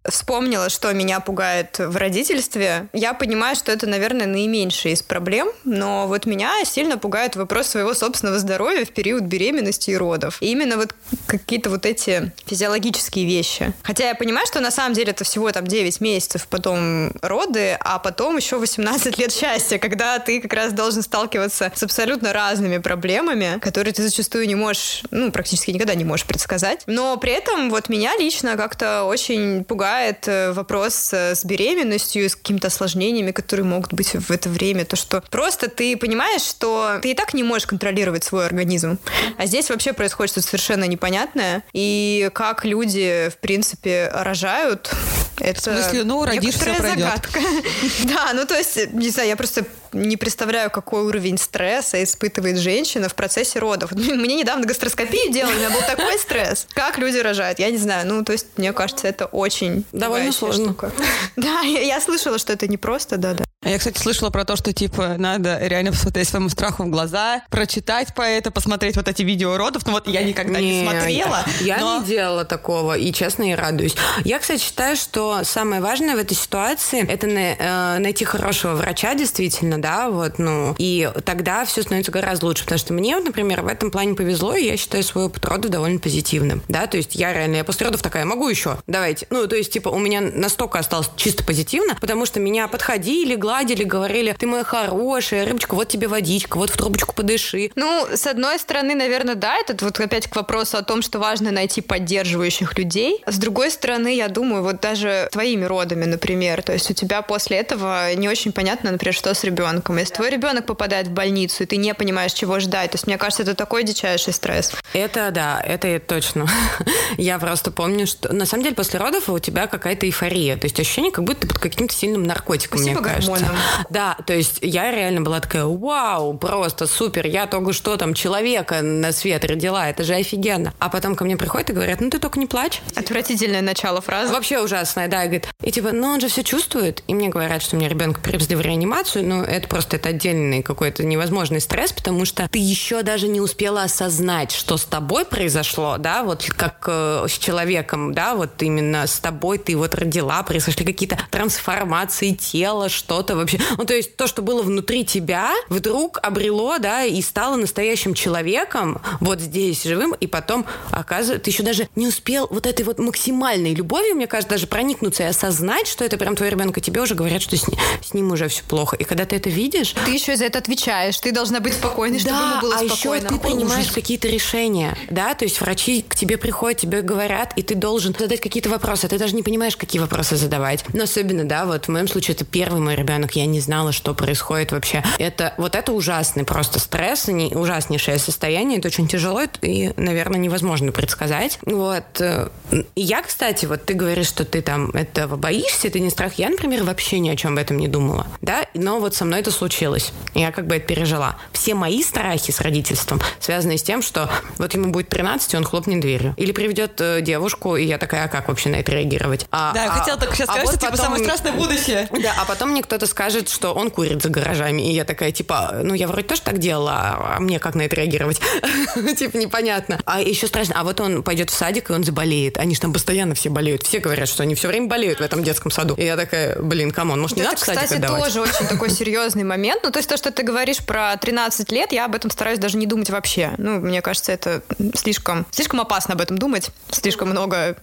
Вспомнила, 0.10 0.70
что 0.70 0.92
меня 0.94 1.20
пугает 1.20 1.80
в 1.80 1.96
родительстве. 1.98 2.88
Я 2.94 3.14
понимаю, 3.14 3.56
что 3.56 3.72
это, 3.72 3.88
наверное, 3.88 4.28
наименьшая 4.28 4.94
из 4.94 5.02
проблем, 5.02 5.50
но 5.64 6.08
вот 6.08 6.26
меня 6.26 6.54
сильно 6.66 6.98
пугает 6.98 7.36
вопрос 7.36 7.68
своего 7.68 7.94
собственного 7.94 8.40
здоровья 8.40 8.86
в 8.86 8.92
период 8.92 9.24
беременности 9.24 9.92
и 9.92 9.98
родов. 9.98 10.38
И 10.42 10.52
именно 10.52 10.78
вот 10.78 10.94
какие-то 11.28 11.70
вот 11.70 11.86
эти 11.86 12.32
физиологические 12.46 13.26
вещи. 13.26 13.74
Хотя 13.84 14.10
я 14.10 14.16
понимаю, 14.16 14.46
что 14.48 14.60
на 14.60 14.72
самом 14.72 14.94
деле 14.94 15.12
это 15.12 15.24
всего 15.24 15.52
там 15.52 15.66
9 15.68 16.02
месяцев, 16.02 16.48
потом 16.48 17.12
роды, 17.22 17.78
а 17.80 18.00
потом 18.00 18.38
еще 18.38 18.58
18 18.58 19.18
лет 19.18 19.32
счастья, 19.32 19.78
когда 19.78 20.20
ты 20.20 20.42
как 20.42 20.54
раз 20.54 20.74
должен 20.74 21.02
сталкиваться 21.02 21.72
с 21.76 21.84
абсолютно 21.84 22.34
разными 22.34 22.78
проблемами, 22.78 23.60
которые 23.60 23.94
ты 23.94 24.04
зачастую 24.04 24.48
не 24.48 24.56
можешь, 24.56 25.04
ну, 25.12 25.32
практически 25.32 25.72
никогда 25.72 25.96
не 25.96 26.04
можешь 26.04 26.26
предсказать. 26.26 26.84
Но 26.86 27.18
при 27.18 27.32
этом 27.32 27.70
вот 27.70 27.90
меня 27.90 28.18
лично 28.18 28.58
как-то 28.58 29.04
очень 29.04 29.64
пугает 29.64 29.99
э, 30.28 30.52
вопрос 30.52 31.14
э, 31.14 31.36
с 31.36 31.46
беременностью, 31.46 32.30
с 32.30 32.36
какими-то 32.36 32.68
осложнениями, 32.68 33.32
которые 33.32 33.66
могут 33.66 33.94
быть 33.94 34.14
в 34.14 34.32
это 34.32 34.50
время. 34.50 34.86
То, 34.86 34.96
что 34.96 35.24
просто 35.30 35.70
ты 35.70 35.98
понимаешь, 35.98 36.42
что 36.42 37.00
ты 37.02 37.12
и 37.12 37.14
так 37.14 37.34
не 37.34 37.44
можешь 37.44 37.68
контролировать 37.68 38.24
свой 38.24 38.46
организм. 38.46 38.98
А 39.38 39.46
здесь 39.46 39.70
вообще 39.70 39.94
происходит 39.94 40.32
что-то 40.32 40.48
совершенно 40.48 40.86
непонятное. 40.86 41.64
И 41.74 42.30
как 42.34 42.66
люди, 42.66 43.30
в 43.32 43.38
принципе, 43.38 44.10
рожают, 44.14 44.92
это 45.40 45.60
В 45.60 45.64
смысле, 45.64 46.04
ну, 46.04 46.26
родишь, 46.26 46.56
все 46.56 46.74
пройдет. 46.76 47.00
загадка. 47.00 47.40
Да, 48.06 48.32
ну 48.34 48.46
то 48.46 48.56
есть, 48.58 48.94
не 48.94 49.10
знаю, 49.10 49.30
я 49.30 49.36
просто 49.36 49.66
не 49.92 50.18
представляю, 50.18 50.70
какой 50.70 51.02
уровень 51.04 51.38
стресса 51.38 52.04
испытывает 52.04 52.58
женщина 52.58 53.10
в 53.10 53.16
процессе 53.16 53.60
родов. 53.60 53.92
Мне 53.94 54.36
недавно 54.36 54.66
гастроскопию 54.66 55.32
делали, 55.32 55.56
у 55.56 55.58
меня 55.58 55.70
был 55.70 55.82
такой 55.82 56.18
стресс. 56.20 56.68
Как 56.74 56.98
люди 56.98 57.18
рожают, 57.18 57.60
я 57.60 57.70
не 57.72 57.78
знаю. 57.78 58.08
Ну, 58.08 58.24
то 58.24 58.32
есть, 58.32 58.48
мне 58.58 58.72
кажется, 58.74 59.08
это 59.08 59.26
очень 59.26 59.86
Довольно 59.92 60.32
сложно. 60.32 60.66
штука. 60.66 60.92
Да, 61.36 61.62
я, 61.62 61.82
я 61.82 62.02
слышала, 62.02 62.38
что 62.38 62.54
это 62.54 62.68
непросто, 62.68 63.18
да-да. 63.18 63.46
А 63.62 63.70
Я, 63.70 63.78
кстати, 63.78 64.00
слышала 64.00 64.30
про 64.30 64.46
то, 64.46 64.56
что, 64.56 64.72
типа, 64.72 65.16
надо 65.18 65.60
реально 65.62 65.92
посмотреть 65.92 66.30
своему 66.30 66.48
страху 66.48 66.84
в 66.84 66.90
глаза, 66.90 67.42
прочитать 67.50 68.14
по 68.16 68.22
это, 68.22 68.52
посмотреть 68.52 68.96
вот 68.96 69.10
эти 69.10 69.22
видео 69.22 69.58
родов. 69.58 69.86
Ну 69.86 69.92
вот 69.92 70.08
я 70.08 70.24
никогда 70.24 70.62
не, 70.62 70.82
смотрела. 70.82 71.44
Я 71.60 71.78
но- 71.80 72.00
не 72.00 72.06
делала 72.06 72.46
такого, 72.46 72.98
и 72.98 73.12
честно, 73.12 73.44
я 73.44 73.58
радуюсь. 73.58 73.96
Я, 74.24 74.40
кстати, 74.40 74.62
считаю, 74.62 74.96
что 74.96 75.42
самое 75.44 75.82
важное 75.82 76.16
в 76.16 76.20
этой 76.20 76.36
ситуации 76.38 77.06
это 77.06 77.28
на- 77.28 77.96
э, 77.98 78.00
найти 78.00 78.24
хорошего 78.24 78.76
врача, 78.76 79.14
действительно, 79.14 79.82
да, 79.82 80.10
вот, 80.10 80.40
ну, 80.40 80.74
и 80.78 81.12
тогда 81.26 81.66
все 81.66 81.82
становится 81.82 82.14
гораздо 82.14 82.46
лучше, 82.46 82.64
потому 82.64 82.80
что 82.80 82.94
мне, 82.94 83.20
например, 83.20 83.62
в 83.64 83.68
этом 83.68 83.92
плане 83.92 84.16
повезло, 84.16 84.56
и 84.56 84.64
я 84.68 84.78
считаю 84.78 85.04
свой 85.04 85.26
опыт 85.26 85.44
родов 85.44 85.70
довольно 85.70 86.00
позитивным, 86.00 86.64
да, 86.70 86.88
то 86.88 86.96
есть 86.96 87.14
я 87.14 87.34
реально, 87.34 87.58
я 87.58 87.64
после 87.66 87.88
родов 87.88 88.02
такая, 88.02 88.24
могу 88.24 88.48
еще, 88.48 88.78
давайте. 88.88 89.28
Ну, 89.30 89.48
то 89.48 89.58
есть, 89.58 89.74
типа, 89.74 89.90
у 89.90 90.00
меня 90.00 90.22
настолько 90.22 90.80
осталось 90.80 91.10
чисто 91.18 91.44
позитивно, 91.44 91.96
потому 92.00 92.26
что 92.26 92.40
меня 92.40 92.70
подходили, 92.70 93.36
гладили, 93.50 93.84
говорили, 93.84 94.36
ты 94.38 94.46
моя 94.46 94.64
хорошая, 94.64 95.44
рыбочка, 95.44 95.74
вот 95.74 95.88
тебе 95.88 96.08
водичка, 96.08 96.58
вот 96.58 96.70
в 96.70 96.78
трубочку 96.78 97.16
подыши. 97.16 97.72
Ну, 97.74 98.08
с 98.14 98.28
одной 98.28 98.60
стороны, 98.60 98.94
наверное, 98.94 99.34
да, 99.34 99.58
это 99.58 99.84
вот 99.84 100.00
опять 100.00 100.28
к 100.28 100.36
вопросу 100.36 100.78
о 100.78 100.84
том, 100.84 101.02
что 101.02 101.18
важно 101.18 101.50
найти 101.50 101.82
поддерживающих 101.82 102.78
людей. 102.78 103.24
С 103.26 103.40
другой 103.40 103.72
стороны, 103.72 104.16
я 104.16 104.28
думаю, 104.28 104.62
вот 104.62 104.82
даже 104.82 105.30
твоими 105.32 105.66
родами, 105.66 106.06
например, 106.06 106.62
то 106.62 106.74
есть 106.74 106.92
у 106.92 106.94
тебя 106.94 107.24
после 107.24 107.58
этого 107.58 108.14
не 108.14 108.30
очень 108.30 108.52
понятно, 108.52 108.92
например, 108.92 109.16
что 109.16 109.34
с 109.34 109.44
ребенком. 109.44 109.98
Если 109.98 110.14
твой 110.14 110.30
ребенок 110.30 110.68
попадает 110.68 111.08
в 111.08 111.12
больницу, 111.12 111.64
и 111.64 111.66
ты 111.66 111.78
не 111.78 111.96
понимаешь, 111.96 112.34
чего 112.34 112.60
ждать, 112.60 112.92
то 112.92 112.96
есть 112.96 113.08
мне 113.08 113.18
кажется, 113.18 113.42
это 113.42 113.56
такой 113.56 113.84
дичайший 113.84 114.32
стресс. 114.32 114.74
Это 114.94 115.32
да, 115.32 115.60
это 115.60 116.00
точно. 116.00 116.46
Я 117.18 117.40
просто 117.40 117.72
помню, 117.72 118.06
что 118.06 118.32
на 118.32 118.46
самом 118.46 118.62
деле 118.64 118.76
после 118.76 119.00
родов 119.00 119.28
у 119.28 119.40
тебя 119.40 119.66
какая-то 119.66 120.06
эйфория. 120.06 120.56
То 120.56 120.66
есть 120.66 120.80
ощущение, 120.80 121.12
как 121.12 121.24
будто 121.24 121.42
ты 121.42 121.48
под 121.48 121.58
каким-то 121.58 121.96
сильным 121.96 122.22
наркотиком, 122.24 122.78
Спасибо 122.78 123.02
мне 123.02 123.10
кажется. 123.10 123.39
Гормонам. 123.40 123.86
Да, 123.90 124.18
то 124.26 124.34
есть 124.34 124.60
я 124.62 124.92
реально 124.92 125.22
была 125.22 125.40
такая, 125.40 125.66
вау, 125.66 126.38
просто 126.38 126.88
супер, 126.88 127.26
я 127.26 127.48
только 127.48 127.74
что 127.74 127.98
там 127.98 128.14
человека 128.14 128.82
на 128.82 129.12
свет 129.12 129.46
родила, 129.46 129.90
это 129.90 130.04
же 130.04 130.16
офигенно. 130.16 130.74
А 130.80 130.90
потом 130.90 131.16
ко 131.16 131.24
мне 131.24 131.38
приходят 131.38 131.70
и 131.70 131.74
говорят, 131.74 132.02
ну 132.02 132.10
ты 132.10 132.20
только 132.20 132.40
не 132.40 132.46
плачь. 132.46 132.82
Отвратительное 132.96 133.62
начало 133.62 134.02
фразы. 134.02 134.34
Вообще 134.34 134.60
ужасное, 134.60 135.08
да, 135.08 135.24
и 135.24 135.28
говорит, 135.28 135.48
и 135.64 135.72
типа, 135.72 135.92
ну 135.92 136.08
он 136.08 136.22
же 136.22 136.28
все 136.28 136.44
чувствует, 136.44 137.04
и 137.08 137.14
мне 137.14 137.30
говорят, 137.30 137.62
что 137.62 137.76
у 137.76 137.80
меня 137.80 137.90
ребенка 137.90 138.22
привезли 138.22 138.56
в 138.56 138.62
реанимацию, 138.62 139.26
но 139.26 139.44
это 139.44 139.68
просто 139.68 139.98
это 139.98 140.10
отдельный 140.10 140.64
какой-то 140.64 141.04
невозможный 141.04 141.62
стресс, 141.62 141.92
потому 141.92 142.26
что 142.26 142.48
ты 142.48 142.60
еще 142.60 143.04
даже 143.04 143.28
не 143.28 143.42
успела 143.42 143.84
осознать, 143.84 144.52
что 144.52 144.78
с 144.78 144.86
тобой 144.86 145.26
произошло, 145.26 145.98
да, 145.98 146.24
вот 146.24 146.46
как 146.50 146.86
э, 146.88 147.26
с 147.28 147.38
человеком, 147.38 148.14
да, 148.14 148.36
вот 148.36 148.62
именно 148.62 149.08
с 149.08 149.20
тобой 149.20 149.58
ты 149.58 149.76
вот 149.76 149.96
родила, 149.96 150.42
произошли 150.44 150.86
какие-то 150.86 151.18
трансформации 151.32 152.32
тела, 152.32 152.90
что-то 152.90 153.29
вообще, 153.36 153.60
ну 153.78 153.86
то 153.86 153.94
есть 153.94 154.16
то, 154.16 154.28
что 154.28 154.42
было 154.42 154.62
внутри 154.62 155.06
тебя, 155.06 155.52
вдруг 155.70 156.20
обрело, 156.22 156.78
да, 156.80 157.04
и 157.04 157.22
стало 157.22 157.56
настоящим 157.56 158.14
человеком, 158.14 159.02
вот 159.20 159.40
здесь 159.40 159.84
живым, 159.84 160.14
и 160.14 160.28
потом, 160.28 160.66
оказывается, 160.92 161.44
ты 161.44 161.52
еще 161.52 161.64
даже 161.64 161.88
не 161.96 162.08
успел 162.08 162.48
вот 162.50 162.66
этой 162.66 162.84
вот 162.86 163.00
максимальной 163.00 163.74
любовью, 163.74 164.16
мне 164.16 164.28
кажется, 164.28 164.50
даже 164.56 164.68
проникнуться 164.68 165.24
и 165.24 165.26
осознать, 165.28 165.88
что 165.88 166.04
это 166.06 166.18
прям 166.18 166.36
твой 166.36 166.50
ребенок, 166.50 166.78
и 166.78 166.82
тебе 166.82 167.02
уже 167.02 167.16
говорят, 167.16 167.42
что 167.42 167.56
с, 167.58 167.68
ни- 167.68 167.78
с 168.04 168.14
ним 168.14 168.32
уже 168.32 168.48
все 168.48 168.64
плохо. 168.64 168.96
И 168.96 169.04
когда 169.04 169.26
ты 169.26 169.36
это 169.36 169.50
видишь, 169.50 169.94
Ты 170.06 170.12
еще 170.12 170.36
за 170.36 170.46
это 170.46 170.60
отвечаешь, 170.60 171.18
ты 171.20 171.32
должна 171.32 171.60
быть 171.60 171.74
спокойной, 171.74 172.20
чтобы 172.20 172.38
ему 172.38 172.62
было 172.62 172.76
а 172.76 172.88
спокойно. 172.88 173.26
еще 173.26 173.30
ты 173.30 173.40
принимаешь 173.40 173.92
какие-то 173.92 174.28
решения, 174.28 174.98
да, 175.10 175.34
то 175.34 175.46
есть 175.46 175.60
врачи 175.62 176.02
к 176.08 176.16
тебе 176.16 176.38
приходят, 176.38 176.80
тебе 176.80 177.02
говорят, 177.02 177.54
и 177.56 177.62
ты 177.62 177.76
должен 177.76 178.16
задать 178.18 178.42
какие-то 178.42 178.70
вопросы, 178.70 179.08
ты 179.08 179.18
даже 179.18 179.36
не 179.36 179.44
понимаешь, 179.44 179.76
какие 179.76 180.02
вопросы 180.02 180.36
задавать. 180.36 180.84
Но 180.94 181.04
особенно, 181.04 181.44
да, 181.44 181.66
вот 181.66 181.86
в 181.86 181.90
моем 181.90 182.08
случае 182.08 182.36
это 182.36 182.46
первый 182.46 182.80
мой 182.82 182.96
ребенок, 182.96 183.10
я 183.32 183.46
не 183.46 183.60
знала, 183.60 183.92
что 183.92 184.14
происходит 184.14 184.72
вообще. 184.72 185.04
Это 185.18 185.54
вот 185.58 185.76
это 185.76 185.92
ужасный 185.92 186.44
просто 186.44 186.80
стресс, 186.80 187.28
не, 187.28 187.54
ужаснейшее 187.56 188.18
состояние, 188.20 188.80
это 188.80 188.88
очень 188.88 189.08
тяжело 189.08 189.42
и, 189.62 189.92
наверное, 189.98 190.40
невозможно 190.40 190.92
предсказать. 190.92 191.60
Вот. 191.66 192.20
э, 192.20 192.50
я, 192.96 193.22
кстати, 193.22 193.66
вот 193.66 193.86
ты 193.86 193.94
говоришь, 193.94 194.28
что 194.28 194.46
ты 194.46 194.62
там 194.62 194.90
этого 194.92 195.36
боишься, 195.38 195.90
ты 195.90 196.00
не 196.00 196.10
страх. 196.10 196.34
Я, 196.36 196.50
например, 196.50 196.84
вообще 196.84 197.20
ни 197.20 197.30
о 197.30 197.36
чем 197.36 197.54
об 197.54 197.60
этом 197.60 197.78
не 197.78 197.88
думала, 197.88 198.28
да, 198.42 198.66
но 198.74 199.00
вот 199.00 199.16
со 199.16 199.26
мной 199.26 199.40
это 199.42 199.52
случилось. 199.52 200.12
Я 200.34 200.52
как 200.52 200.68
бы 200.68 200.76
это 200.78 200.86
пережила. 200.88 201.38
Все 201.54 201.74
мои 201.74 202.02
страхи 202.04 202.52
с 202.52 202.62
родительством 202.62 203.22
связаны 203.40 203.78
с 203.78 203.84
тем, 203.84 204.02
что 204.02 204.30
вот 204.58 204.74
ему 204.74 204.92
будет 204.92 205.10
13, 205.10 205.54
и 205.54 205.58
он 205.58 205.64
хлопнет 205.64 206.02
дверью. 206.02 206.34
Или 206.38 206.52
приведет 206.52 207.00
э, 207.02 207.22
девушку, 207.22 207.76
и 207.76 207.86
я 207.86 207.98
такая, 207.98 208.26
а 208.26 208.28
как 208.28 208.48
вообще 208.48 208.70
на 208.70 208.76
это 208.76 208.92
реагировать? 208.92 209.46
А, 209.52 209.74
Да, 209.74 209.84
я 209.86 209.92
а- 209.92 209.98
хотела 210.00 210.18
только 210.20 210.36
сейчас 210.36 210.50
а 210.50 210.54
сказать, 210.54 210.66
вот 210.66 210.72
что 210.76 210.80
типа 210.82 210.92
потом- 210.92 211.06
самое 211.06 211.24
страшное 211.24 211.52
будущее. 211.54 212.10
да, 212.12 212.34
а 212.40 212.46
потом 212.46 212.70
мне 212.70 212.84
кто-то 212.84 213.06
скажет, 213.10 213.50
что 213.50 213.74
он 213.74 213.90
курит 213.92 214.22
за 214.22 214.30
гаражами, 214.30 214.82
и 214.90 214.94
я 214.94 215.04
такая, 215.04 215.32
типа, 215.32 215.82
ну, 215.84 215.94
я 215.94 216.08
вроде 216.08 216.28
тоже 216.28 216.42
так 216.42 216.60
делала, 216.60 216.92
а 216.94 217.40
а 217.40 217.42
мне 217.42 217.58
как 217.58 217.74
на 217.76 217.84
это 217.84 217.96
реагировать? 217.96 218.42
Типа, 219.18 219.38
непонятно. 219.38 220.00
А 220.04 220.22
еще 220.22 220.48
страшно, 220.48 220.76
а 220.78 220.84
вот 220.84 221.00
он 221.00 221.24
пойдет 221.24 221.50
в 221.50 221.54
садик, 221.54 221.90
и 221.90 221.94
он 221.94 222.04
заболеет. 222.04 222.58
Они 222.58 222.76
же 222.76 222.82
там 222.82 222.92
постоянно 222.92 223.34
все 223.34 223.50
болеют. 223.50 223.84
Все 223.84 224.00
говорят, 224.00 224.28
что 224.28 224.44
они 224.44 224.56
все 224.56 224.68
время 224.68 224.88
болеют 224.88 225.20
в 225.20 225.22
этом 225.22 225.42
детском 225.42 225.72
саду. 225.72 225.96
И 225.96 226.04
я 226.04 226.18
такая, 226.18 226.60
блин, 226.62 226.92
come 226.92 227.09
on, 227.09 227.22
может, 227.22 227.38
не 227.38 227.44
это, 227.44 227.52
надо 227.52 227.62
в 227.62 227.66
садик 227.66 227.84
кстати, 227.84 228.00
отдавать? 228.00 228.24
тоже 228.26 228.42
очень 228.42 228.68
такой 228.68 228.90
серьезный 228.90 229.46
момент. 229.46 229.84
Ну, 229.84 229.92
то 229.92 230.00
есть 230.00 230.10
то, 230.10 230.18
что 230.18 230.32
ты 230.32 230.44
говоришь 230.44 230.80
про 230.80 231.16
13 231.16 231.72
лет, 231.72 231.94
я 231.94 232.06
об 232.06 232.16
этом 232.16 232.30
стараюсь 232.30 232.60
даже 232.60 232.78
не 232.78 232.86
думать 232.86 233.10
вообще. 233.10 233.52
Ну, 233.58 233.80
мне 233.80 234.02
кажется, 234.02 234.34
это 234.34 234.64
слишком, 234.96 235.46
слишком 235.52 235.80
опасно 235.80 236.16
об 236.16 236.22
этом 236.22 236.38
думать. 236.38 236.72
Слишком 236.92 237.30
много... 237.30 237.78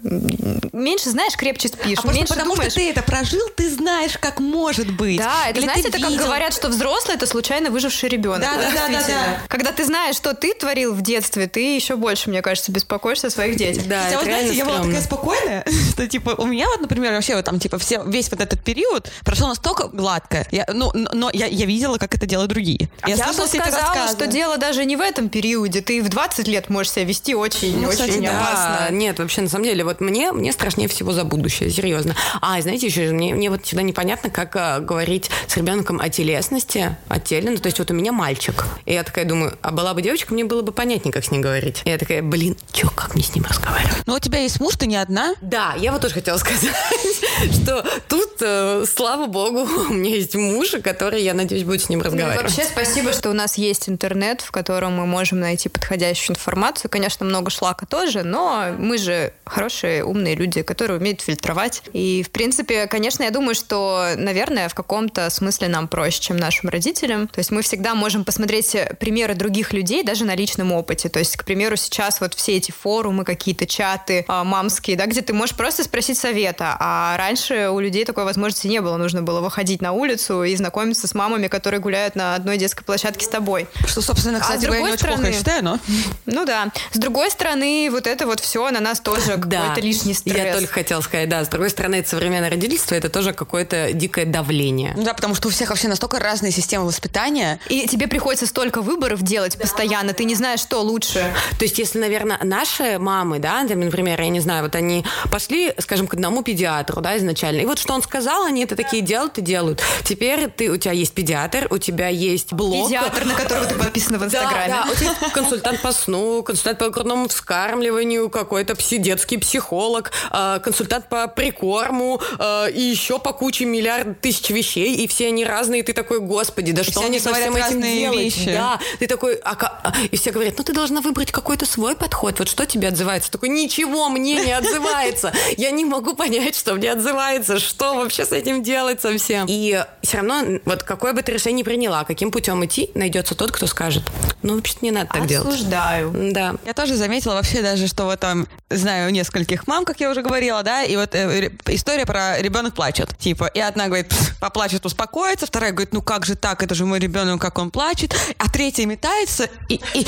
Меньше 0.73 1.09
знаешь, 1.09 1.35
крепче 1.35 1.69
спишь. 1.69 1.99
А 1.99 2.03
просто 2.03 2.19
Меньше 2.19 2.35
потому 2.35 2.55
думаешь. 2.57 2.73
что 2.73 2.81
ты 2.81 2.91
это 2.91 3.03
прожил, 3.03 3.49
ты 3.57 3.71
знаешь, 3.71 4.19
как 4.19 4.41
может 4.41 4.93
быть. 4.93 5.16
Да, 5.19 5.49
это 5.49 5.59
Или 5.59 5.67
знаете, 5.67 5.89
это 5.89 5.99
как 5.99 6.11
видел. 6.11 6.25
говорят, 6.25 6.53
что 6.55 6.69
взрослый 6.69 7.17
это 7.17 7.27
случайно 7.27 7.71
выживший 7.71 8.09
ребенок. 8.09 8.41
Да, 8.41 8.55
да, 8.57 8.71
да, 8.71 8.71
да, 8.73 8.89
Действительно. 8.89 9.27
да. 9.41 9.43
Когда 9.49 9.73
ты 9.73 9.85
знаешь, 9.85 10.17
что 10.17 10.35
ты 10.35 10.55
творил 10.55 10.95
в 10.95 11.03
детстве, 11.03 11.47
ты 11.47 11.75
еще 11.75 11.97
больше, 11.97 12.31
мне 12.31 12.43
кажется, 12.43 12.73
беспокоишься 12.73 13.29
о 13.29 13.31
своих 13.31 13.57
детях. 13.57 13.85
Да, 13.87 14.03
Хотя, 14.05 14.19
вы 14.19 14.25
знаете, 14.25 14.53
реально 14.55 14.59
я 14.59 14.65
была 14.65 14.85
такая 14.85 15.03
спокойная, 15.03 15.65
что, 15.91 16.07
типа, 16.09 16.35
у 16.39 16.47
меня 16.47 16.67
вот, 16.69 16.81
например, 16.81 17.13
вообще 17.13 17.37
вот 17.37 17.45
там, 17.45 17.59
типа, 17.59 17.79
все, 17.79 18.03
весь 18.07 18.31
вот 18.31 18.41
этот 18.41 18.63
период 18.63 19.11
прошел 19.25 19.49
настолько 19.49 19.89
гладко. 19.89 20.47
Я, 20.51 20.67
ну, 20.73 20.91
но, 20.95 21.31
я, 21.33 21.47
я 21.47 21.67
видела, 21.67 21.99
как 21.99 22.15
это 22.15 22.27
делают 22.27 22.51
другие. 22.51 22.89
А 23.01 23.11
Я, 23.11 23.17
бы 23.17 23.23
слышала 23.25 23.47
все 23.47 23.59
эти 23.59 23.69
сказала, 23.69 24.09
что 24.09 24.27
дело 24.27 24.57
даже 24.59 24.85
не 24.85 24.97
в 24.97 25.01
этом 25.01 25.29
периоде. 25.29 25.81
Ты 25.81 26.03
в 26.03 26.09
20 26.09 26.49
лет 26.49 26.69
можешь 26.71 26.93
себя 26.93 27.05
вести 27.05 27.35
очень, 27.35 27.81
Ну, 27.81 27.89
очень 27.89 27.99
кстати, 27.99 28.19
да. 28.21 28.41
опасно. 28.41 28.95
нет, 28.95 29.19
вообще, 29.19 29.43
на 29.43 29.49
самом 29.49 29.65
деле, 29.65 29.85
вот 29.85 30.01
мне, 30.01 30.33
мне 30.33 30.53
страшнее 30.53 30.89
всего 30.89 31.13
за 31.13 31.25
будущее, 31.25 31.71
серьезно. 31.71 32.15
А, 32.41 32.61
знаете, 32.61 32.87
еще 32.87 33.11
мне, 33.11 33.35
мне 33.35 33.51
вот 33.51 33.65
всегда 33.65 33.83
непонятно, 33.83 34.31
как 34.31 34.55
а, 34.57 34.81
говорят 34.81 35.06
говорить 35.07 35.31
с 35.47 35.57
ребенком 35.57 36.01
о 36.01 36.09
телесности, 36.09 36.97
о 37.09 37.21
теле. 37.21 37.51
Ну, 37.51 37.57
то 37.59 37.67
есть 37.67 37.79
вот 37.79 37.91
у 37.91 37.95
меня 37.95 38.11
мальчик. 38.11 38.65
И 38.87 38.93
я 38.93 39.05
такая 39.05 39.25
думаю, 39.25 39.57
а 39.63 39.71
была 39.71 39.95
бы 39.95 40.03
девочка, 40.03 40.35
мне 40.35 40.45
было 40.45 40.63
бы 40.63 40.73
понятнее, 40.73 41.13
как 41.13 41.25
с 41.25 41.31
ней 41.31 41.39
говорить. 41.39 41.83
И 41.85 41.91
я 41.91 41.97
такая, 41.99 42.23
блин, 42.23 42.57
чё, 42.73 42.91
как 42.91 43.15
мне 43.15 43.23
с 43.23 43.33
ним 43.35 43.45
разговаривать? 43.49 44.03
Ну, 44.07 44.15
у 44.15 44.19
тебя 44.19 44.41
есть 44.41 44.59
муж, 44.61 44.75
ты 44.77 44.87
не 44.87 44.97
одна? 44.97 45.35
Да, 45.41 45.75
я 45.79 45.93
вот 45.93 46.01
тоже 46.03 46.15
хотела 46.15 46.39
сказать, 46.39 46.69
что 47.53 47.85
тут, 48.09 48.31
э, 48.41 48.85
слава 48.93 49.27
богу, 49.27 49.61
у 49.91 49.93
меня 49.93 50.17
есть 50.17 50.35
муж, 50.35 50.75
который, 50.83 51.23
я 51.23 51.35
надеюсь, 51.35 51.63
будет 51.65 51.83
с 51.83 51.89
ним 51.89 52.01
Ну, 52.01 52.07
разговаривать. 52.07 52.43
вообще 52.43 52.65
спасибо, 52.65 53.13
что 53.13 53.31
у 53.31 53.33
нас 53.33 53.57
есть 53.59 53.89
интернет, 53.89 54.41
в 54.41 54.51
котором 54.51 54.95
мы 54.97 55.07
можем 55.07 55.39
найти 55.39 55.69
подходящую 55.69 56.35
информацию. 56.37 56.91
Конечно, 56.91 57.25
много 57.25 57.51
шлака 57.51 57.87
тоже, 57.87 58.25
но 58.25 58.75
мы 58.77 58.99
же 58.99 59.33
хорошие, 59.45 60.05
умные 60.05 60.35
люди, 60.35 60.63
которые 60.63 60.99
умеют 60.99 61.21
фильтровать. 61.21 61.83
И, 61.93 62.25
в 62.25 62.31
принципе, 62.31 62.87
конечно, 62.89 63.23
я 63.23 63.31
думаю, 63.31 63.55
что, 63.55 64.09
наверное, 64.17 64.69
в 64.69 64.75
каком-то 64.97 65.29
смысле 65.29 65.69
нам 65.69 65.89
проще, 65.89 66.21
чем 66.21 66.39
нашим 66.39 66.71
родителям. 66.71 67.29
То 67.29 67.41
есть 67.41 67.51
мы 67.51 67.61
всегда 67.61 67.95
можем 67.95 68.25
посмотреть 68.25 68.75
примеры 68.99 69.35
других 69.35 69.75
людей 69.75 70.03
даже 70.03 70.25
на 70.25 70.35
личном 70.35 70.73
опыте. 70.73 71.11
То 71.11 71.19
есть, 71.19 71.37
к 71.37 71.45
примеру, 71.45 71.77
сейчас 71.77 72.19
вот 72.23 72.33
все 72.33 72.57
эти 72.57 72.71
форумы, 72.71 73.25
какие-то 73.25 73.67
чаты 73.67 74.25
а, 74.27 74.43
мамские, 74.43 74.97
да, 74.97 75.05
где 75.05 75.21
ты 75.21 75.35
можешь 75.35 75.55
просто 75.55 75.85
спросить 75.85 76.17
совета. 76.17 76.79
А 76.81 77.15
раньше 77.19 77.69
у 77.69 77.79
людей 77.79 78.07
такой 78.07 78.25
возможности 78.25 78.69
не 78.69 78.81
было. 78.81 78.97
Нужно 78.97 79.21
было 79.21 79.43
выходить 79.43 79.83
на 79.83 79.93
улицу 79.93 80.45
и 80.45 80.57
знакомиться 80.57 81.07
с 81.07 81.15
мамами, 81.15 81.49
которые 81.49 81.81
гуляют 81.81 82.17
на 82.17 82.35
одной 82.35 82.57
детской 82.57 82.83
площадке 82.83 83.27
с 83.27 83.29
тобой. 83.29 83.67
Что, 83.87 84.01
собственно, 84.01 84.39
А 84.39 84.41
с 84.41 84.45
кстати, 84.45 84.63
другой 84.63 84.83
не 84.83 84.93
очень 84.93 85.07
плохо, 85.09 85.27
я 85.27 85.33
стороны- 85.33 85.39
считаю, 85.39 85.65
но... 85.65 85.79
Ну 86.25 86.47
да. 86.47 86.73
С 86.93 86.99
другой 86.99 87.31
стороны, 87.31 87.91
вот 87.91 88.07
это 88.07 88.27
вот 88.27 88.41
все 88.41 88.71
на 88.71 88.81
нас 88.81 89.01
тоже 89.01 89.33
какой-то 89.37 89.81
лишний 89.83 90.15
стресс. 90.15 90.37
Я 90.39 90.55
только 90.55 90.73
хотела 90.73 91.03
сказать, 91.03 91.29
да. 91.29 91.45
С 91.45 91.49
другой 91.49 91.69
стороны, 91.69 91.97
это 91.97 92.09
современное 92.09 92.49
родительство, 92.49 92.95
это 92.95 93.11
тоже 93.11 93.35
какое-то 93.35 93.93
дикое 93.93 94.25
давление. 94.25 94.76
Ну 94.97 95.03
да, 95.03 95.15
потому 95.15 95.35
что 95.35 95.49
у 95.49 95.51
всех 95.51 95.71
вообще 95.71 95.89
настолько 95.89 96.19
разные 96.19 96.53
системы 96.53 96.87
воспитания. 96.87 97.61
И 97.69 97.87
тебе 97.87 98.07
приходится 98.07 98.47
столько 98.47 98.83
выборов 98.83 99.23
делать 99.23 99.57
постоянно, 99.59 100.13
ты 100.13 100.25
не 100.25 100.35
знаешь, 100.35 100.61
что 100.61 100.81
лучше. 100.81 101.33
То 101.59 101.65
есть, 101.65 101.79
если, 101.79 101.99
наверное, 101.99 102.39
наши 102.43 102.99
мамы, 102.99 103.39
да, 103.39 103.63
например, 103.63 104.21
я 104.21 104.29
не 104.29 104.41
знаю, 104.41 104.65
вот 104.65 104.75
они 104.75 105.05
пошли, 105.31 105.73
скажем, 105.79 106.07
к 106.07 106.15
одному 106.15 106.43
педиатру, 106.43 107.01
да, 107.01 107.17
изначально, 107.17 107.61
и 107.61 107.67
вот 107.67 107.79
что 107.79 107.95
он 107.95 108.03
сказал, 108.03 108.45
они 108.45 108.65
это 108.65 108.77
такие 108.77 109.03
делают 109.03 109.39
и 109.39 109.41
делают. 109.41 109.83
Теперь 110.05 110.49
ты, 110.49 110.71
у 110.71 110.77
тебя 110.77 110.93
есть 110.93 111.15
педиатр, 111.15 111.67
у 111.71 111.79
тебя 111.79 112.09
есть 112.09 112.53
блог. 112.53 112.87
Педиатр, 112.87 113.25
на 113.25 113.35
которого 113.35 113.67
ты 113.67 113.75
подписана 113.75 114.19
в 114.19 114.25
Инстаграме. 114.25 114.69
Да, 114.69 114.85
да, 114.85 114.93
у 114.93 114.95
тебя 114.95 115.11
есть 115.11 115.33
консультант 115.33 115.83
по 115.83 115.93
сну, 115.93 116.43
консультант 116.43 116.79
по 116.79 116.91
грудному 116.91 117.29
вскармливанию, 117.29 118.29
какой-то 118.31 118.75
пси- 118.75 118.99
детский 118.99 119.39
психолог, 119.39 120.13
э, 120.31 120.61
консультант 120.63 121.09
по 121.09 121.27
прикорму 121.29 122.21
э, 122.39 122.71
и 122.73 122.81
еще 122.81 123.19
по 123.19 123.33
куче 123.33 123.65
миллиард 123.65 124.21
тысяч 124.21 124.51
вещей, 124.51 124.66
и 124.75 125.07
все 125.07 125.29
они 125.29 125.45
разные, 125.45 125.81
и 125.81 125.83
ты 125.83 125.93
такой, 125.93 126.21
господи, 126.21 126.73
да 126.73 126.83
что 126.83 126.93
все 126.93 127.01
мне 127.01 127.09
они 127.09 127.19
со 127.21 127.33
всем 127.33 127.57
этим 127.57 127.83
делать? 127.83 128.19
вещи. 128.19 128.53
Да, 128.53 128.81
ты 128.99 129.07
такой, 129.07 129.41
а 129.43 129.93
и 130.11 130.17
все 130.17 130.31
говорят, 130.31 130.55
ну 130.59 130.65
ты 130.65 130.73
должна 130.73 131.01
выбрать 131.01 131.33
какой-то 131.33 131.67
свой 131.67 131.97
подход, 131.97 132.39
вот 132.39 132.49
что 132.49 132.67
тебе 132.67 132.89
отзывается? 132.89 133.31
Такой, 133.31 133.49
ничего 133.49 134.09
мне 134.09 134.45
не 134.45 134.53
отзывается, 134.53 135.33
я 135.57 135.71
не 135.71 135.85
могу 135.85 136.15
понять, 136.15 136.57
что 136.57 136.75
мне 136.75 136.93
отзывается, 136.93 137.59
что 137.59 137.95
вообще 137.95 138.25
с 138.25 138.33
этим 138.33 138.63
делать 138.63 139.01
совсем. 139.01 139.47
И 139.49 139.85
все 140.03 140.19
равно, 140.19 140.61
вот 140.65 140.83
какое 140.83 141.13
бы 141.13 141.23
ты 141.23 141.33
решение 141.33 141.57
ни 141.57 141.63
приняла, 141.63 142.05
каким 142.05 142.31
путем 142.31 142.65
идти, 142.65 142.91
найдется 142.95 143.35
тот, 143.35 143.51
кто 143.51 143.67
скажет, 143.67 144.03
ну 144.47 144.57
вообще 144.57 144.77
не 144.83 144.91
надо 144.91 145.11
так 145.13 145.27
делать. 145.27 145.49
Осуждаю. 145.49 146.13
Да. 146.33 146.55
Я 146.65 146.73
тоже 146.73 146.97
заметила 146.97 147.35
вообще 147.35 147.63
даже, 147.63 147.87
что 147.87 148.05
вот 148.05 148.21
там 148.21 148.47
знаю 148.71 149.11
нескольких 149.13 149.67
мам, 149.67 149.85
как 149.85 150.01
я 150.01 150.11
уже 150.11 150.23
говорила, 150.23 150.63
да, 150.63 150.83
и 150.83 150.97
вот 150.97 151.15
э, 151.15 151.51
история 151.67 152.07
про 152.07 152.41
ребенок 152.41 152.75
плачет, 152.75 153.17
типа, 153.19 153.47
и 153.47 153.61
одна 153.61 153.87
говорит, 153.87 154.09
«Пф, 154.09 154.39
поплачет, 154.41 154.85
успокоится, 154.87 155.47
вторая 155.47 155.73
говорит, 155.73 155.93
ну 155.93 156.03
как 156.03 156.25
же 156.27 156.35
так, 156.37 156.63
это 156.63 156.75
же 156.75 156.85
мой 156.87 156.99
ребенок, 156.99 157.41
как 157.41 157.59
он 157.59 157.71
плачет, 157.71 158.15
а 158.39 158.49
третья 158.49 158.87
метается, 158.87 159.49
и, 159.69 159.81
и, 159.95 160.07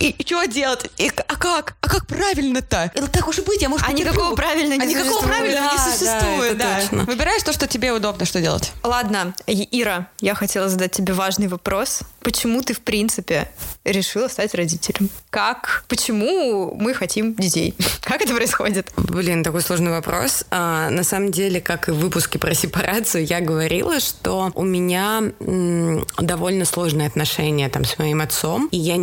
и, 0.00 0.10
и 0.10 0.26
что 0.26 0.44
делать, 0.46 0.86
и, 0.98 1.10
а 1.28 1.36
как, 1.36 1.76
а 1.80 1.88
как 1.88 2.06
правильно-то? 2.06 2.92
Так 3.12 3.28
уж 3.28 3.38
и 3.38 3.42
быть, 3.42 3.62
я 3.62 3.68
может 3.68 3.86
А 3.86 3.90
потерплю. 3.90 4.12
никакого 4.12 4.34
правильно 4.34 4.74
не 4.76 4.82
а 4.82 4.84
никакого 4.84 5.20
существует. 5.20 5.36
правильно 5.36 5.60
не 5.60 5.66
Да, 5.66 5.76
да, 5.76 5.92
существует, 5.92 6.58
да. 6.58 6.80
точно. 6.80 7.04
Выбираешь 7.04 7.42
то, 7.42 7.52
что 7.52 7.66
тебе 7.66 7.92
удобно, 7.92 8.24
что 8.26 8.40
делать. 8.40 8.72
Ладно, 8.82 9.34
Ира, 9.46 10.08
я 10.20 10.34
хотела 10.34 10.68
задать 10.68 10.92
тебе 10.92 11.12
важный 11.12 11.48
вопрос. 11.48 12.00
Почему 12.20 12.62
ты, 12.62 12.74
в 12.74 12.80
принципе, 12.80 13.50
решила 13.86 14.28
стать 14.28 14.54
родителем? 14.54 15.08
Как? 15.30 15.84
Почему 15.88 16.74
мы 16.74 16.94
хотим 16.94 17.34
детей? 17.34 17.74
Как 18.02 18.22
это 18.22 18.34
происходит? 18.34 18.90
Блин, 18.96 19.42
такой 19.42 19.62
сложный 19.62 19.90
вопрос. 19.90 20.44
А, 20.50 20.90
на 20.90 21.04
самом 21.04 21.30
деле, 21.30 21.60
как 21.60 21.88
и 21.88 21.92
в 21.92 21.96
выпуске 21.96 22.38
про 22.38 22.54
сепарацию, 22.54 23.24
я 23.24 23.40
говорила, 23.40 23.98
что 24.00 24.52
у 24.54 24.64
меня 24.64 25.22
м, 25.40 26.06
довольно 26.18 26.64
сложные 26.64 27.08
отношения 27.08 27.68
там 27.68 27.84
с 27.84 27.98
моим 27.98 28.20
отцом. 28.20 28.68
И 28.70 28.78
я, 28.78 28.96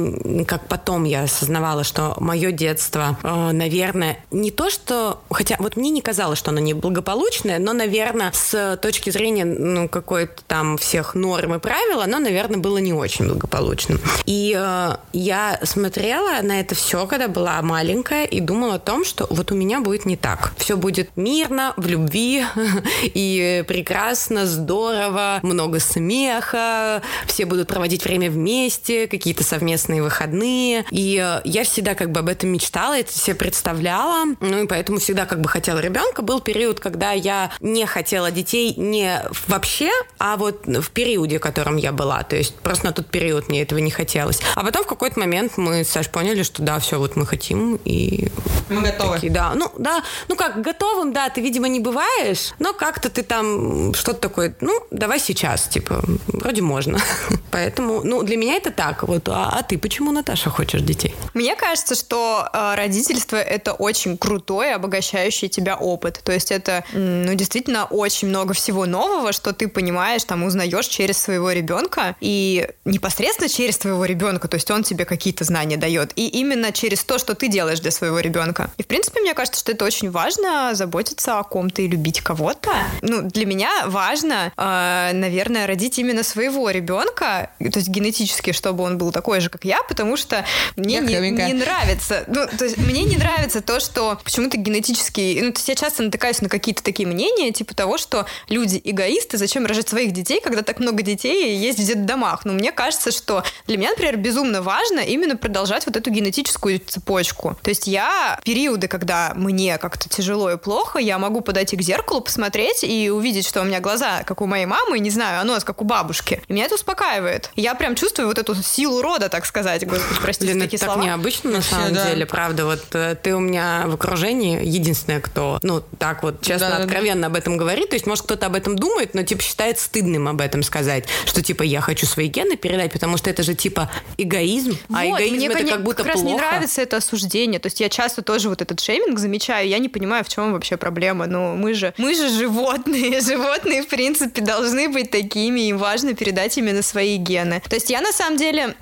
как 0.46 0.68
потом 0.68 1.04
я 1.04 1.24
осознавала, 1.24 1.84
что 1.84 2.16
мое 2.20 2.52
детство, 2.52 3.18
э, 3.24 3.52
наверное, 3.52 4.18
не 4.32 4.52
то, 4.52 4.70
что... 4.70 5.22
Хотя 5.30 5.58
вот 5.60 5.76
мне 5.76 5.90
не 5.90 6.02
казалось, 6.02 6.40
что 6.40 6.52
оно 6.52 6.60
неблагополучное, 6.60 7.60
но, 7.60 7.74
наверное, 7.74 8.32
с 8.34 8.78
точки 8.82 9.10
зрения 9.10 9.46
ну, 9.46 9.90
какой-то 9.90 10.44
там 10.48 10.78
всех 10.78 11.16
норм 11.16 11.56
и 11.56 11.60
правил, 11.60 12.02
оно, 12.02 12.20
наверное, 12.20 12.60
было 12.60 12.78
не 12.78 12.94
очень 12.94 13.28
благополучным. 13.28 14.00
И 14.26 14.56
э, 14.58 14.73
я 15.14 15.60
смотрела 15.64 16.42
на 16.42 16.60
это 16.60 16.76
все, 16.76 17.06
когда 17.08 17.28
была 17.28 17.62
маленькая, 17.62 18.26
и 18.26 18.40
думала 18.40 18.76
о 18.76 18.80
том, 18.80 19.06
что 19.06 19.28
вот 19.30 19.52
у 19.52 19.56
меня 19.56 19.80
будет 19.80 20.06
не 20.06 20.18
так. 20.18 20.54
Все 20.58 20.76
будет 20.78 21.16
мирно, 21.16 21.74
в 21.78 21.88
любви, 21.88 22.46
и 23.04 23.64
прекрасно, 23.68 24.46
здорово, 24.46 25.40
много 25.44 25.80
смеха, 25.80 27.02
все 27.28 27.46
будут 27.46 27.68
проводить 27.68 28.04
время 28.04 28.30
вместе, 28.30 29.08
какие-то 29.08 29.44
совместные 29.44 30.02
выходные. 30.02 30.86
И 30.92 31.22
э, 31.24 31.42
я 31.46 31.64
всегда 31.64 31.96
как 31.96 32.12
бы 32.12 32.20
об 32.20 32.30
этом 32.30 32.50
мечтала, 32.50 32.98
это 32.98 33.12
себе 33.12 33.36
представляла, 33.36 34.26
ну 34.40 34.64
и 34.64 34.68
поэтому 34.68 35.00
всегда 35.00 35.26
как 35.26 35.42
бы 35.42 35.50
хотела 35.50 35.80
ребенка. 35.80 36.22
Был 36.22 36.40
период, 36.40 36.80
когда 36.80 37.12
я 37.12 37.52
не 37.60 37.86
хотела 37.86 38.32
детей 38.32 38.74
не 38.78 39.22
вообще, 39.48 39.92
а 40.18 40.38
вот 40.38 40.66
в 40.66 40.92
периоде, 40.92 41.38
в 41.38 41.42
котором 41.42 41.78
я 41.78 41.92
была. 41.92 42.24
То 42.24 42.36
есть 42.36 42.56
просто 42.56 42.88
на 42.88 42.92
тот 42.94 43.08
период 43.08 43.50
мне 43.50 43.62
этого 43.62 43.80
не 43.80 43.92
хотелось. 43.92 44.42
А 44.56 44.63
потом 44.64 44.84
в 44.84 44.88
какой-то 44.88 45.20
момент 45.20 45.58
мы 45.58 45.84
с 45.84 45.90
Саш 45.90 46.10
поняли, 46.10 46.44
что 46.44 46.62
да, 46.62 46.80
все, 46.80 46.98
вот 46.98 47.16
мы 47.16 47.26
хотим, 47.26 47.80
и 47.86 48.30
Мы 48.70 48.82
готовы. 48.82 49.16
такие, 49.16 49.32
да. 49.32 49.54
Ну, 49.56 49.72
да, 49.78 50.04
ну 50.28 50.36
как, 50.36 50.62
готовым, 50.62 51.14
да, 51.14 51.30
ты, 51.30 51.42
видимо, 51.42 51.68
не 51.68 51.80
бываешь, 51.80 52.54
но 52.60 52.74
как-то 52.74 53.10
ты 53.10 53.24
там 53.24 53.94
что-то 53.94 54.20
такое, 54.20 54.56
ну, 54.62 54.82
давай 54.92 55.20
сейчас, 55.20 55.68
типа, 55.68 56.04
вроде 56.28 56.62
можно. 56.62 57.00
Поэтому, 57.52 58.02
ну, 58.04 58.24
для 58.24 58.38
меня 58.38 58.56
это 58.56 58.72
так. 58.72 59.04
Вот, 59.04 59.30
а, 59.30 59.50
а 59.60 59.64
ты 59.64 59.78
почему, 59.78 60.12
Наташа, 60.12 60.50
хочешь 60.50 60.82
детей? 60.82 61.16
Мне 61.34 61.56
кажется, 61.56 61.96
что 61.96 62.50
э, 62.52 62.76
родительство 62.76 63.38
это 63.38 63.74
очень 63.74 64.18
крутой, 64.18 64.74
обогащающий 64.74 65.50
тебя 65.50 65.76
опыт. 65.76 66.22
То 66.24 66.32
есть 66.32 66.52
это, 66.52 66.84
ну, 66.94 67.34
действительно 67.36 67.86
очень 67.86 68.28
много 68.30 68.54
всего 68.54 68.86
нового, 68.86 69.34
что 69.34 69.54
ты 69.54 69.68
понимаешь, 69.68 70.24
там, 70.24 70.44
узнаешь 70.44 70.88
через 70.88 71.18
своего 71.18 71.52
ребенка 71.52 72.16
и 72.22 72.70
непосредственно 72.86 73.50
через 73.50 73.78
твоего 73.78 74.06
ребенка. 74.06 74.48
То 74.54 74.58
есть 74.58 74.70
он 74.70 74.84
тебе 74.84 75.06
какие-то 75.06 75.46
знания 75.46 75.78
дает. 75.78 76.12
И 76.16 76.28
именно 76.28 76.72
через 76.72 77.04
то, 77.04 77.18
что 77.18 77.34
ты 77.34 77.48
делаешь 77.48 77.80
для 77.80 77.90
своего 77.90 78.20
ребенка. 78.20 78.70
И, 78.78 78.84
в 78.84 78.86
принципе, 78.86 79.20
мне 79.20 79.34
кажется, 79.34 79.60
что 79.60 79.72
это 79.72 79.84
очень 79.84 80.12
важно 80.12 80.76
заботиться 80.76 81.40
о 81.40 81.44
ком-то 81.44 81.82
и 81.82 81.88
любить 81.88 82.22
кого-то. 82.22 82.70
Ну, 83.02 83.24
для 83.24 83.48
меня 83.48 83.72
важно, 83.88 84.54
э, 84.56 85.10
наверное, 85.12 85.66
родить 85.66 85.98
именно 85.98 86.22
своего 86.22 86.70
ребенка, 86.70 87.50
то 87.58 87.80
есть 87.80 87.88
генетически, 87.88 88.52
чтобы 88.52 88.84
он 88.84 89.00
был 89.00 89.12
такой 89.12 89.40
же, 89.40 89.50
как 89.50 89.66
я, 89.66 89.82
потому 89.90 90.18
что 90.18 90.46
мне 90.76 90.98
Я 90.98 91.02
не, 91.02 91.32
не 91.32 91.54
нравится. 91.54 92.24
Ну, 92.28 92.46
то 92.46 92.66
есть 92.66 92.78
мне 92.78 93.06
не 93.06 93.18
нравится 93.18 93.62
то, 93.62 93.80
что 93.80 94.20
почему-то 94.24 94.58
генетически... 94.58 95.40
Ну, 95.42 95.52
то 95.52 95.58
есть 95.58 95.68
я 95.68 95.74
часто 95.74 96.04
натыкаюсь 96.04 96.42
на 96.42 96.50
какие-то 96.50 96.84
такие 96.84 97.08
мнения, 97.08 97.52
типа 97.52 97.74
того, 97.74 97.98
что 97.98 98.28
люди 98.50 98.80
эгоисты, 98.84 99.40
зачем 99.40 99.66
рожать 99.66 99.90
своих 99.90 100.12
детей, 100.12 100.42
когда 100.44 100.62
так 100.62 100.78
много 100.78 101.02
детей 101.02 101.58
есть 101.58 101.80
в 101.80 101.88
детдомах. 101.88 102.46
Но 102.46 102.54
мне 102.54 102.72
кажется, 102.72 103.12
что 103.12 103.44
для 103.66 103.78
меня, 103.78 103.90
например, 103.90 104.18
безумно 104.34 104.64
важно 104.64 105.00
именно 105.00 105.38
продолжать 105.38 105.86
вот 105.86 105.96
эту 105.96 106.10
генетическую 106.10 106.80
цепочку. 106.80 107.56
То 107.62 107.70
есть 107.70 107.86
я 107.86 108.40
периоды, 108.44 108.88
когда 108.88 109.34
мне 109.36 109.78
как-то 109.78 110.10
тяжело 110.10 110.50
и 110.52 110.58
плохо, 110.58 110.98
я 110.98 111.20
могу 111.20 111.42
подойти 111.42 111.78
к 111.78 111.82
зеркалу, 111.82 112.22
посмотреть 112.22 112.84
и 112.84 113.12
увидеть, 113.12 113.48
что 113.48 113.62
у 113.62 113.64
меня 113.64 113.80
глаза, 113.80 114.24
как 114.24 114.42
у 114.42 114.48
моей 114.48 114.66
мамы, 114.66 114.98
не 114.98 115.12
знаю, 115.12 115.42
а 115.42 115.44
нос, 115.44 115.64
как 115.64 115.82
у 115.82 115.86
бабушки. 115.86 116.42
И 116.48 116.54
меня 116.54 116.66
это 116.66 116.76
успокаивает. 116.76 117.52
Я 117.56 117.76
прям 117.76 117.96
чувствую 117.96 118.28
вот 118.28 118.40
эту 118.40 118.56
силу 118.56 119.04
рода, 119.04 119.30
так 119.30 119.46
сказать. 119.46 119.86
Господи, 119.86 120.20
простите 120.20 120.46
Блин, 120.48 120.60
за 120.60 120.66
это 120.66 120.72
такие 120.72 120.80
так 120.80 120.90
слова. 120.90 121.06
необычно 121.06 121.52
на 121.52 121.62
самом 121.62 121.94
да. 121.94 122.10
деле, 122.10 122.26
правда. 122.26 122.66
Вот 122.66 122.84
э, 122.94 123.16
ты 123.22 123.36
у 123.36 123.40
меня 123.40 123.84
в 123.86 123.94
окружении 123.94 124.66
единственная, 124.66 125.22
кто, 125.22 125.60
ну, 125.62 125.84
так 126.00 126.24
вот, 126.24 126.42
честно, 126.42 126.70
Да-да-да. 126.70 126.84
откровенно 126.86 127.28
об 127.28 127.36
этом 127.36 127.58
говорит. 127.58 127.90
То 127.90 127.96
есть, 127.96 128.08
может, 128.08 128.26
кто-то 128.26 128.48
об 128.48 128.56
этом 128.56 128.76
думает, 128.76 129.14
но, 129.14 129.22
типа, 129.22 129.44
считает 129.44 129.78
стыдным 129.78 130.28
об 130.28 130.42
этом 130.42 130.64
сказать. 130.64 131.06
Что, 131.26 131.44
типа, 131.44 131.62
я 131.62 131.82
хочу 131.82 132.08
свои 132.08 132.28
гены 132.28 132.58
передать, 132.58 132.92
потому 132.92 133.18
что 133.18 133.30
это 133.30 133.44
же, 133.44 133.54
типа, 133.54 133.92
эгоизм. 134.24 134.78
а 134.90 135.06
Вот, 135.06 135.20
эгоизм 135.20 135.36
мне 135.36 135.48
это 135.48 135.66
как 135.66 135.84
будто 135.84 136.04
раз 136.04 136.22
плохо. 136.22 136.28
не 136.28 136.36
нравится 136.36 136.82
это 136.82 136.98
осуждение. 136.98 137.60
То 137.60 137.68
есть 137.68 137.80
я 137.80 137.90
часто 137.90 138.22
тоже 138.22 138.50
вот 138.50 138.62
этот 138.62 138.80
шейминг 138.80 139.20
замечаю. 139.20 139.68
Я 139.68 139.80
не 139.80 139.90
понимаю, 139.90 140.24
в 140.24 140.30
чем 140.30 140.54
вообще 140.54 140.78
проблема. 140.78 141.28
Но 141.28 141.56
мы 141.56 141.74
же, 141.74 141.94
мы 141.98 142.14
же 142.16 142.30
животные. 142.30 143.22
Животные, 143.34 143.84
в 143.84 143.88
принципе, 143.88 144.24
принципе, 144.24 144.42
должны 144.42 144.90
быть 144.90 145.12
такими, 145.12 145.62
им 145.62 145.78
важно 145.78 146.14
передать 146.14 146.58
именно 146.58 146.82
свои 146.82 147.18
гены. 147.18 147.62
То 147.68 147.76
есть 147.76 147.90
я, 147.90 148.02
на 148.02 148.12
самом 148.12 148.38
деле, 148.38 148.76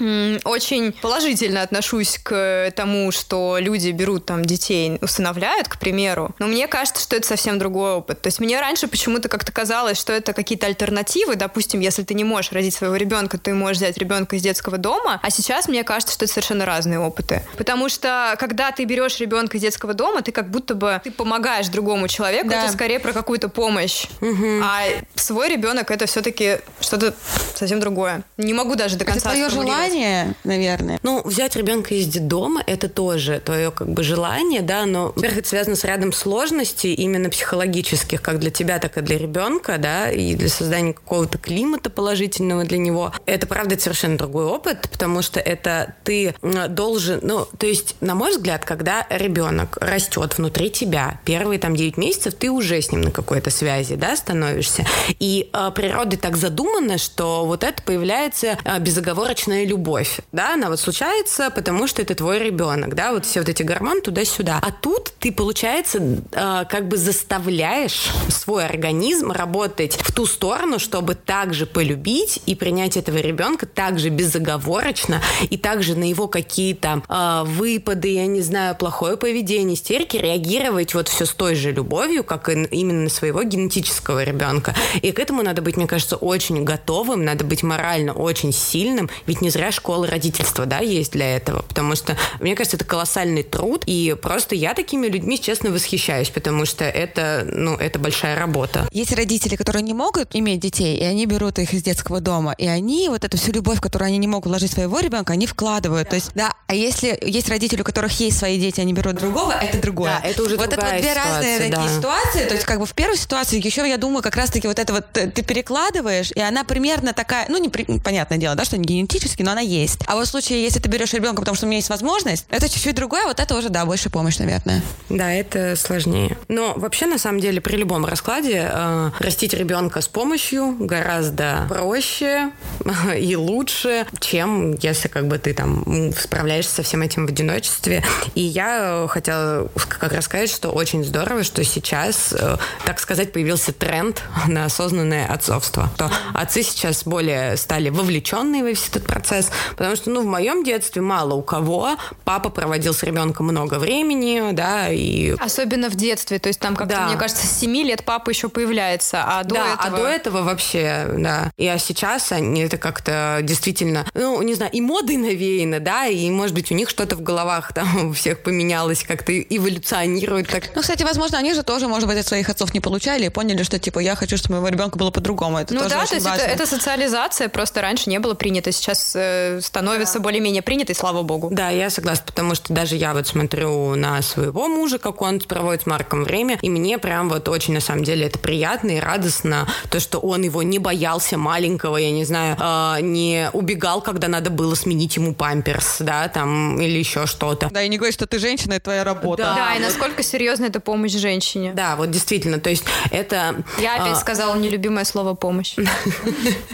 очень 0.44 0.92
положительно 0.92 1.62
отношусь 1.62 2.20
к 2.22 2.72
тому, 2.76 3.12
что 3.12 3.58
люди 3.60 3.90
берут 3.92 4.26
там 4.26 4.46
детей, 4.46 4.98
усыновляют, 5.02 5.68
к 5.68 5.80
примеру, 5.80 6.36
но 6.40 6.48
мне 6.48 6.68
кажется, 6.68 7.02
что 7.02 7.16
это 7.16 7.28
совсем 7.28 7.60
другой 7.60 7.94
опыт. 7.94 8.22
То 8.22 8.28
есть 8.28 8.40
мне 8.40 8.60
раньше 8.60 8.88
почему-то 8.88 9.30
как-то 9.30 9.52
казалось, 9.52 9.98
что 9.98 10.14
это 10.14 10.34
какие-то 10.34 10.68
альтернативы, 10.68 11.36
допустим, 11.36 11.80
если 11.80 12.04
ты 12.04 12.14
не 12.14 12.24
можешь 12.24 12.52
родить 12.52 12.74
своего 12.74 12.96
ребенка, 12.96 13.38
ты 13.38 13.54
можешь 13.54 13.78
взять 13.78 13.98
ребенка 13.98 14.36
из 14.36 14.42
детского 14.42 14.78
дома, 14.78 15.20
а 15.22 15.31
сейчас 15.32 15.68
мне 15.68 15.84
кажется, 15.84 16.14
что 16.14 16.26
это 16.26 16.34
совершенно 16.34 16.66
разные 16.66 17.00
опыты. 17.00 17.42
Потому 17.58 17.90
что, 17.90 18.36
когда 18.40 18.72
ты 18.72 18.86
берешь 18.86 19.20
ребенка 19.20 19.58
из 19.58 19.62
детского 19.62 19.94
дома, 19.94 20.22
ты 20.22 20.32
как 20.32 20.50
будто 20.50 20.76
бы 20.76 21.02
ты 21.04 21.12
помогаешь 21.12 21.68
другому 21.70 22.08
человеку, 22.08 22.50
да. 22.50 22.64
это 22.64 22.74
скорее 22.74 23.00
про 23.00 23.14
какую-то 23.14 23.50
помощь. 23.50 24.06
Угу. 24.22 24.62
А 24.64 24.84
свой 25.16 25.50
ребенок 25.50 25.92
это 25.92 26.06
все-таки 26.06 26.60
что-то 26.80 27.14
совсем 27.56 27.80
другое. 27.80 28.24
Не 28.38 28.54
могу 28.54 28.76
даже 28.76 28.98
до 28.98 29.06
конца. 29.06 29.32
Это 29.32 29.40
твое 29.40 29.50
желание, 29.50 30.36
наверное. 30.44 31.00
Ну, 31.04 31.22
взять 31.24 31.56
ребенка 31.56 31.96
из 31.96 32.08
детдома 32.08 32.62
это 32.66 32.90
тоже 32.90 33.42
твое 33.44 33.72
как 33.72 33.90
бы 33.90 34.04
желание, 34.04 34.62
да, 34.62 34.86
но, 34.86 35.14
во-первых, 35.16 35.40
это 35.40 35.50
связано 35.50 35.76
с 35.76 35.84
рядом 35.84 36.14
сложностей 36.14 36.94
именно 36.94 37.30
психологических, 37.30 38.22
как 38.22 38.40
для 38.40 38.52
тебя, 38.52 38.80
так 38.80 38.98
и 38.98 39.02
для 39.02 39.18
ребенка, 39.18 39.78
да, 39.78 40.12
и 40.12 40.36
для 40.36 40.50
создания 40.50 40.94
какого-то 40.94 41.38
климата 41.38 41.90
положительного 41.90 42.64
для 42.64 42.78
него. 42.78 43.14
Это, 43.26 43.48
правда, 43.48 43.80
совершенно 43.80 44.18
другой 44.18 44.46
опыт, 44.46 44.90
потому 44.92 45.21
что 45.22 45.40
это 45.40 45.96
ты 46.04 46.36
должен, 46.42 47.20
ну, 47.22 47.48
то 47.58 47.66
есть, 47.66 47.96
на 48.02 48.16
мой 48.16 48.32
взгляд, 48.32 48.66
когда 48.66 49.06
ребенок 49.10 49.78
растет 49.82 50.38
внутри 50.38 50.70
тебя, 50.70 51.20
первые 51.26 51.60
там 51.60 51.76
9 51.76 51.98
месяцев, 51.98 52.34
ты 52.34 52.50
уже 52.50 52.82
с 52.82 52.92
ним 52.92 53.02
на 53.02 53.12
какой-то 53.12 53.50
связи, 53.50 53.96
да, 53.96 54.16
становишься. 54.16 54.86
И 55.20 55.50
э, 55.52 55.72
природой 55.76 56.18
так 56.18 56.38
задумано, 56.38 56.98
что 56.98 57.46
вот 57.46 57.64
это 57.64 57.82
появляется 57.84 58.58
э, 58.64 58.80
безоговорочная 58.80 59.66
любовь, 59.66 60.20
да, 60.32 60.54
она 60.54 60.70
вот 60.70 60.80
случается, 60.80 61.50
потому 61.50 61.88
что 61.88 62.02
это 62.02 62.16
твой 62.16 62.40
ребенок, 62.40 62.96
да, 62.96 63.12
вот 63.12 63.26
все 63.26 63.40
вот 63.40 63.50
эти 63.50 63.64
гормоны 63.64 64.02
туда-сюда. 64.02 64.60
А 64.62 64.72
тут 64.72 65.12
ты, 65.20 65.32
получается, 65.32 66.00
э, 66.00 66.66
как 66.70 66.88
бы 66.88 66.98
заставляешь 66.98 68.10
свой 68.30 68.66
организм 68.66 69.32
работать 69.32 69.98
в 70.02 70.12
ту 70.12 70.26
сторону, 70.26 70.80
чтобы 70.80 71.16
также 71.16 71.66
полюбить 71.66 72.42
и 72.46 72.56
принять 72.56 72.98
этого 72.98 73.18
ребенка 73.18 73.66
также 73.66 74.10
безоговорочно 74.10 75.11
и 75.50 75.58
также 75.58 75.96
на 75.96 76.04
его 76.04 76.28
какие-то 76.28 77.02
э, 77.08 77.44
выпады, 77.46 78.14
я 78.14 78.28
не 78.28 78.42
знаю, 78.42 78.76
плохое 78.76 79.18
поведение, 79.18 79.76
истерики 79.76 80.18
реагировать 80.18 80.94
вот 80.94 81.10
все 81.10 81.26
с 81.26 81.32
той 81.32 81.56
же 81.56 81.72
любовью, 81.72 82.24
как 82.24 82.50
и 82.50 82.54
именно 82.54 83.10
своего 83.10 83.44
генетического 83.44 84.24
ребенка. 84.24 84.76
И 85.02 85.12
к 85.12 85.20
этому 85.20 85.44
надо 85.44 85.62
быть, 85.62 85.78
мне 85.78 85.88
кажется, 85.88 86.16
очень 86.16 86.64
готовым, 86.64 87.26
надо 87.26 87.44
быть 87.44 87.64
морально 87.64 88.14
очень 88.14 88.54
сильным, 88.54 89.10
ведь 89.26 89.42
не 89.42 89.50
зря 89.50 89.72
школа 89.72 90.08
родительства, 90.08 90.66
да, 90.66 90.80
есть 90.80 91.12
для 91.12 91.36
этого, 91.36 91.64
потому 91.64 91.96
что, 91.96 92.18
мне 92.40 92.56
кажется, 92.56 92.78
это 92.78 92.86
колоссальный 92.86 93.44
труд, 93.44 93.84
и 93.86 94.16
просто 94.22 94.56
я 94.56 94.74
такими 94.74 95.08
людьми, 95.08 95.40
честно, 95.40 95.72
восхищаюсь, 95.72 96.30
потому 96.30 96.66
что 96.66 96.86
это, 96.86 97.46
ну, 97.52 97.76
это 97.76 98.00
большая 98.00 98.38
работа. 98.38 98.88
Есть 98.92 99.14
родители, 99.14 99.56
которые 99.56 99.84
не 99.84 99.94
могут 99.94 100.36
иметь 100.36 100.60
детей, 100.60 100.98
и 100.98 101.04
они 101.04 101.26
берут 101.26 101.60
их 101.60 101.74
из 101.74 101.84
детского 101.84 102.22
дома, 102.22 102.56
и 102.58 102.68
они 102.68 103.10
вот 103.10 103.24
эту 103.24 103.38
всю 103.38 103.52
любовь, 103.52 103.82
которую 103.82 104.08
они 104.08 104.18
не 104.18 104.28
могут 104.28 104.48
вложить 104.48 104.72
в 104.72 104.76
своего 104.76 105.00
ребенка, 105.02 105.34
они 105.34 105.48
вкладывают. 105.48 106.06
Да. 106.06 106.10
То 106.10 106.16
есть, 106.16 106.32
да, 106.36 106.54
а 106.68 106.74
если 106.74 107.18
есть 107.22 107.50
родители, 107.50 107.82
у 107.82 107.84
которых 107.84 108.20
есть 108.20 108.38
свои 108.38 108.60
дети, 108.60 108.82
они 108.82 108.94
берут 108.94 109.16
другого, 109.16 109.52
это 109.52 109.78
другое. 109.82 110.20
Да, 110.22 110.28
это 110.28 110.44
уже 110.44 110.58
вот 110.58 110.72
это 110.72 110.82
вот 110.82 110.90
две 110.90 111.12
ситуация, 111.12 111.26
разные 111.26 111.70
да. 111.70 111.78
такие 111.78 111.98
ситуации. 111.98 112.46
То 112.46 112.54
есть, 112.54 112.66
как 112.66 112.80
бы 112.80 112.86
в 112.86 112.94
первой 112.94 113.18
ситуации 113.18 113.64
еще 113.64 113.88
я 113.88 113.98
думаю, 113.98 114.24
как 114.24 114.36
раз-таки 114.36 114.68
вот 114.68 114.80
это 114.80 114.94
вот 114.94 115.12
ты 115.12 115.44
перекладываешь, 115.44 116.32
и 116.32 116.40
она 116.40 116.64
примерно 116.64 117.14
такая, 117.14 117.46
ну, 117.50 117.58
не 117.58 117.70
понятное 117.70 118.38
дело, 118.38 118.56
да, 118.56 118.66
что 118.66 118.78
не 118.78 118.86
генетически, 118.86 119.44
но 119.44 119.52
она 119.52 119.62
есть. 119.62 120.00
А 120.08 120.16
вот 120.16 120.28
в 120.28 120.30
случае, 120.30 120.64
если 120.64 120.80
ты 120.80 120.90
берешь 120.90 121.14
ребенка, 121.14 121.42
потому 121.42 121.56
что 121.56 121.66
у 121.66 121.70
меня 121.70 121.78
есть 121.78 121.90
возможность, 121.90 122.46
это 122.50 122.70
чуть-чуть 122.70 122.96
другое, 122.96 123.26
вот 123.26 123.40
это 123.40 123.56
уже, 123.56 123.70
да, 123.70 123.86
больше 123.86 124.10
помощь, 124.10 124.38
наверное. 124.40 124.82
Да, 125.10 125.32
это 125.32 125.76
сложнее. 125.76 126.38
Но 126.48 126.74
вообще, 126.76 127.06
на 127.06 127.18
самом 127.18 127.40
деле, 127.40 127.62
при 127.62 127.78
любом 127.78 128.06
раскладе 128.06 128.70
э, 128.72 129.12
растить 129.20 129.54
ребенка 129.54 130.02
с 130.02 130.08
помощью 130.08 130.76
гораздо 130.80 131.66
проще 131.70 132.52
и 133.18 133.36
лучше, 133.36 134.06
чем 134.20 134.78
если 134.92 135.08
как 135.08 135.28
бы 135.28 135.38
ты 135.38 135.54
там 135.54 136.14
справляешься 136.14 136.76
со 136.76 136.84
всем 136.84 137.02
этим 137.02 137.26
в 137.26 137.30
одиночестве. 137.30 138.04
И 138.36 138.42
я 138.42 139.06
хотела 139.10 139.70
как 139.88 140.14
раз 140.14 140.26
сказать, 140.26 140.50
что 140.50 140.70
очень 140.70 141.04
здорово, 141.04 141.44
что 141.44 141.64
сейчас, 141.64 142.34
э, 142.34 142.58
так 142.86 143.00
сказать, 143.00 143.34
появился 143.34 143.74
тренд 143.74 144.22
на 144.48 144.66
осознанное 144.66 145.28
отцовство. 145.28 145.90
То 145.98 146.12
отцы 146.34 146.64
сейчас 146.64 147.04
более 147.04 147.58
стали 147.58 147.90
вовлеченные 147.90 148.64
во 148.64 148.70
весь 148.70 148.88
этот 148.88 149.06
процесс, 149.06 149.50
потому 149.76 149.96
что, 149.96 150.10
ну, 150.10 150.22
в 150.22 150.26
моем 150.26 150.64
детстве 150.64 151.02
мало 151.02 151.34
у 151.34 151.42
кого 151.42 151.98
папа 152.24 152.50
проводил 152.50 152.94
с 152.94 153.04
ребенком 153.04 153.48
много 153.48 153.80
времени, 153.80 154.52
да, 154.52 154.90
и... 154.90 155.32
Особенно 155.40 155.90
в 155.90 155.96
детстве, 155.96 156.40
то 156.40 156.48
есть 156.48 156.60
там 156.60 156.76
как-то, 156.76 156.96
да. 156.96 157.08
мне 157.08 157.18
кажется, 157.18 157.46
с 157.46 157.60
7 157.60 157.72
лет 157.84 158.04
папа 158.06 158.30
еще 158.30 158.50
появляется, 158.50 159.24
а 159.26 159.44
до 159.44 159.56
да, 159.56 159.74
этого... 159.74 159.98
а 159.98 160.02
до 160.02 160.08
этого 160.08 160.42
вообще, 160.44 161.08
да. 161.18 161.52
И 161.58 161.68
а 161.68 161.78
сейчас 161.78 162.32
они 162.32 162.62
это 162.62 162.78
как-то 162.78 163.40
действительно, 163.42 164.06
ну, 164.14 164.42
не 164.42 164.54
знаю, 164.54 164.72
и 164.82 164.84
модой 164.84 165.18
навеяно, 165.18 165.80
да, 165.80 166.08
и, 166.08 166.30
может 166.30 166.56
быть, 166.56 166.72
у 166.72 166.76
них 166.76 166.90
что-то 166.90 167.16
в 167.16 167.22
головах 167.22 167.74
там 167.74 168.10
у 168.10 168.14
всех 168.14 168.42
поменялось, 168.44 169.04
как-то 169.04 169.32
эволюционирует. 169.40 170.48
Так. 170.48 170.70
Ну, 170.76 170.82
кстати, 170.82 171.04
возможно, 171.04 171.38
они 171.38 171.54
же 171.54 171.64
тоже, 171.64 171.88
может 171.88 172.08
быть, 172.08 172.18
от 172.18 172.28
своих 172.28 172.50
отцов 172.50 172.74
не 172.74 172.80
получали 172.80 173.26
и 173.26 173.30
поняли, 173.30 173.64
что, 173.64 173.80
типа, 173.80 174.00
я 174.00 174.16
хочу, 174.16 174.38
чтобы 174.38 174.56
моего 174.56 174.70
ребенка 174.70 174.98
было 174.98 175.12
по-другому. 175.12 175.60
Это 175.60 175.74
ну 175.74 175.82
тоже 175.82 175.96
да, 175.96 176.02
очень 176.02 176.10
то 176.10 176.16
есть 176.16 176.26
важно. 176.26 176.44
это, 176.44 176.54
это 176.54 176.66
социализация, 176.66 177.50
просто 177.50 177.82
раньше 177.82 178.10
не 178.10 178.20
было 178.20 178.34
принято, 178.34 178.72
сейчас 178.72 179.14
э, 179.16 179.60
становится 179.62 180.16
да. 180.16 180.20
более-менее 180.22 180.62
принято, 180.62 180.92
и 180.92 180.96
слава 180.96 181.22
богу. 181.22 181.50
Да, 181.52 181.70
я 181.70 181.90
согласна, 181.90 182.26
потому 182.26 182.56
что 182.56 182.74
даже 182.74 182.96
я 182.96 183.14
вот 183.14 183.28
смотрю 183.28 183.96
на 183.96 184.22
своего 184.22 184.68
мужа, 184.68 184.98
как 184.98 185.22
он 185.22 185.40
проводит 185.40 185.84
с 185.84 185.86
Марком 185.86 186.24
время, 186.24 186.58
и 186.62 186.70
мне 186.70 186.98
прям 186.98 187.30
вот 187.30 187.48
очень, 187.50 187.74
на 187.74 187.82
самом 187.82 188.04
деле, 188.04 188.26
это 188.28 188.40
приятно 188.40 188.92
и 188.92 189.00
радостно, 189.00 189.68
то, 189.90 190.00
что 190.00 190.20
он 190.20 190.42
его 190.42 190.64
не 190.64 190.80
боялся 190.80 191.38
маленького, 191.38 191.98
я 191.98 192.12
не 192.12 192.26
знаю, 192.26 192.58
э, 192.60 193.02
не 193.02 193.50
убегал, 193.54 194.02
когда 194.02 194.28
надо 194.28 194.50
было 194.50 194.71
сменить 194.76 195.16
ему 195.16 195.34
памперс, 195.34 195.98
да, 196.00 196.28
там, 196.28 196.80
или 196.80 196.98
еще 196.98 197.26
что-то. 197.26 197.70
Да, 197.72 197.82
и 197.82 197.90
не 197.90 197.98
говорит, 197.98 198.14
что 198.14 198.28
ты 198.28 198.40
женщина, 198.40 198.74
это 198.74 198.86
твоя 198.86 199.04
работа. 199.04 199.44
Да, 199.44 199.56
да 199.56 199.76
и 199.76 199.80
насколько 199.80 200.24
серьезно 200.24 200.66
это 200.66 200.80
помощь 200.80 201.14
женщине. 201.14 201.74
Да, 201.74 201.96
вот 201.96 202.12
действительно, 202.12 202.60
то 202.60 202.70
есть 202.70 202.84
это... 203.12 203.64
Я 203.80 203.96
опять 203.96 204.18
а... 204.18 204.20
сказала 204.20 204.56
нелюбимое 204.56 205.06
слово 205.06 205.34
«помощь». 205.34 205.76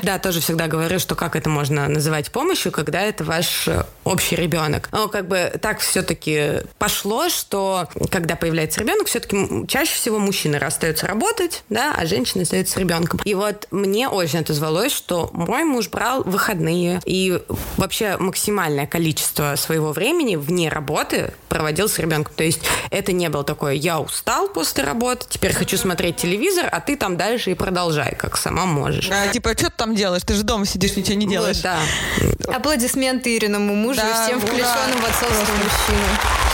Да, 0.04 0.20
тоже 0.20 0.41
всегда 0.41 0.68
говорю, 0.68 1.00
что 1.00 1.16
как 1.16 1.36
это 1.36 1.50
можно 1.50 1.88
называть 1.88 2.32
помощью, 2.32 2.72
когда 2.72 3.02
это 3.02 3.24
ваш 3.24 3.68
общий 4.04 4.36
ребенок. 4.36 4.89
Но 4.91 5.08
как 5.08 5.28
бы 5.28 5.54
так 5.62 5.80
все-таки 5.80 6.62
пошло, 6.78 7.30
что 7.30 7.88
когда 8.12 8.36
появляется 8.36 8.80
ребенок, 8.80 9.08
все-таки 9.08 9.68
чаще 9.68 9.93
всего 9.93 10.20
мужчина 10.20 10.58
остается 10.58 11.08
работать, 11.08 11.64
да, 11.70 11.93
а 11.98 12.06
женщина 12.06 12.43
остается 12.43 12.74
с 12.74 12.78
ребенком. 12.78 13.20
И 13.26 13.34
вот 13.34 13.68
мне 13.72 14.08
очень 14.08 14.39
отозвалось, 14.39 14.91
что 14.91 15.30
мой 15.34 15.64
муж 15.64 15.89
брал 15.89 16.24
выходные 16.24 17.02
и 17.06 17.41
вообще 17.78 18.18
максимальное 18.18 18.88
количество 18.88 19.56
своего 19.56 19.94
времени 19.94 20.36
вне 20.36 20.70
работы 20.70 21.34
проводил 21.48 21.88
с 21.88 21.98
ребенком. 22.00 22.34
То 22.36 22.44
есть 22.44 22.62
это 22.90 23.12
не 23.14 23.30
было 23.30 23.44
такое, 23.44 23.74
я 23.74 24.00
устал 24.00 24.50
после 24.50 24.84
работы, 24.84 25.26
теперь 25.30 25.54
хочу 25.54 25.78
смотреть 25.78 26.18
телевизор, 26.18 26.68
а 26.72 26.82
ты 26.82 26.98
там 26.98 27.18
дальше 27.18 27.52
и 27.52 27.54
продолжай, 27.54 28.16
как 28.16 28.38
сама 28.38 28.66
можешь. 28.66 29.10
А, 29.12 29.28
типа, 29.28 29.54
что 29.54 29.70
ты 29.70 29.78
там 29.78 29.96
делаешь? 29.96 30.24
Ты 30.26 30.34
же 30.34 30.44
дома 30.44 30.66
сидишь, 30.66 30.96
ничего 30.96 31.16
не 31.16 31.28
делаешь. 31.28 31.58
Вот, 31.58 32.38
да. 32.40 32.56
Аплодисменты 32.56 33.36
Ириному 33.38 33.76
мужу 33.76 34.02
да, 34.02 34.10
и 34.10 34.14
всем 34.26 34.40
включенным 34.42 35.02
в 35.02 35.06
отцовство 35.06 35.54
мужчинам. 35.54 36.48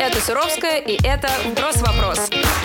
Это 0.00 0.18
Суровская, 0.24 0.78
и 0.78 0.98
это 1.06 1.30
«Вопрос-вопрос». 1.44 2.18
В 2.30 2.59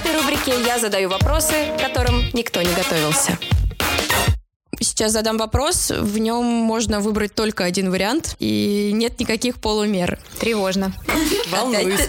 этой 0.00 0.16
рубрике 0.18 0.54
я 0.66 0.78
задаю 0.78 1.08
вопросы, 1.08 1.52
к 1.76 1.80
которым 1.80 2.22
никто 2.32 2.62
не 2.62 2.72
готовился. 2.74 3.38
Сейчас 4.80 5.12
задам 5.12 5.36
вопрос. 5.36 5.90
В 5.90 6.18
нем 6.18 6.44
можно 6.44 7.00
выбрать 7.00 7.34
только 7.34 7.64
один 7.64 7.90
вариант, 7.90 8.34
и 8.38 8.92
нет 8.94 9.20
никаких 9.20 9.60
полумер. 9.60 10.18
Тревожно. 10.38 10.94
Волнуюсь. 11.50 12.08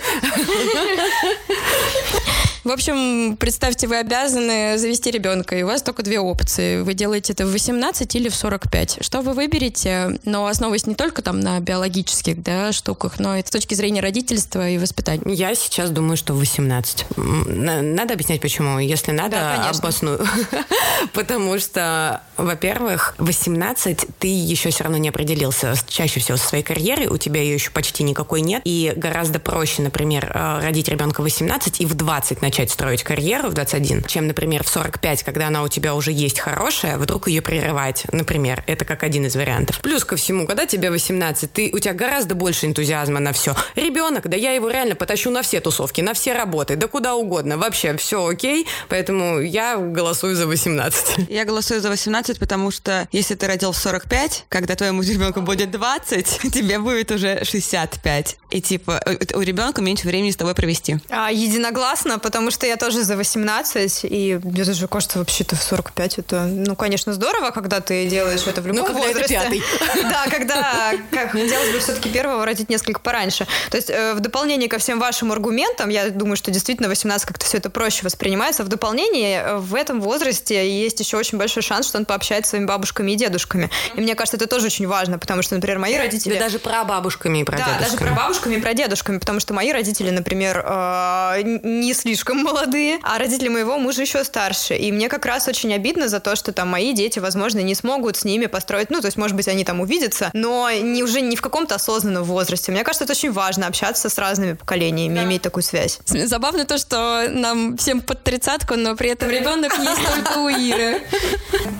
В 2.63 2.69
общем, 2.69 3.37
представьте, 3.37 3.87
вы 3.87 3.97
обязаны 3.97 4.77
завести 4.77 5.09
ребенка, 5.09 5.57
и 5.57 5.63
у 5.63 5.67
вас 5.67 5.81
только 5.81 6.03
две 6.03 6.19
опции. 6.19 6.81
Вы 6.81 6.93
делаете 6.93 7.33
это 7.33 7.47
в 7.47 7.51
18 7.51 8.15
или 8.15 8.29
в 8.29 8.35
45. 8.35 8.99
Что 9.01 9.21
вы 9.21 9.33
выберете? 9.33 10.19
Но 10.25 10.45
основываясь 10.45 10.85
не 10.85 10.93
только 10.93 11.23
там 11.23 11.39
на 11.39 11.59
биологических 11.59 12.43
да, 12.43 12.71
штуках, 12.71 13.17
но 13.17 13.35
и 13.35 13.41
с 13.41 13.49
точки 13.49 13.73
зрения 13.73 13.99
родительства 13.99 14.69
и 14.69 14.77
воспитания. 14.77 15.23
Я 15.25 15.55
сейчас 15.55 15.89
думаю, 15.89 16.17
что 16.17 16.33
в 16.33 16.37
18. 16.37 17.05
Надо 17.17 18.13
объяснять, 18.13 18.41
почему. 18.41 18.77
Если 18.77 19.11
надо, 19.11 19.37
да, 19.37 19.69
обосную. 19.71 20.23
Потому 21.13 21.57
что, 21.57 22.21
во-первых, 22.37 23.15
18 23.17 24.05
ты 24.19 24.27
еще 24.27 24.69
все 24.69 24.83
равно 24.83 24.99
не 24.99 25.09
определился 25.09 25.73
чаще 25.87 26.19
всего 26.19 26.37
со 26.37 26.47
своей 26.47 26.63
карьерой, 26.63 27.07
у 27.07 27.17
тебя 27.17 27.41
ее 27.41 27.55
еще 27.55 27.71
почти 27.71 28.03
никакой 28.03 28.41
нет, 28.41 28.61
и 28.65 28.93
гораздо 28.95 29.39
проще, 29.39 29.81
например, 29.81 30.31
э, 30.31 30.59
родить 30.61 30.89
ребенка 30.89 31.21
в 31.21 31.23
18 31.23 31.81
и 31.81 31.85
в 31.87 31.95
20 31.95 32.41
начать 32.43 32.50
строить 32.51 33.03
карьеру 33.03 33.49
в 33.49 33.53
21, 33.53 34.03
чем, 34.03 34.27
например, 34.27 34.63
в 34.63 34.69
45, 34.69 35.23
когда 35.23 35.47
она 35.47 35.63
у 35.63 35.67
тебя 35.67 35.95
уже 35.95 36.11
есть 36.11 36.39
хорошая, 36.39 36.97
вдруг 36.97 37.27
ее 37.27 37.41
прерывать, 37.41 38.05
например. 38.11 38.63
Это 38.67 38.85
как 38.85 39.03
один 39.03 39.25
из 39.25 39.35
вариантов. 39.35 39.79
Плюс 39.81 40.03
ко 40.03 40.15
всему, 40.15 40.45
когда 40.47 40.65
тебе 40.65 40.91
18, 40.91 41.51
ты, 41.51 41.71
у 41.73 41.79
тебя 41.79 41.93
гораздо 41.93 42.35
больше 42.35 42.65
энтузиазма 42.65 43.19
на 43.19 43.33
все. 43.33 43.55
Ребенок, 43.75 44.27
да 44.27 44.37
я 44.37 44.51
его 44.51 44.69
реально 44.69 44.95
потащу 44.95 45.29
на 45.29 45.41
все 45.41 45.59
тусовки, 45.61 46.01
на 46.01 46.13
все 46.13 46.33
работы, 46.33 46.75
да 46.75 46.87
куда 46.87 47.15
угодно. 47.15 47.57
Вообще 47.57 47.95
все 47.97 48.25
окей, 48.25 48.67
поэтому 48.89 49.39
я 49.39 49.77
голосую 49.77 50.35
за 50.35 50.47
18. 50.47 51.29
Я 51.29 51.45
голосую 51.45 51.81
за 51.81 51.89
18, 51.89 52.39
потому 52.39 52.71
что 52.71 53.07
если 53.11 53.35
ты 53.35 53.47
родил 53.47 53.71
в 53.71 53.77
45, 53.77 54.45
когда 54.49 54.75
твоему 54.75 55.01
ребенку 55.01 55.41
будет 55.41 55.71
20, 55.71 56.25
тебе 56.53 56.79
будет 56.79 57.11
уже 57.11 57.43
65. 57.43 58.37
И 58.51 58.61
типа 58.61 59.01
у 59.33 59.41
ребенка 59.41 59.81
меньше 59.81 60.07
времени 60.07 60.31
с 60.31 60.35
тобой 60.35 60.53
провести. 60.53 60.97
А, 61.09 61.31
единогласно, 61.31 62.19
потому 62.19 62.51
что 62.51 62.65
я 62.65 62.75
тоже 62.75 63.03
за 63.03 63.15
18, 63.15 64.01
и 64.03 64.39
мне 64.43 64.63
даже 64.65 64.87
кажется, 64.87 65.19
вообще-то 65.19 65.55
в 65.55 65.63
45 65.63 66.19
это, 66.19 66.43
ну, 66.45 66.75
конечно, 66.75 67.13
здорово, 67.13 67.51
когда 67.51 67.79
ты 67.79 68.05
делаешь 68.07 68.41
это 68.45 68.61
в 68.61 68.67
любом 68.67 68.87
ну, 68.89 68.93
возрасте. 68.93 69.35
Это 69.35 69.43
пятый. 69.43 69.63
Да, 70.11 70.25
когда 70.29 70.91
как, 71.11 71.31
хотелось 71.31 71.71
бы 71.71 71.79
все-таки 71.79 72.09
первого 72.09 72.45
родить 72.45 72.69
несколько 72.69 72.99
пораньше. 72.99 73.47
То 73.69 73.77
есть 73.77 73.89
э, 73.89 74.13
в 74.13 74.19
дополнение 74.19 74.67
ко 74.67 74.77
всем 74.77 74.99
вашим 74.99 75.31
аргументам, 75.31 75.89
я 75.89 76.09
думаю, 76.09 76.35
что 76.35 76.51
действительно 76.51 76.89
18 76.89 77.25
как-то 77.25 77.45
все 77.45 77.57
это 77.57 77.69
проще 77.69 78.03
воспринимается. 78.03 78.63
В 78.63 78.67
дополнение 78.67 79.41
э, 79.41 79.55
в 79.57 79.75
этом 79.75 80.01
возрасте 80.01 80.81
есть 80.81 80.99
еще 80.99 81.17
очень 81.17 81.37
большой 81.37 81.63
шанс, 81.63 81.87
что 81.87 81.97
он 81.97 82.05
пообщается 82.05 82.49
с 82.49 82.51
своими 82.51 82.65
бабушками 82.65 83.11
и 83.11 83.15
дедушками. 83.15 83.69
И 83.95 84.01
мне 84.01 84.15
кажется, 84.15 84.37
это 84.37 84.47
тоже 84.47 84.65
очень 84.65 84.87
важно, 84.87 85.17
потому 85.17 85.41
что, 85.41 85.55
например, 85.55 85.79
мои 85.79 85.95
родители... 85.95 86.33
Да 86.33 86.41
даже 86.41 86.59
про 86.59 86.83
бабушками 86.83 87.39
и 87.39 87.43
про 87.43 87.57
да, 87.57 87.65
дедушками. 87.65 87.89
даже 87.89 87.97
про 87.97 88.15
бабушками 88.41 88.55
и 88.55 88.61
про 88.61 88.73
дедушками, 88.73 89.17
потому 89.19 89.39
что 89.39 89.53
мои 89.53 89.71
родители, 89.71 90.09
например, 90.09 90.63
э, 90.65 91.41
не 91.63 91.93
слишком 91.93 92.43
молодые, 92.43 92.99
а 93.03 93.17
родители 93.17 93.49
моего 93.49 93.77
мужа 93.77 94.01
еще 94.01 94.23
старше. 94.23 94.75
И 94.75 94.91
мне 94.91 95.09
как 95.09 95.25
раз 95.25 95.47
очень 95.47 95.73
обидно 95.73 96.07
за 96.07 96.19
то, 96.19 96.35
что 96.35 96.51
там 96.51 96.69
мои 96.69 96.93
дети, 96.93 97.19
возможно, 97.19 97.59
не 97.59 97.75
смогут 97.75 98.17
с 98.17 98.23
ними 98.23 98.47
построить, 98.47 98.89
ну, 98.89 99.01
то 99.01 99.07
есть, 99.07 99.17
может 99.17 99.35
быть, 99.35 99.47
они 99.47 99.63
там 99.63 99.81
увидятся, 99.81 100.31
но 100.33 100.69
не, 100.71 101.03
уже 101.03 101.21
не 101.21 101.35
в 101.35 101.41
каком-то 101.41 101.75
осознанном 101.75 102.23
возрасте. 102.23 102.71
Мне 102.71 102.83
кажется, 102.83 103.03
это 103.03 103.13
очень 103.13 103.31
важно, 103.31 103.67
общаться 103.67 104.09
с 104.09 104.17
разными 104.17 104.53
поколениями, 104.53 105.15
да. 105.15 105.23
иметь 105.23 105.41
такую 105.41 105.63
связь. 105.63 105.99
Забавно 106.05 106.65
то, 106.65 106.77
что 106.77 107.27
нам 107.29 107.77
всем 107.77 108.01
под 108.01 108.23
тридцатку, 108.23 108.75
но 108.75 108.95
при 108.95 109.09
этом 109.09 109.29
ребенок 109.29 109.73
есть 109.77 110.01
только 110.15 110.39
у 110.39 110.49
Иры. 110.49 111.01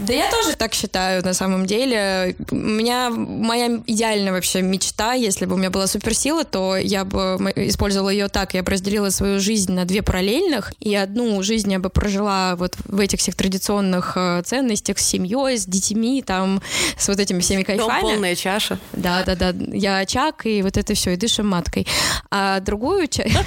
Да 0.01 0.13
я 0.13 0.29
тоже 0.29 0.55
так 0.55 0.73
считаю, 0.73 1.23
на 1.23 1.33
самом 1.33 1.65
деле. 1.65 2.35
У 2.51 2.55
меня 2.55 3.09
моя 3.09 3.79
идеальная 3.87 4.31
вообще 4.31 4.61
мечта, 4.61 5.13
если 5.13 5.45
бы 5.45 5.55
у 5.55 5.57
меня 5.57 5.69
была 5.69 5.87
суперсила, 5.87 6.43
то 6.51 6.77
я 6.77 7.05
бы 7.05 7.37
использовала 7.55 8.09
ее 8.09 8.27
так. 8.27 8.53
Я 8.53 8.63
бы 8.63 8.71
разделила 8.71 9.09
свою 9.09 9.39
жизнь 9.39 9.71
на 9.71 9.85
две 9.85 10.01
параллельных, 10.01 10.73
и 10.79 10.93
одну 10.95 11.41
жизнь 11.41 11.71
я 11.71 11.79
бы 11.79 11.89
прожила 11.89 12.55
вот 12.55 12.75
в 12.85 12.99
этих 12.99 13.19
всех 13.19 13.35
традиционных 13.35 14.13
э, 14.15 14.41
ценностях 14.45 14.99
с 14.99 15.05
семьей, 15.05 15.57
с 15.57 15.65
детьми, 15.65 16.21
там, 16.21 16.61
с 16.97 17.07
вот 17.07 17.19
этими 17.19 17.39
всеми 17.39 17.63
кайфами. 17.63 18.01
Дом 18.01 18.01
полная 18.01 18.35
чаша. 18.35 18.77
Да, 18.93 19.23
да, 19.23 19.35
да. 19.35 19.53
Я 19.71 19.99
очаг, 19.99 20.45
и 20.45 20.61
вот 20.61 20.77
это 20.77 20.93
все, 20.93 21.11
и 21.11 21.15
дышим 21.15 21.47
маткой. 21.47 21.87
А 22.29 22.59
другую 22.59 23.07
часть... 23.07 23.31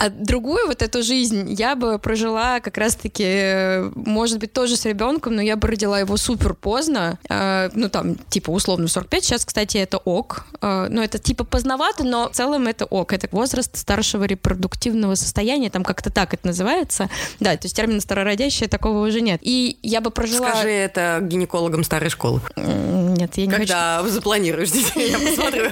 А 0.00 0.10
другую 0.10 0.66
вот 0.66 0.82
эту 0.82 1.02
жизнь 1.02 1.52
я 1.58 1.74
бы 1.74 1.98
прожила 1.98 2.60
как 2.60 2.78
раз-таки, 2.78 3.90
может 3.94 4.38
быть, 4.38 4.52
тоже 4.52 4.76
с 4.76 4.84
ребенком, 4.84 5.34
но 5.34 5.42
я 5.42 5.56
бы 5.56 5.68
родила 5.68 5.98
его 5.98 6.16
супер 6.16 6.54
поздно, 6.54 7.18
э, 7.28 7.70
ну 7.74 7.88
там, 7.88 8.14
типа, 8.14 8.50
условно, 8.50 8.86
45. 8.88 9.24
Сейчас, 9.24 9.44
кстати, 9.44 9.76
это 9.78 9.98
ок. 9.98 10.46
Э, 10.62 10.86
ну, 10.88 11.02
это 11.02 11.18
типа 11.18 11.44
поздновато, 11.44 12.04
но 12.04 12.28
в 12.28 12.32
целом 12.32 12.68
это 12.68 12.84
ок. 12.84 13.12
Это 13.12 13.28
возраст 13.32 13.76
старшего 13.76 14.24
репродуктивного 14.24 15.16
состояния, 15.16 15.70
там 15.70 15.82
как-то 15.82 16.10
так 16.10 16.32
это 16.34 16.46
называется. 16.46 17.10
Да, 17.40 17.56
то 17.56 17.64
есть 17.64 17.76
термина 17.76 18.00
старородящая 18.00 18.68
такого 18.68 19.06
уже 19.06 19.20
нет. 19.20 19.40
И 19.42 19.78
я 19.82 20.00
бы 20.00 20.10
прожила... 20.10 20.50
Скажи 20.50 20.70
это 20.70 21.18
гинекологам 21.22 21.82
старой 21.82 22.10
школы. 22.10 22.40
Нет, 22.56 23.36
я 23.36 23.46
не 23.46 23.52
Когда 23.52 23.98
хочу... 23.98 24.12
запланируешь 24.12 24.70
детей, 24.70 25.10
я 25.10 25.18
посмотрю, 25.18 25.70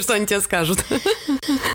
что 0.00 0.14
они 0.14 0.26
тебе 0.26 0.40
скажут. 0.40 0.84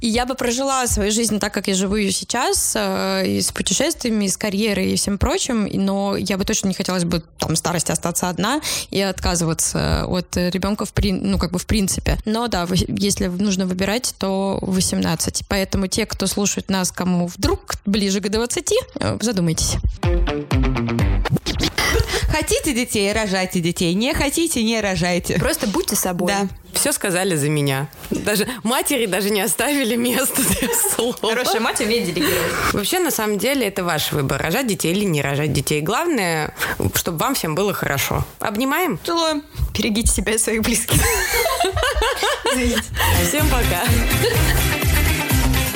И 0.02 0.08
я 0.08 0.26
бы 0.26 0.36
прожила 0.36 0.77
свою 0.86 1.12
жизнь 1.12 1.40
так, 1.40 1.54
как 1.54 1.68
я 1.68 1.74
живу 1.74 1.96
ее 1.96 2.12
сейчас, 2.12 2.74
э, 2.76 3.24
и 3.26 3.42
с 3.42 3.52
путешествиями, 3.52 4.26
и 4.26 4.30
с 4.30 4.38
карьерой, 4.38 4.92
и 4.92 4.96
всем 4.96 5.18
прочим, 5.18 5.68
но 5.72 6.16
я 6.16 6.38
бы 6.38 6.46
точно 6.46 6.68
не 6.68 6.74
хотелось 6.74 7.06
бы 7.06 7.24
там 7.40 7.56
старости 7.56 7.92
остаться 7.92 8.30
одна 8.30 8.62
и 8.92 9.02
отказываться 9.02 10.06
от 10.06 10.38
ребенка 10.38 10.86
в, 10.86 10.94
при... 10.94 11.12
ну, 11.14 11.40
как 11.40 11.52
бы 11.52 11.60
в 11.60 11.66
принципе. 11.66 12.18
Но 12.26 12.48
да, 12.48 12.68
если 12.88 13.28
нужно 13.28 13.66
выбирать, 13.66 14.14
то 14.20 14.60
18. 14.62 15.44
Поэтому 15.48 15.88
те, 15.88 16.06
кто 16.06 16.28
слушает 16.28 16.70
нас, 16.70 16.92
кому 16.92 17.28
вдруг 17.28 17.76
ближе 17.86 18.20
к 18.20 18.30
20, 18.30 18.74
э, 19.00 19.18
задумайтесь. 19.22 19.78
Хотите 22.38 22.72
детей, 22.74 23.12
рожайте 23.14 23.62
детей. 23.62 23.96
Не 23.96 24.14
хотите, 24.14 24.62
не 24.62 24.80
рожайте. 24.80 25.40
Просто 25.40 25.66
будьте 25.66 25.96
собой. 25.96 26.32
Да. 26.32 26.48
Все 26.72 26.92
сказали 26.92 27.36
за 27.36 27.50
меня. 27.50 27.90
Даже 28.12 28.48
матери 28.62 29.08
даже 29.08 29.32
не 29.32 29.42
оставили 29.42 29.96
места 29.96 30.44
для 30.44 30.70
слов. 30.76 31.16
Хорошая 31.20 31.62
мать 31.62 31.82
умеет 31.82 32.06
делегировать. 32.06 32.74
Вообще, 32.74 33.00
на 33.00 33.10
самом 33.10 33.40
деле, 33.40 33.66
это 33.66 33.84
ваш 33.84 34.12
выбор. 34.12 34.40
Рожать 34.40 34.68
детей 34.68 34.92
или 34.92 35.04
не 35.04 35.24
рожать 35.24 35.52
детей. 35.52 35.82
Главное, 35.82 36.54
чтобы 36.94 37.18
вам 37.18 37.34
всем 37.34 37.56
было 37.56 37.74
хорошо. 37.74 38.24
Обнимаем? 38.38 39.00
Целуем. 39.04 39.42
Берегите 39.76 40.12
себя 40.12 40.34
и 40.34 40.38
своих 40.38 40.62
близких. 40.62 41.02
Всем 43.28 43.48
пока. 43.50 43.84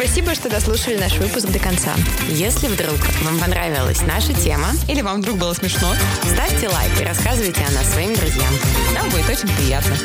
Спасибо, 0.03 0.33
что 0.33 0.49
дослушали 0.49 0.97
наш 0.97 1.19
выпуск 1.19 1.47
до 1.49 1.59
конца. 1.59 1.93
Если 2.27 2.67
вдруг 2.67 2.97
вам 3.21 3.37
понравилась 3.37 4.01
наша 4.01 4.33
тема, 4.33 4.69
или 4.87 5.01
вам 5.01 5.21
вдруг 5.21 5.37
было 5.37 5.53
смешно, 5.53 5.93
ставьте 6.23 6.69
лайк 6.69 6.99
и 6.99 7.03
рассказывайте 7.03 7.63
о 7.63 7.71
нас 7.71 7.87
своим 7.93 8.15
друзьям. 8.15 8.51
Нам 8.95 9.07
будет 9.11 9.29
очень 9.29 9.55
приятно. 9.55 9.95